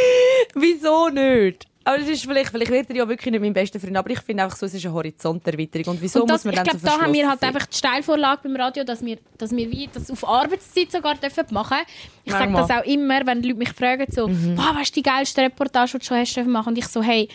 [0.53, 1.65] wieso nicht?
[1.83, 4.19] Aber es ist vielleicht, vielleicht wird er ja wirklich nicht mein bester Freund, aber ich
[4.19, 5.95] finde einfach so, es ist eine Horizonterweiterung.
[5.95, 7.65] Und wieso Und das, muss man ich dann glaube, so da haben wir halt einfach
[7.65, 11.77] die Steilvorlage beim Radio, dass wir, dass wir wie das auf Arbeitszeit sogar dürfen machen
[12.23, 14.57] Ich sage das auch immer, wenn die Leute mich fragen, so, Mhm.
[14.57, 16.69] wow, was ist die geilste Reportage, die du schon hast dürfen machen?
[16.69, 17.27] Und ich so, hey,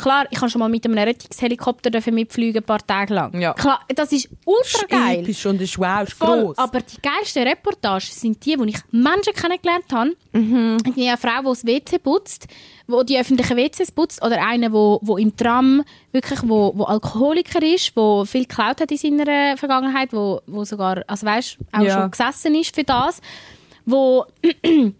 [0.00, 3.36] Klar, ich kann schon mal mit einem Rettungshelikopter dürfen mitfliegen, ein paar Tage lang.
[3.40, 3.52] Ja.
[3.52, 5.18] Klar, das ist ultra geil.
[5.24, 6.44] Episch und ist wow, ist Voll.
[6.44, 6.56] gross.
[6.58, 10.14] Aber die geilsten Reportagen sind die, wo ich Menschen kennengelernt habe.
[10.32, 10.76] Mhm.
[10.96, 12.46] Eine Frau, die das WC putzt,
[12.90, 17.62] wo die öffentlichen WCs putzt, oder eine, wo, wo im Tram wirklich, wo, wo Alkoholiker
[17.62, 22.00] ist, wo viel geklaut hat in seiner Vergangenheit, wo, wo sogar, also weißt, auch Ja.
[22.00, 23.20] schon gesessen ist für das,
[23.84, 24.24] wo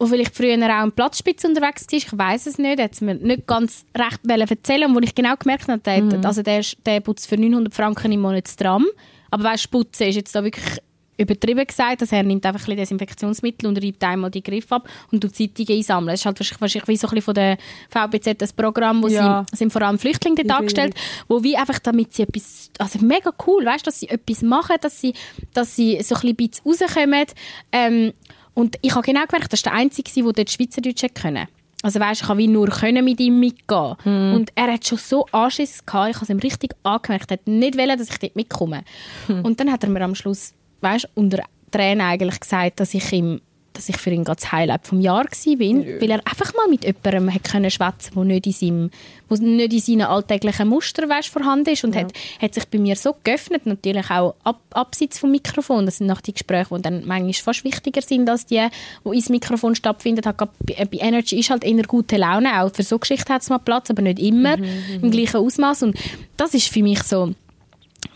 [0.00, 3.16] wo vielleicht früher auch ein Platzspitze unterwegs war, ich weiß es nicht, hat es mir
[3.16, 4.20] nicht ganz recht
[4.50, 6.24] erzählen und wo ich genau gemerkt habe, der, Mhm.
[6.24, 8.86] also der, ist- der putzt für 900 Franken im Monat das Tram,
[9.30, 10.78] aber weißt, putzen ist jetzt da wirklich
[11.18, 14.88] übertrieben gesagt, also er nimmt einfach ein bisschen Desinfektionsmittel und reibt einmal die Griff ab
[15.12, 16.12] und tut Zeitungen einsammeln.
[16.12, 17.58] Das ist halt wahrscheinlich, wahrscheinlich wie so ein bisschen von der
[17.90, 19.44] VBZ das Programm, wo Ja.
[19.50, 20.56] sie sind vor allem Flüchtlinge dort Übel.
[20.56, 20.94] angestellt,
[21.28, 25.00] wo wie einfach damit sie etwas, also mega cool, weißt, dass sie etwas machen, dass
[25.00, 25.12] sie,
[25.54, 27.26] dass sie so ein bisschen rauskommen.
[27.72, 28.12] Ähm,
[28.54, 31.46] und ich habe genau gemerkt, das war der Einzige, der dort Schweizerdeutsch können.
[31.82, 33.94] Also weißt, ich habe wie nur können mit ihm mitgehen.
[34.04, 37.46] Und er hat schon so Anschiss gehabt, ich habe es ihm richtig angemerkt, er hat
[37.46, 38.82] nicht wollen, dass ich dort mitkomme.
[39.28, 43.40] Und dann hat er mir am Schluss, weißt, unter Tränen eigentlich gesagt, dass ich ihm
[43.78, 46.84] dass ich für ihn das Highlight vom Jahr war, bin, weil er einfach mal mit
[46.84, 48.90] jemandem hat können schwätzen, der nicht in seinem,
[49.28, 52.12] wo nicht in seinen alltäglichen Mustern weißt, vorhanden ist und hat,
[52.42, 55.86] hat sich bei mir so geöffnet, natürlich auch ab, abseits vom Mikrofon.
[55.86, 58.66] Das sind nach die Gespräche, die dann manchmal fast wichtiger sind als die,
[59.04, 59.74] die ins Mikrofon.
[59.74, 63.42] Hat gerade bei, bei Energy ist halt eher gute Laune, auch für so Geschichten hat
[63.42, 65.96] es mal Platz, aber nicht immer im gleichen Ausmaß und
[66.36, 67.32] das ist für mich so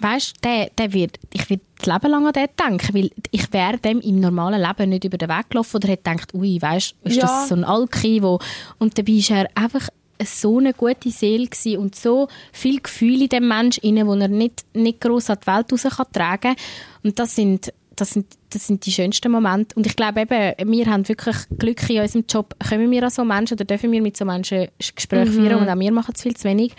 [0.03, 3.78] weißt, der, der wird, ich werde das Leben lang an den denken, weil ich wäre
[3.78, 7.16] dem im normalen Leben nicht über den Weg gelaufen oder hätte gedacht, ui, weißt, ist
[7.16, 7.22] Ja.
[7.22, 8.38] das so ein Alki, wo,
[8.78, 9.88] und dabei ist er einfach
[10.24, 14.28] so eine gute Seele gewesen und so viel Gefühl in dem Mensch inne, wo er
[14.28, 16.55] nicht, nicht gross an die Welt raus kann tragen
[17.03, 19.76] und das sind das sind, das sind die schönsten Momente.
[19.76, 22.55] Und ich glaube eben, wir haben wirklich Glück in unserem Job.
[22.66, 25.78] Kommen wir an so Menschen oder dürfen wir mit so Menschen Gespräche führen und auch
[25.78, 26.72] wir machen es viel zu wenig.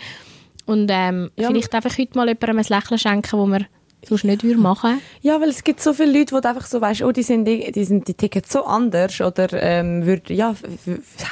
[0.66, 1.48] Und ähm, Ja.
[1.48, 3.66] vielleicht einfach heute mal jemandem ein Lächeln schenken, wo wir
[4.06, 7.02] sonst nicht würden machen Ja, weil es gibt so viele Leute, die einfach so weißt,
[7.02, 10.54] oh, die sind, die sind, die ticken so anders oder ähm, würd, ja,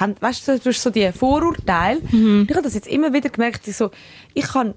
[0.00, 2.00] haben, weißt du, du hast so die Vorurteile.
[2.10, 2.46] Mhm.
[2.48, 3.90] Ich habe das jetzt immer wieder gemerkt, ich so,
[4.32, 4.74] ich kann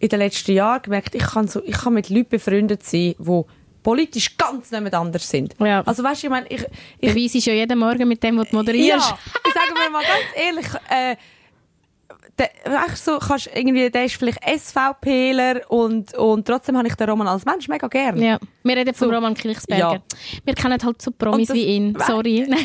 [0.00, 3.42] in den letzten Jahren gemerkt, ich kann so, ich kann mit Leuten befreundet sein, die
[3.82, 5.54] politisch ganz nicht anders sind.
[5.60, 5.80] Ja.
[5.82, 6.64] Also weißt du, ich meine, ich,
[7.00, 9.10] ich Beweis ist ja jeden Morgen mit dem, was du moderierst.
[9.10, 11.16] ja, ich sage mir mal ganz ehrlich, äh,
[12.38, 17.08] der, weißt so, kannst irgendwie, der ist vielleicht SVPler und, und trotzdem habe ich den
[17.08, 18.20] Roman als Mensch mega gern.
[18.20, 18.38] Ja.
[18.64, 19.14] Wir reden von So.
[19.14, 19.92] Roman Kirchsberger.
[19.94, 20.02] Ja.
[20.44, 21.96] Wir kennen halt so Promis das- wie ihn.
[22.06, 22.46] Sorry.
[22.48, 22.58] Nein,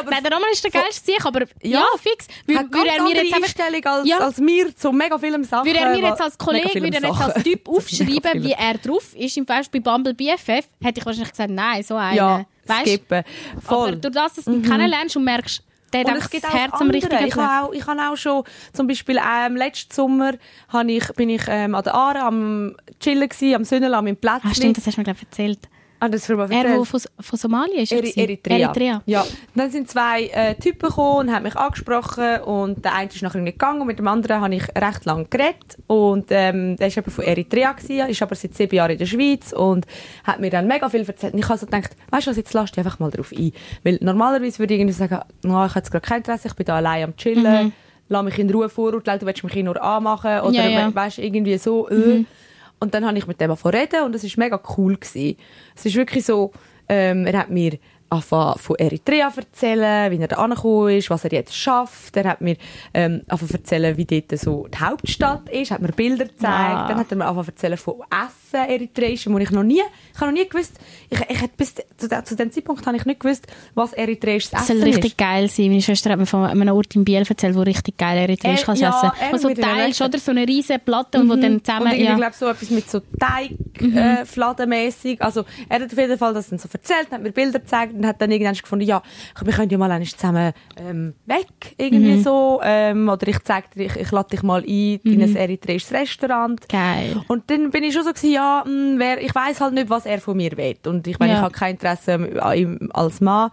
[0.00, 1.84] aber Nein, der Roman ist der geilste Sieg, aber ja, Ja.
[1.98, 2.26] fix.
[2.46, 4.18] Würde er mir jetzt einfach Einstellung als, Ja.
[4.18, 5.66] als mir zu mega vielen Sachen.
[5.66, 9.14] Würde er mir jetzt als Kollege, würde er jetzt als Typ aufschreiben, wie er drauf
[9.14, 10.48] ist, im Beispiel Bumble BFF,
[10.82, 12.16] hätte ich wahrscheinlich gesagt, nein, so einen.
[12.16, 12.80] Ja, weißt?
[12.86, 13.22] skippen.
[13.52, 13.92] Aber Voll.
[13.96, 14.00] Mhm.
[14.00, 15.62] durch das, dass du ihn kennenlernst und merkst,
[15.94, 18.16] der Und es gibt das auch Herz am richtigen ich habe auch, ich habe auch
[18.16, 20.32] schon, zum Beispiel ähm, letzten Sommer
[20.86, 24.50] ich, bin ich ähm, an der Aare am Chillen gewesen, am Sonnenl, am Plätzchen.
[24.50, 25.60] Ah, stimmt, das hast du mir glaub, erzählt.
[26.04, 27.92] Ah, das Er, der von, von Somalia ist.
[27.92, 28.12] er Eri?
[28.16, 28.58] Eritrea.
[28.58, 29.02] Eritrea.
[29.06, 29.24] Ja.
[29.54, 33.40] Dann sind zwei äh, Typen gekommen und haben mich angesprochen und der eine ist nachher
[33.40, 36.96] nicht gegangen und mit dem anderen habe ich recht lange geredet und ähm, der ist
[36.98, 39.86] eben von Eritrea gewesen, ist aber seit sieben Jahren in der Schweiz und
[40.24, 42.52] hat mir dann mega viel erzählt und ich habe so gedacht, weißt du was, jetzt
[42.52, 43.52] lass dich einfach mal drauf ein.
[43.82, 46.66] Weil normalerweise würde ich irgendwie sagen, no, ich habe jetzt gerade kein Interesse, ich bin
[46.66, 47.72] da allein am chillen,
[48.08, 50.88] lass mich in Ruhe vorurteilen, du willst mich hier nur anmachen oder Ja, ja.
[50.88, 52.24] we- weißt irgendwie so, äh.
[52.84, 54.96] Und dann habe ich mit dem angefangen reden und das war mega cool.
[54.96, 55.36] Gewesen.
[55.74, 56.52] Es ist wirklich so,
[56.88, 57.78] ähm, er hat mir
[58.14, 62.16] angefangen von Eritrea erzählen, wie er da angekommen ist, was er jetzt schafft.
[62.16, 62.56] Er hat mir
[62.94, 66.44] ähm, angefangen erzählen, wie dort so die Hauptstadt ist, hat mir Bilder gezeigt.
[66.44, 66.88] Ah.
[66.88, 69.82] Dann hat er mir angefangen erzählen von Essen, Eritreischem, wo ich noch nie,
[70.14, 70.74] ich habe noch nie gewusst,
[71.10, 74.62] ich, ich hätte bis zu, zu dem Zeitpunkt habe ich nicht gewusst, was eritreisches Das
[74.64, 75.18] Essen soll richtig ist.
[75.18, 75.68] geil sein.
[75.68, 78.64] Meine Schwester hat mir von einem Ort in Biel erzählt, wo richtig geil eritreisch Er-
[78.66, 79.10] kannst ja, essen.
[79.20, 80.18] er Wo so mit den teilst, oder?
[80.18, 81.86] So eine riesige Platte und wo dann zusammen...
[81.86, 82.14] Und irgendwie, ja.
[82.16, 83.50] glaube so etwas mit so Teig,
[83.80, 83.96] Mhm.
[83.96, 84.24] äh.
[85.18, 88.20] Also, er hat auf jeden Fall das dann so erzählt, hat mir Bilder gezeigt hat
[88.20, 89.02] dann irgendwann gefunden, ja,
[89.42, 92.22] wir können ja mal einmal zusammen, ähm, weg, irgendwie Mhm.
[92.22, 95.92] so, ähm, oder ich zeig dir, ich, ich lade dich mal ein in ein eritreisches
[95.92, 96.60] Restaurant.
[96.62, 96.68] Mhm.
[96.68, 97.22] Geil.
[97.28, 100.06] Und dann bin ich schon so gewesen, ja, mh, wer, ich weiß halt nicht, was
[100.06, 100.76] er von mir will.
[100.86, 101.38] Und ich meine, Ja.
[101.38, 103.50] ich habe kein Interesse an ihm als Mann.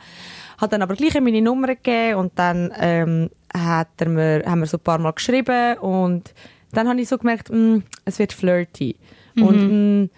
[0.59, 4.67] Hat dann aber gleich meine Nummer gegeben und dann ähm, hat er mir, haben wir
[4.67, 6.33] so ein paar Mal geschrieben und
[6.71, 8.95] dann habe ich so gemerkt, mh, es wird flirty.
[9.35, 10.09] Und mh,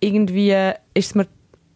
[0.00, 0.50] irgendwie
[0.94, 1.26] ist es mir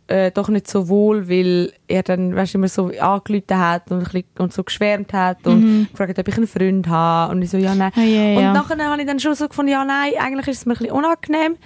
[0.08, 3.98] äh, doch nicht so wohl, weil er dann, weißt du, immer so angerufen hat und,
[3.98, 7.32] ein bisschen, und so geschwärmt hat und gefragt, ob ich einen Freund habe.
[7.32, 7.92] Und ich so, ja, nein.
[7.96, 8.52] Ah, ja, und ja.
[8.52, 10.94] nachher habe ich dann schon so gefunden, ja, nein, eigentlich ist es mir ein bisschen
[10.94, 11.56] unangenehm.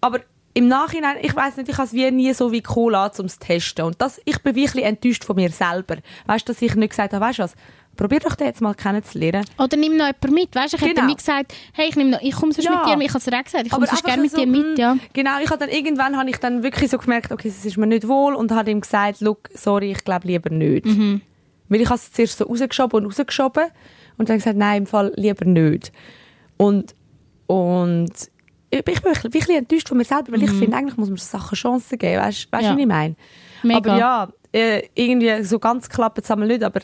[0.00, 0.20] Aber
[0.54, 3.26] im Nachhinein, ich weiß nicht, ich habe es wie nie so wie cool an, um
[3.26, 3.84] es zu testen.
[3.84, 5.96] Und das, ich bin wirklich enttäuscht von mir selber.
[6.26, 7.54] Weißt du, dass ich nicht gesagt habe, weißt du was,
[7.98, 9.44] probier doch den jetzt mal kennenzulernen.
[9.58, 10.54] Oder nimm noch jemanden mit.
[10.54, 11.06] Weißt, ich hätte Genau.
[11.06, 12.76] mir gesagt, hey, ich, nehm noch, ich komme sonst Ja.
[12.78, 13.06] mit dir mit.
[13.08, 14.78] Ich habe es dir auch gesagt, ich komme sonst gerne mit so, dir mit.
[14.78, 14.96] mm, Ja.
[15.12, 17.86] Genau, ich habe dann irgendwann habe ich dann wirklich so gemerkt, okay, es ist mir
[17.86, 20.86] nicht wohl und habe ihm gesagt, look, sorry, ich glaube lieber nicht.
[20.86, 21.20] Mhm.
[21.68, 23.64] Weil ich habe es zuerst so rausgeschoben und rausgeschoben
[24.16, 25.92] und dann gesagt, nein, im Fall lieber nicht.
[26.56, 26.94] Und,
[27.46, 28.10] und
[28.70, 31.08] ich bin ein bisschen, ein bisschen enttäuscht von mir selber, weil ich finde, eigentlich muss
[31.08, 32.62] man so Sachen Chancen geben, weißt du, Mhm.
[32.62, 32.70] Ja.
[32.72, 33.16] was ich meine?
[33.62, 33.76] Mega.
[33.78, 36.80] Aber ja, äh, irgendwie so ganz klappt es nicht, aber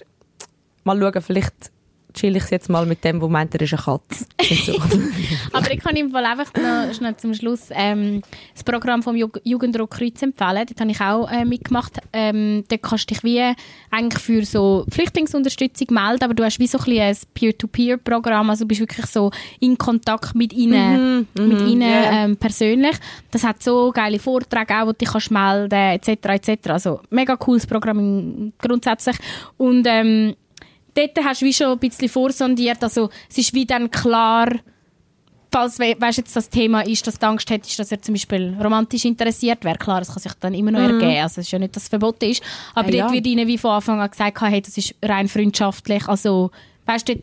[0.84, 1.72] mal schauen, vielleicht
[2.14, 4.26] chill ich jetzt mal mit dem, der meint, er ist eine Katze.
[5.52, 8.22] Aber ich kann im Fall einfach noch schnell zum Schluss ähm,
[8.54, 10.64] das Programm vom Jug Jugenddruck Kreuz empfehlen.
[10.66, 11.98] Dort habe ich auch äh, mitgemacht.
[12.12, 13.52] Ähm, dort kannst du dich wie
[13.90, 18.68] eigentlich für so Flüchtlingsunterstützung melden, aber du hast wie so ein, ein Peer-to-Peer-Programm, also du
[18.68, 19.30] bist wirklich so
[19.60, 22.24] in Kontakt mit ihnen, mit ihnen ja.
[22.24, 22.96] ähm, persönlich.
[23.32, 26.08] Das hat so geile Vorträge auch, wo du dich kannst melden etc.
[26.08, 26.70] etc.
[26.70, 29.16] Also mega cooles Programm grundsätzlich.
[29.56, 30.34] Und ähm,
[30.94, 34.48] dort hast du wie schon ein bisschen vorsondiert, also es ist wie dann klar,
[35.52, 38.56] falls we weißt, jetzt das Thema ist, dass du Angst hättest, dass er zum Beispiel
[38.62, 41.58] romantisch interessiert wäre, klar, das kann sich dann immer noch ergeben, also es ist ja
[41.58, 42.42] nicht, dass es verboten ist,
[42.74, 43.12] aber Ah, dort ja.
[43.12, 46.50] wird ihnen wie von Anfang an gesagt, hey, das ist rein freundschaftlich, also
[46.86, 47.14] weißt du,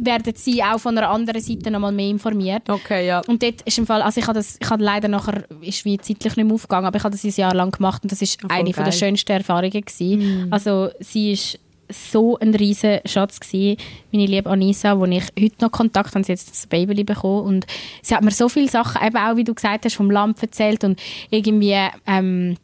[0.00, 2.68] werden sie auch von einer anderen Seite nochmal mehr informiert.
[2.68, 3.20] Okay, ja.
[3.28, 5.96] Und dort ist im Fall, also ich habe das, ich habe leider nachher, ist wie
[5.98, 8.40] zeitlich nicht mehr aufgegangen, aber ich habe das ein Jahr lang gemacht und das ist
[8.40, 8.98] voll eine von der geil.
[8.98, 10.48] schönsten Erfahrungen gewesen.
[10.50, 11.60] Also sie ist
[11.94, 13.76] so ein riesen Schatz gewesen,
[14.12, 17.66] meine liebe Anissa, wo ich heute noch Kontakt habe, sie jetzt das Baby bekommen und
[18.02, 20.84] sie hat mir so viele Sachen, eben auch wie du gesagt hast, vom Lamm erzählt
[20.84, 21.00] und
[21.30, 21.76] irgendwie
[22.06, 22.56] ähm,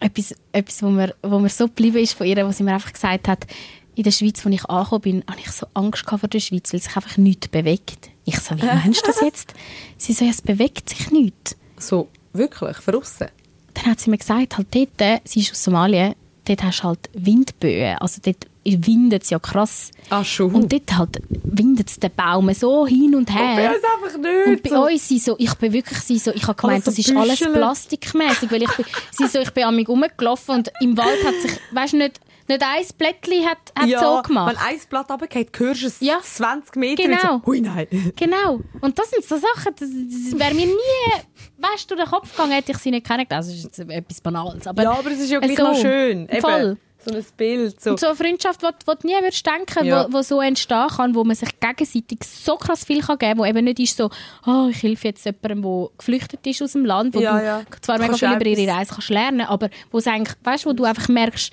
[0.00, 2.92] etwas, etwas wo, mir, wo mir so geblieben ist von ihr, wo sie mir einfach
[2.92, 3.46] gesagt hat,
[3.94, 6.80] in der Schweiz, wo ich angekommen bin, habe ich so Angst vor der Schweiz, weil
[6.80, 8.10] sich einfach nichts bewegt.
[8.24, 9.54] Ich so, wie meinst du das jetzt?
[9.96, 11.56] Sie so, ja, es bewegt sich nichts.
[11.78, 13.28] So, wirklich, verrissen.
[13.74, 16.14] Dann hat sie mir gesagt, halt dort, äh, sie ist aus Somalia,
[16.44, 19.90] dort hast du halt Windböen, also dort windet es ja krass.
[20.10, 20.54] Ah, schon.
[20.54, 23.74] Und dort halt windet es den Baum so hin und bei her.
[23.74, 24.46] uns einfach nicht.
[24.46, 27.02] Und bei uns sind so, ich bin wirklich sie so, ich habe gemeint, Alles so
[27.02, 30.72] das ist alles plastikmäßig, weil ich bin, sie so, ich bin an mich rumgelaufen und
[30.80, 34.56] im Wald hat sich, weißt du nicht, nicht ein Blättchen hat, hat ja, so gemacht.
[34.56, 36.18] Wenn ein Blatt runtergeht, hörst du es Ja.
[36.22, 37.02] 20 Meter.
[37.02, 37.34] Genau.
[37.34, 37.86] Und so, Hui, nein.
[38.16, 38.60] Genau.
[38.80, 41.22] Und das sind so Sachen, das, das wäre mir nie,
[41.58, 43.46] weißt du, durch den Kopf gegangen, hätte ich sie nicht kennengelernt.
[43.46, 44.66] Das ist jetzt etwas Banales.
[44.66, 46.28] Aber ja, aber es ist ja gleich so, noch schön.
[46.28, 46.76] Eben, Voll.
[47.06, 47.78] So ein Bild.
[47.82, 47.90] So.
[47.90, 50.06] Und so eine Freundschaft, die du nie würdest denken, Ja.
[50.08, 53.38] wo, wo so entstehen kann, wo man sich gegenseitig so krass viel kann geben kann,
[53.40, 54.08] wo eben nicht ist so,
[54.46, 57.62] oh, ich helfe jetzt jemandem, der geflüchtet ist aus dem Land, wo Ja, du ja.
[57.82, 60.84] zwar mega viel über ihre Reise kannst lernen, aber wo es eigentlich, weißt, wo du
[60.84, 61.52] einfach merkst,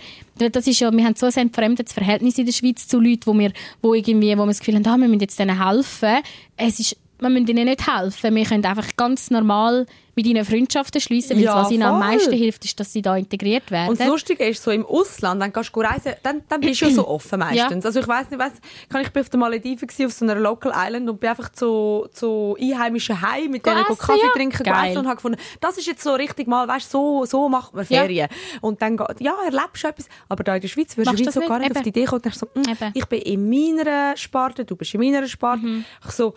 [0.49, 3.37] das ist ja, wir haben so ein entfremdetes Verhältnis in der Schweiz zu Leuten, wo
[3.37, 3.51] wir,
[3.81, 6.19] wo irgendwie, wo wir das Gefühl haben, ah, wir müssen jetzt denen helfen.
[6.57, 9.85] Es ist, wir müssen ihnen nicht helfen, wir können einfach ganz normal
[10.15, 12.11] mit ihnen Freundschaften schließen, weil Ja, was ihnen am voll.
[12.11, 13.89] meisten hilft, ist, dass sie da integriert werden.
[13.89, 16.85] Und das Lustige ist, so im Ausland, dann gehst du reisen, dann, dann bist du
[16.85, 17.83] ja so offen meistens.
[17.83, 17.87] Ja.
[17.87, 18.53] Also ich weiss nicht, weiss,
[18.89, 21.49] kann ich bin auf den Malediven gewesen, auf so einer Local Island und bin einfach
[21.49, 24.33] zu, zu einheimischen Heim mit denen essen, Kaffee ja.
[24.33, 27.73] trinken gegessen und habe gefunden, das ist jetzt so richtig mal, weißt so, so macht
[27.73, 27.85] man.
[27.85, 28.27] Ferien.
[28.59, 31.59] Und dann, ja, erlebst du etwas, aber da in der Schweiz würdest du so gar
[31.59, 31.77] nicht Eben.
[31.77, 34.93] auf die Idee kommen und denkst so, mm, ich bin in meiner Sparte, du bist
[34.93, 35.65] in meiner Sparte.
[35.65, 35.85] Mhm.
[36.05, 36.35] Ich so,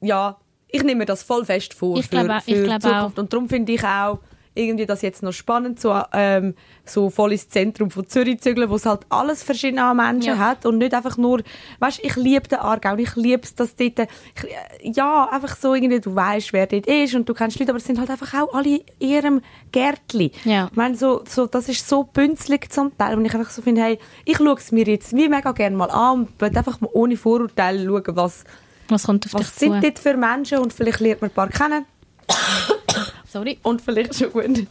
[0.00, 0.36] ja,
[0.68, 2.80] ich nehme mir das voll fest vor Ich für, glaube auch- für ich die glaube
[2.82, 3.18] Zukunft.
[3.18, 4.18] Und darum finde ich auch
[4.54, 6.54] irgendwie das jetzt noch spannend, so, ähm,
[6.84, 10.38] so voll ins Zentrum von Zürich zu zügeln, wo es halt alles verschiedene Menschen Ja.
[10.38, 11.42] hat und nicht einfach nur,
[11.78, 15.74] weißt, ich liebe den Aargau und ich liebe es, dass dort, ich, ja, einfach so
[15.74, 18.34] irgendwie, du weißt, wer dort ist und du kennst Leute, aber es sind halt einfach
[18.34, 20.32] auch alle in ihrem Gärtli.
[20.44, 20.66] Ja.
[20.72, 23.82] Ich meine, so, so, das ist so bünzlig zum Teil und ich einfach so finde,
[23.82, 27.16] hey, ich schaue es mir jetzt wie mega gerne mal an und einfach mal ohne
[27.16, 28.42] Vorurteile schauen, was,
[28.88, 29.58] Was kommt auf was dich zu?
[29.58, 31.84] sind dort für Menschen und vielleicht lernt man ein paar kennen
[33.26, 33.58] Sorry.
[33.62, 34.44] und vielleicht schon gut.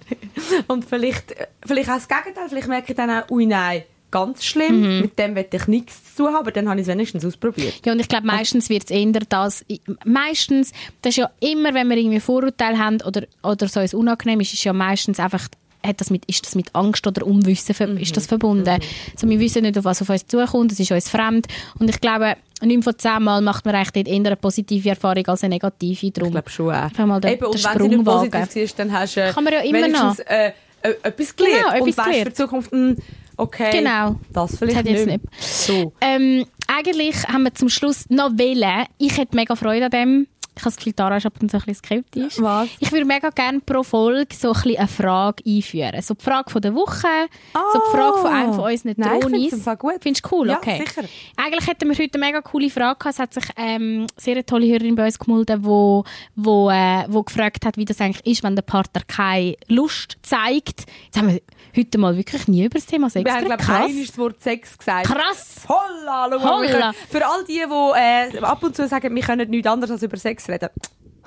[0.68, 1.36] Und vielleicht,
[1.66, 2.50] vielleicht auch das Gegenteil.
[2.50, 4.82] Vielleicht merke ich dann auch, ui nein, ganz schlimm.
[4.82, 5.02] Mhm.
[5.02, 7.86] Mit dem will ich nichts zu tun haben, aber dann habe ich es wenigstens ausprobiert.
[7.86, 9.66] Ja, und ich glaube, meistens wird es eher das,
[10.06, 10.72] meistens,
[11.02, 14.54] das ist ja immer, wenn wir irgendwie Vorurteile haben oder, oder so ein unangenehm ist,
[14.54, 15.48] ist ja meistens einfach,
[15.88, 17.98] hat das mit, ist das mit Angst oder Unwissen Mhm.
[17.98, 18.68] ist das verbunden.
[19.14, 21.48] Also wir wissen nicht, auf was auf uns zukommt, es ist uns fremd.
[21.80, 25.26] Und ich glaube, neun von zehn Mal macht man eigentlich dort eher eine positive Erfahrung
[25.28, 26.12] als eine negative.
[26.12, 26.28] Drum.
[26.28, 26.84] Ich glaube schon auch.
[26.84, 29.32] Einfach mal den- Eben, und den wenn sie nicht positiv ist, dann hast du äh,
[29.32, 30.52] Kann man ja immer wenigstens äh,
[30.82, 31.58] äh, etwas gelernt.
[31.72, 32.96] Genau, und etwas weißt für die Zukunft, mh,
[33.38, 34.16] okay, Genau.
[34.34, 35.08] das vielleicht Das nicht.
[35.08, 35.22] nicht.
[35.40, 35.94] So.
[36.02, 38.86] Ähm, eigentlich haben wir zum Schluss noch wählen.
[38.98, 40.28] Ich hätte mega Freude an dem.
[40.58, 42.42] Ich habe das Gefühl, Tara ist ab und zu ein bisschen skeptisch.
[42.42, 42.68] Was?
[42.80, 46.02] Ich würde mega gerne pro Folge so ein bisschen eine Frage einführen.
[46.02, 47.08] So die Frage von der Woche,
[47.54, 48.94] so die Frage von einem von unseren Ah.
[48.98, 49.54] Nein, ich Dronis.
[49.54, 49.94] im Fall gut.
[50.02, 50.48] Findest du cool?
[50.50, 50.84] Ja, okay.
[50.86, 51.08] sicher.
[51.38, 53.14] Eigentlich hätten wir heute eine mega coole Frage gehabt.
[53.16, 56.04] Es hat sich ähm, sehr eine tolle Hörerin bei uns gemeldet, wo,
[56.36, 60.86] wo, äh, wo gefragt hat, wie das eigentlich ist, wenn der Partner keine Lust zeigt.
[61.06, 61.42] Jetzt haben wir
[61.76, 64.78] heute mal wirklich nie über das Thema Sex Wir haben, glaube ich, das Wort Sex
[64.78, 65.08] gesagt.
[65.08, 65.66] Krass!
[65.68, 66.94] Holla, schau Holla.
[67.10, 70.18] Für all die, die äh, ab und zu sagen, wir können nichts anderes als über
[70.18, 70.70] Sex reden.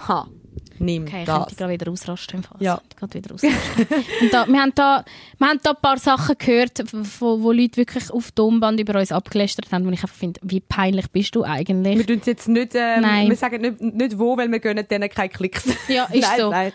[0.08, 0.28] Ha,
[0.80, 1.36] nimm Okay, ich das.
[1.38, 2.36] könnte gerade wieder ausrasten.
[2.38, 2.56] Im Fall.
[2.60, 2.80] Ja.
[3.00, 3.86] Ich wieder ausrasten.
[4.20, 5.04] Und da, wir, haben da,
[5.38, 8.98] wir haben da ein paar Sachen gehört, wo, wo Leute wirklich auf die Tonband über
[8.98, 11.98] uns abgelästert haben, wo ich einfach finde, wie peinlich bist du eigentlich?
[11.98, 13.28] Wir tun es jetzt nicht, ähm, Nein.
[13.28, 15.64] wir sagen nicht, nicht wo, weil wir gönnen denen keine Klicks.
[15.88, 16.50] Ja, ist nein, so.
[16.50, 16.72] Nein,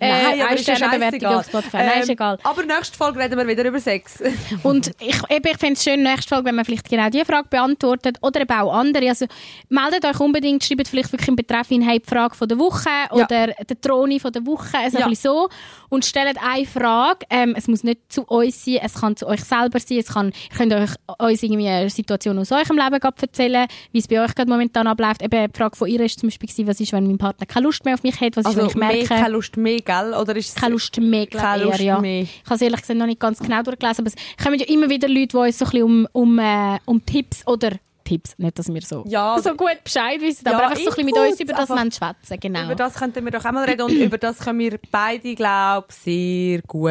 [0.00, 1.34] Äh, nein aber ist ja scheissegal.
[1.36, 1.76] auf Spotify.
[1.78, 2.38] Nein, ist egal.
[2.42, 4.22] Aber nächste Folge reden wir wieder über Sex.
[4.62, 7.48] Und ich, eben, ich finde es schön, nächste Folge, wenn man vielleicht genau diese Frage
[7.48, 9.08] beantwortet oder eben auch andere.
[9.08, 9.26] Also
[9.68, 12.88] meldet euch unbedingt, schreibt vielleicht wirklich im Betreff in hey, die Frage von der Woche
[13.10, 15.04] oder der Troni von der Woche, also Ja.
[15.04, 15.48] ein bisschen so.
[15.88, 17.26] Und stellt eine Frage.
[17.30, 19.98] Ähm, es muss nicht zu uns sein, es kann zu euch selber sein.
[19.98, 23.98] Es kann, ihr könnt euch, uns irgendwie eine Situation aus eurem Leben gerade erzählen, wie
[23.98, 25.22] es bei euch gerade momentan abläuft.
[25.22, 27.64] Eben, die Frage von ihr ist zum Beispiel, gewesen, was ist, wenn mein Partner keine
[27.66, 29.06] Lust mehr auf mich hat, was ist, wenn ich Also, mehr, merke...
[29.06, 30.14] keine Lust mehr, gell?
[30.20, 32.00] Oder ist es keine Lust mehr, glaube Keine ich, Lust eher, ja.
[32.00, 32.22] mehr.
[32.22, 34.88] Ich habe es ehrlich gesagt noch nicht ganz genau durchgelesen, aber es kommen ja immer
[34.90, 37.70] wieder Leute, die uns so ein bisschen um, um, äh, um Tipps oder
[38.06, 40.86] Tipps, nicht, dass wir so, Ja, so gut Bescheid wissen, Ja, aber einfach so ein
[40.88, 42.64] bisschen mit uns über das einfach- schwätzen, genau.
[42.64, 45.88] Über das könnten wir doch auch mal reden und über das können wir beide, glaube
[45.90, 46.90] ich, sehr gut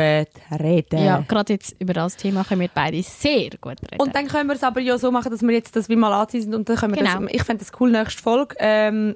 [0.61, 1.03] reden.
[1.03, 3.99] ja, gerade jetzt über das Thema können wir beide sehr gut reden.
[3.99, 6.13] Und dann können wir es aber ja so machen, dass wir jetzt das wie mal
[6.13, 7.21] anziehen und dann können wir Genau.
[7.21, 9.15] das, ich fände das cool, nächste Folge, ähm,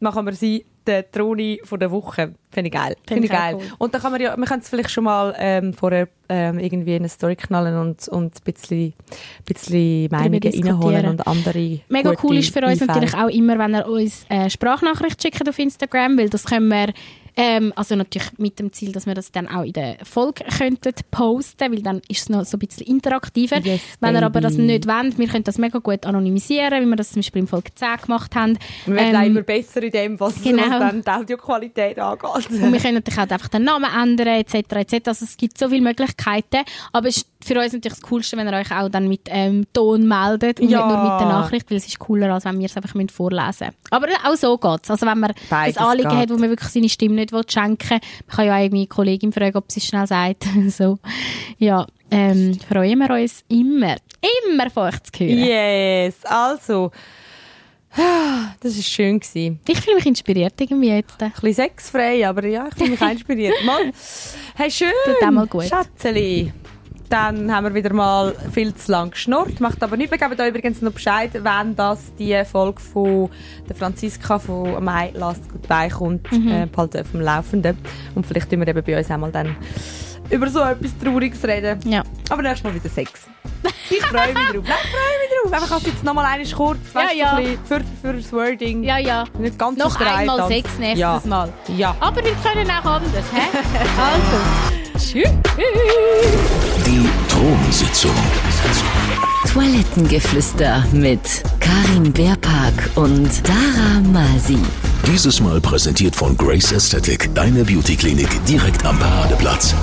[0.00, 2.34] machen wir sie, der Troni von der Woche.
[2.50, 2.96] Finde ich geil.
[3.06, 3.56] Finde ich geil.
[3.56, 3.62] cool.
[3.78, 6.92] Und dann kann man ja, wir können es vielleicht schon mal ähm, vorher ähm, irgendwie
[6.92, 8.94] in eine Story knallen und, und ein bisschen,
[9.44, 12.86] bisschen Meinungen reinholen und andere Mega cool ist für uns Einfälle.
[12.88, 16.92] natürlich auch immer, wenn ihr uns äh, Sprachnachricht schickt auf Instagram, weil das können wir,
[17.36, 20.94] ähm, also natürlich mit dem Ziel, dass wir das dann auch in der Folge könnten
[21.10, 23.58] posten, weil dann ist es noch so ein bisschen interaktiver.
[23.58, 26.96] Yes, wenn ihr aber das nicht wollt, wir können das mega gut anonymisieren, wie wir
[26.96, 28.58] das zum Beispiel in Folge 10 gemacht haben.
[28.86, 30.62] Wir werden Ähm, auch immer besser in dem, was, genau.
[30.62, 32.50] was dann die Audioqualität angeht.
[32.50, 34.54] Und wir können natürlich auch einfach den Namen ändern, etc.
[34.54, 35.08] etc.
[35.08, 36.62] Also es gibt so viele Möglichkeiten.
[36.92, 39.66] Aber es ist für uns natürlich das Coolste, wenn ihr euch auch dann mit ähm,
[39.72, 40.86] Ton meldet und Ja.
[40.86, 43.66] nicht nur mit der Nachricht, weil es ist cooler, als wenn wir es einfach vorlesen
[43.68, 43.74] müssen.
[43.90, 44.90] Aber auch so geht es.
[44.90, 46.18] Also wenn man Beides ein Anliegen geht.
[46.18, 48.86] hat, wo man wirklich seine Stimme nicht will schenken will, man kann ja auch irgendwie
[48.86, 50.44] Kollegin fragen, ob sie es schnell sagt.
[50.68, 50.98] so.
[51.58, 53.96] Ja, ähm, freuen wir uns immer,
[54.48, 55.38] immer von euch zu hören.
[55.38, 56.90] Yes, also,
[58.60, 59.20] das war schön.
[59.20, 59.60] Gewesen.
[59.68, 61.20] Ich fühle mich inspiriert irgendwie jetzt.
[61.22, 63.54] Ein bisschen sexfrei, aber ja, ich fühle mich auch inspiriert.
[63.64, 63.92] Mal.
[64.54, 64.88] Hey, schön.
[65.04, 65.64] Tut auch mal gut.
[65.64, 66.52] Schätzeli.
[67.08, 69.60] Dann haben wir wieder mal viel zu lang geschnurrt.
[69.60, 70.10] Macht aber nichts.
[70.12, 73.30] Wir geben euch übrigens noch Bescheid, wenn das die Folge von
[73.68, 76.30] der Franziska von Mai Last Goodbye kommt.
[76.32, 76.48] Mhm.
[76.48, 77.78] Äh, auf dem Laufenden.
[78.14, 79.54] Und vielleicht tun wir eben bei uns auch mal dann
[80.30, 81.78] über so etwas Trauriges reden.
[81.88, 82.02] Ja.
[82.30, 83.12] Aber nächstes Mal wieder Sex.
[83.88, 84.64] Ich freue mich drauf.
[84.64, 85.52] Nein, ich freue mich drauf.
[85.52, 87.50] Einfach als jetzt noch mal eines kurz, weißt, Ja, ja.
[87.64, 88.82] für, für das Wording.
[88.82, 89.24] Ja, ja.
[89.38, 91.20] Nicht ganz Noch einmal ganz- Sex nächstes ja.
[91.24, 91.52] Mal.
[91.76, 91.96] Ja.
[92.00, 93.58] Aber wir können auch anders, hä?
[94.98, 95.30] Also, tschüss.
[97.36, 98.14] Thronsitzung.
[99.52, 101.20] Toilettengeflüster mit
[101.60, 104.56] Karin Beerpark und Dara Masi.
[105.06, 109.74] Dieses Mal präsentiert von Grace Aesthetic, deine Beauty-Klinik direkt am Paradeplatz.